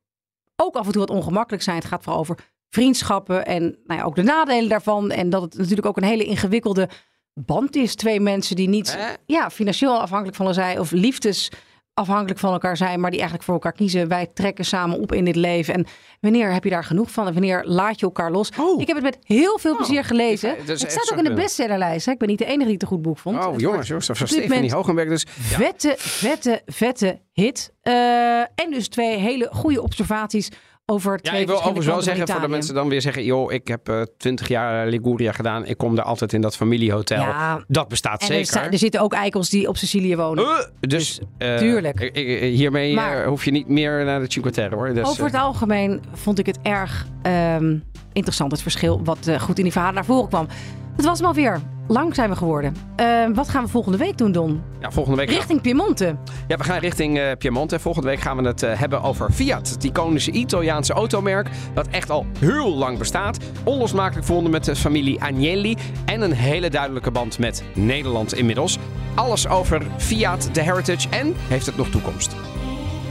ook 0.56 0.74
af 0.76 0.86
en 0.86 0.92
toe 0.92 1.00
wat 1.00 1.10
ongemakkelijk 1.16 1.62
zijn. 1.62 1.76
Het 1.76 1.84
gaat 1.84 2.02
vooral 2.02 2.20
over 2.20 2.38
vriendschappen 2.68 3.46
en 3.46 3.62
nou 3.84 4.00
ja, 4.00 4.06
ook 4.06 4.16
de 4.16 4.22
nadelen 4.22 4.68
daarvan. 4.68 5.10
En 5.10 5.30
dat 5.30 5.42
het 5.42 5.56
natuurlijk 5.58 5.86
ook 5.86 5.96
een 5.96 6.02
hele 6.04 6.24
ingewikkelde 6.24 6.88
band 7.34 7.76
is. 7.76 7.94
Twee 7.94 8.20
mensen 8.20 8.56
die 8.56 8.68
niet 8.68 8.98
ja, 9.26 9.50
financieel 9.50 10.00
afhankelijk 10.00 10.36
van 10.36 10.46
elkaar 10.46 10.64
zijn 10.64 10.80
of 10.80 10.90
liefdes 10.90 11.50
afhankelijk 11.94 12.40
van 12.40 12.52
elkaar 12.52 12.76
zijn, 12.76 13.00
maar 13.00 13.10
die 13.10 13.18
eigenlijk 13.18 13.48
voor 13.48 13.54
elkaar 13.54 13.72
kiezen. 13.72 14.08
Wij 14.08 14.26
trekken 14.34 14.64
samen 14.64 15.00
op 15.00 15.12
in 15.12 15.24
dit 15.24 15.36
leven. 15.36 15.74
En 15.74 15.86
wanneer 16.20 16.52
heb 16.52 16.64
je 16.64 16.70
daar 16.70 16.84
genoeg 16.84 17.10
van? 17.10 17.26
En 17.26 17.32
wanneer 17.32 17.62
laat 17.64 18.00
je 18.00 18.06
elkaar 18.06 18.30
los? 18.30 18.50
Oh. 18.60 18.80
Ik 18.80 18.86
heb 18.86 18.96
het 18.96 19.04
met 19.04 19.18
heel 19.22 19.58
veel 19.58 19.76
plezier 19.76 20.04
gelezen. 20.04 20.56
het 20.66 20.78
staat 20.78 21.12
ook 21.12 21.18
in 21.18 21.24
de 21.24 21.34
bestsellerlijst. 21.34 22.06
hè. 22.06 22.12
Ik 22.12 22.18
ben 22.18 22.28
niet 22.28 22.38
de 22.38 22.44
enige 22.44 22.64
die 22.64 22.72
het 22.72 22.82
een 22.82 22.88
goed 22.88 23.02
boek 23.02 23.18
vond. 23.18 23.46
Oh, 23.46 23.58
jongens, 23.58 23.88
jongens. 23.88 24.06
Dat 24.06 24.16
Stephanie 24.16 24.48
moment 24.48 24.72
Hogenberg. 24.72 25.08
Dus 25.08 25.22
ja. 25.22 25.56
Vette, 25.56 25.94
vette, 25.98 26.62
vette 26.66 27.20
hit. 27.32 27.72
Eh, 27.80 28.40
en 28.40 28.70
dus 28.70 28.88
twee 28.88 29.18
hele 29.18 29.48
goede 29.52 29.82
observaties 29.82 30.48
over 30.92 31.12
Ja, 31.22 31.30
twee 31.30 31.40
ik 31.40 31.46
wil 31.46 31.56
overigens 31.56 31.86
wel 31.86 32.02
zeggen 32.02 32.28
voor 32.28 32.40
de 32.40 32.48
mensen 32.48 32.74
dan 32.74 32.88
weer 32.88 33.00
zeggen... 33.00 33.24
joh, 33.24 33.52
ik 33.52 33.68
heb 33.68 33.88
eh, 33.88 34.02
twintig 34.18 34.48
jaar 34.48 34.86
Liguria 34.86 35.32
gedaan. 35.32 35.66
Ik 35.66 35.76
kom 35.78 35.94
daar 35.96 36.04
altijd 36.04 36.32
in 36.32 36.40
dat 36.40 36.56
familiehotel. 36.56 37.20
Ja. 37.20 37.64
Dat 37.68 37.88
bestaat 37.88 38.20
En 38.20 38.26
er, 38.26 38.32
zeker. 38.32 38.46
sta- 38.46 38.70
er 38.70 38.78
zitten 38.78 39.00
ook 39.00 39.12
eikels 39.12 39.48
die 39.50 39.68
op 39.68 39.76
Sicilië 39.76 40.16
wonen. 40.16 40.44
Eh, 40.44 40.58
dus 40.80 41.20
eh, 41.38 41.56
tuurlijk. 41.56 42.00
ik- 42.00 42.42
hiermee 42.42 42.94
Maar- 42.94 43.24
hoef 43.26 43.44
je 43.44 43.50
niet 43.50 43.68
meer 43.68 44.04
naar 44.04 44.20
de 44.20 44.26
Cinque 44.32 44.50
Terre 44.50 44.74
hoor. 44.74 44.94
Dus, 44.94 45.08
Over 45.08 45.24
het 45.24 45.34
algemeen 45.34 46.02
vond 46.12 46.38
ik 46.38 46.46
het 46.46 46.58
erg 46.62 47.06
ehm, 47.22 47.76
interessant, 48.12 48.52
het 48.52 48.62
verschil 48.62 49.00
wat 49.04 49.30
goed 49.38 49.56
in 49.58 49.62
die 49.62 49.72
verhalen 49.72 49.94
naar 49.94 50.04
voren 50.04 50.28
kwam. 50.28 50.46
Het 50.96 51.04
was 51.04 51.18
hem 51.18 51.26
alweer. 51.26 51.60
Lang 51.88 52.14
zijn 52.14 52.30
we 52.30 52.36
geworden. 52.36 52.76
Ehm, 52.96 53.32
wat 53.32 53.48
gaan 53.48 53.64
we 53.64 53.70
volgende 53.70 53.98
week 53.98 54.18
doen, 54.18 54.32
Don? 54.32 54.62
ja, 54.80 54.90
volgende 54.90 55.18
week 55.18 55.30
Richting 55.30 55.60
Piemonte. 55.60 56.16
Ja, 56.48 56.56
we 56.56 56.64
gaan 56.64 56.78
richting 56.78 57.18
eh, 57.18 57.32
Piemonte. 57.38 57.78
Volgende 57.78 58.08
week 58.08 58.20
gaan 58.20 58.36
we 58.36 58.42
het 58.48 58.62
eh, 58.62 58.78
hebben 58.78 59.02
over 59.02 59.30
Fiat. 59.30 59.70
Het 59.70 59.84
iconische 59.84 60.30
Italiaanse 60.30 60.92
automerk 60.92 61.48
dat 61.74 61.86
echt 61.88 62.10
al 62.10 62.26
heel 62.38 62.74
lang 62.74 62.98
bestaat. 62.98 63.38
Onlosmakelijk 63.64 64.24
verbonden 64.24 64.52
met 64.52 64.64
de 64.64 64.76
familie 64.76 65.20
Agnelli. 65.22 65.76
En 66.04 66.20
een 66.20 66.32
hele 66.32 66.70
duidelijke 66.70 67.10
band 67.10 67.38
met 67.38 67.64
Nederland 67.74 68.34
inmiddels. 68.34 68.78
Alles 69.14 69.48
over 69.48 69.82
Fiat, 69.96 70.48
de 70.52 70.62
Heritage 70.62 71.08
en 71.08 71.34
heeft 71.48 71.66
het 71.66 71.76
nog 71.76 71.88
toekomst. 71.88 72.36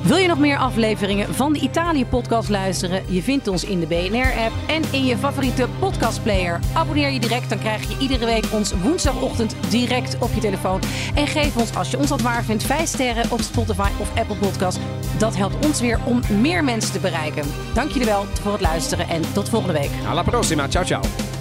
Wil 0.04 0.18
je 0.18 0.28
nog 0.28 0.40
meer 0.40 0.58
afleveringen 0.58 1.34
van 1.34 1.54
de 1.54 1.60
Italië-podcast 1.60 2.50
luisteren? 2.50 3.04
Je 3.08 3.22
vindt 3.22 3.48
ons 3.48 3.64
in 3.64 3.80
de 3.80 3.88
BNR-app 3.88 4.54
en 4.68 4.84
in 4.92 5.06
je 5.06 5.18
favoriete 5.18 5.68
podcastplayer. 5.80 6.60
Abonneer 6.74 7.10
je 7.10 7.20
direct, 7.20 7.50
dan 7.50 7.60
krijg 7.60 7.90
je 7.90 7.98
iedere 7.98 8.26
week 8.26 8.46
ons 8.52 8.74
woensdagochtend 8.74 9.56
direct 9.70 10.18
op 10.20 10.30
je 10.34 10.40
telefoon. 10.40 10.82
En 11.16 11.28
geef 11.28 11.58
ons, 11.58 11.76
als 11.76 11.92
je 11.92 11.98
ons 11.98 12.10
wat 12.10 12.22
waar 12.22 12.44
vindt, 12.44 12.64
5 12.64 12.88
sterren 12.88 13.32
op 13.32 13.42
Spotify 13.42 13.90
of 14.00 14.18
Apple 14.18 14.36
Podcast. 14.36 14.80
Dat 15.18 15.38
helpt 15.38 15.66
ons 15.66 15.80
weer 15.80 16.00
om 16.06 16.22
meer 16.42 16.64
mensen 16.64 16.92
te 16.92 17.00
bereiken. 17.00 17.44
Dank 17.74 17.92
jullie 17.92 18.08
wel 18.08 18.26
voor 18.42 18.52
het 18.52 18.62
luisteren 18.62 19.10
en 19.10 19.34
tot 19.34 19.50
volgende 19.50 19.80
week. 19.80 19.92
Alla 20.08 20.24
prossima, 20.24 20.68
ciao 20.68 20.86
ciao. 20.86 21.41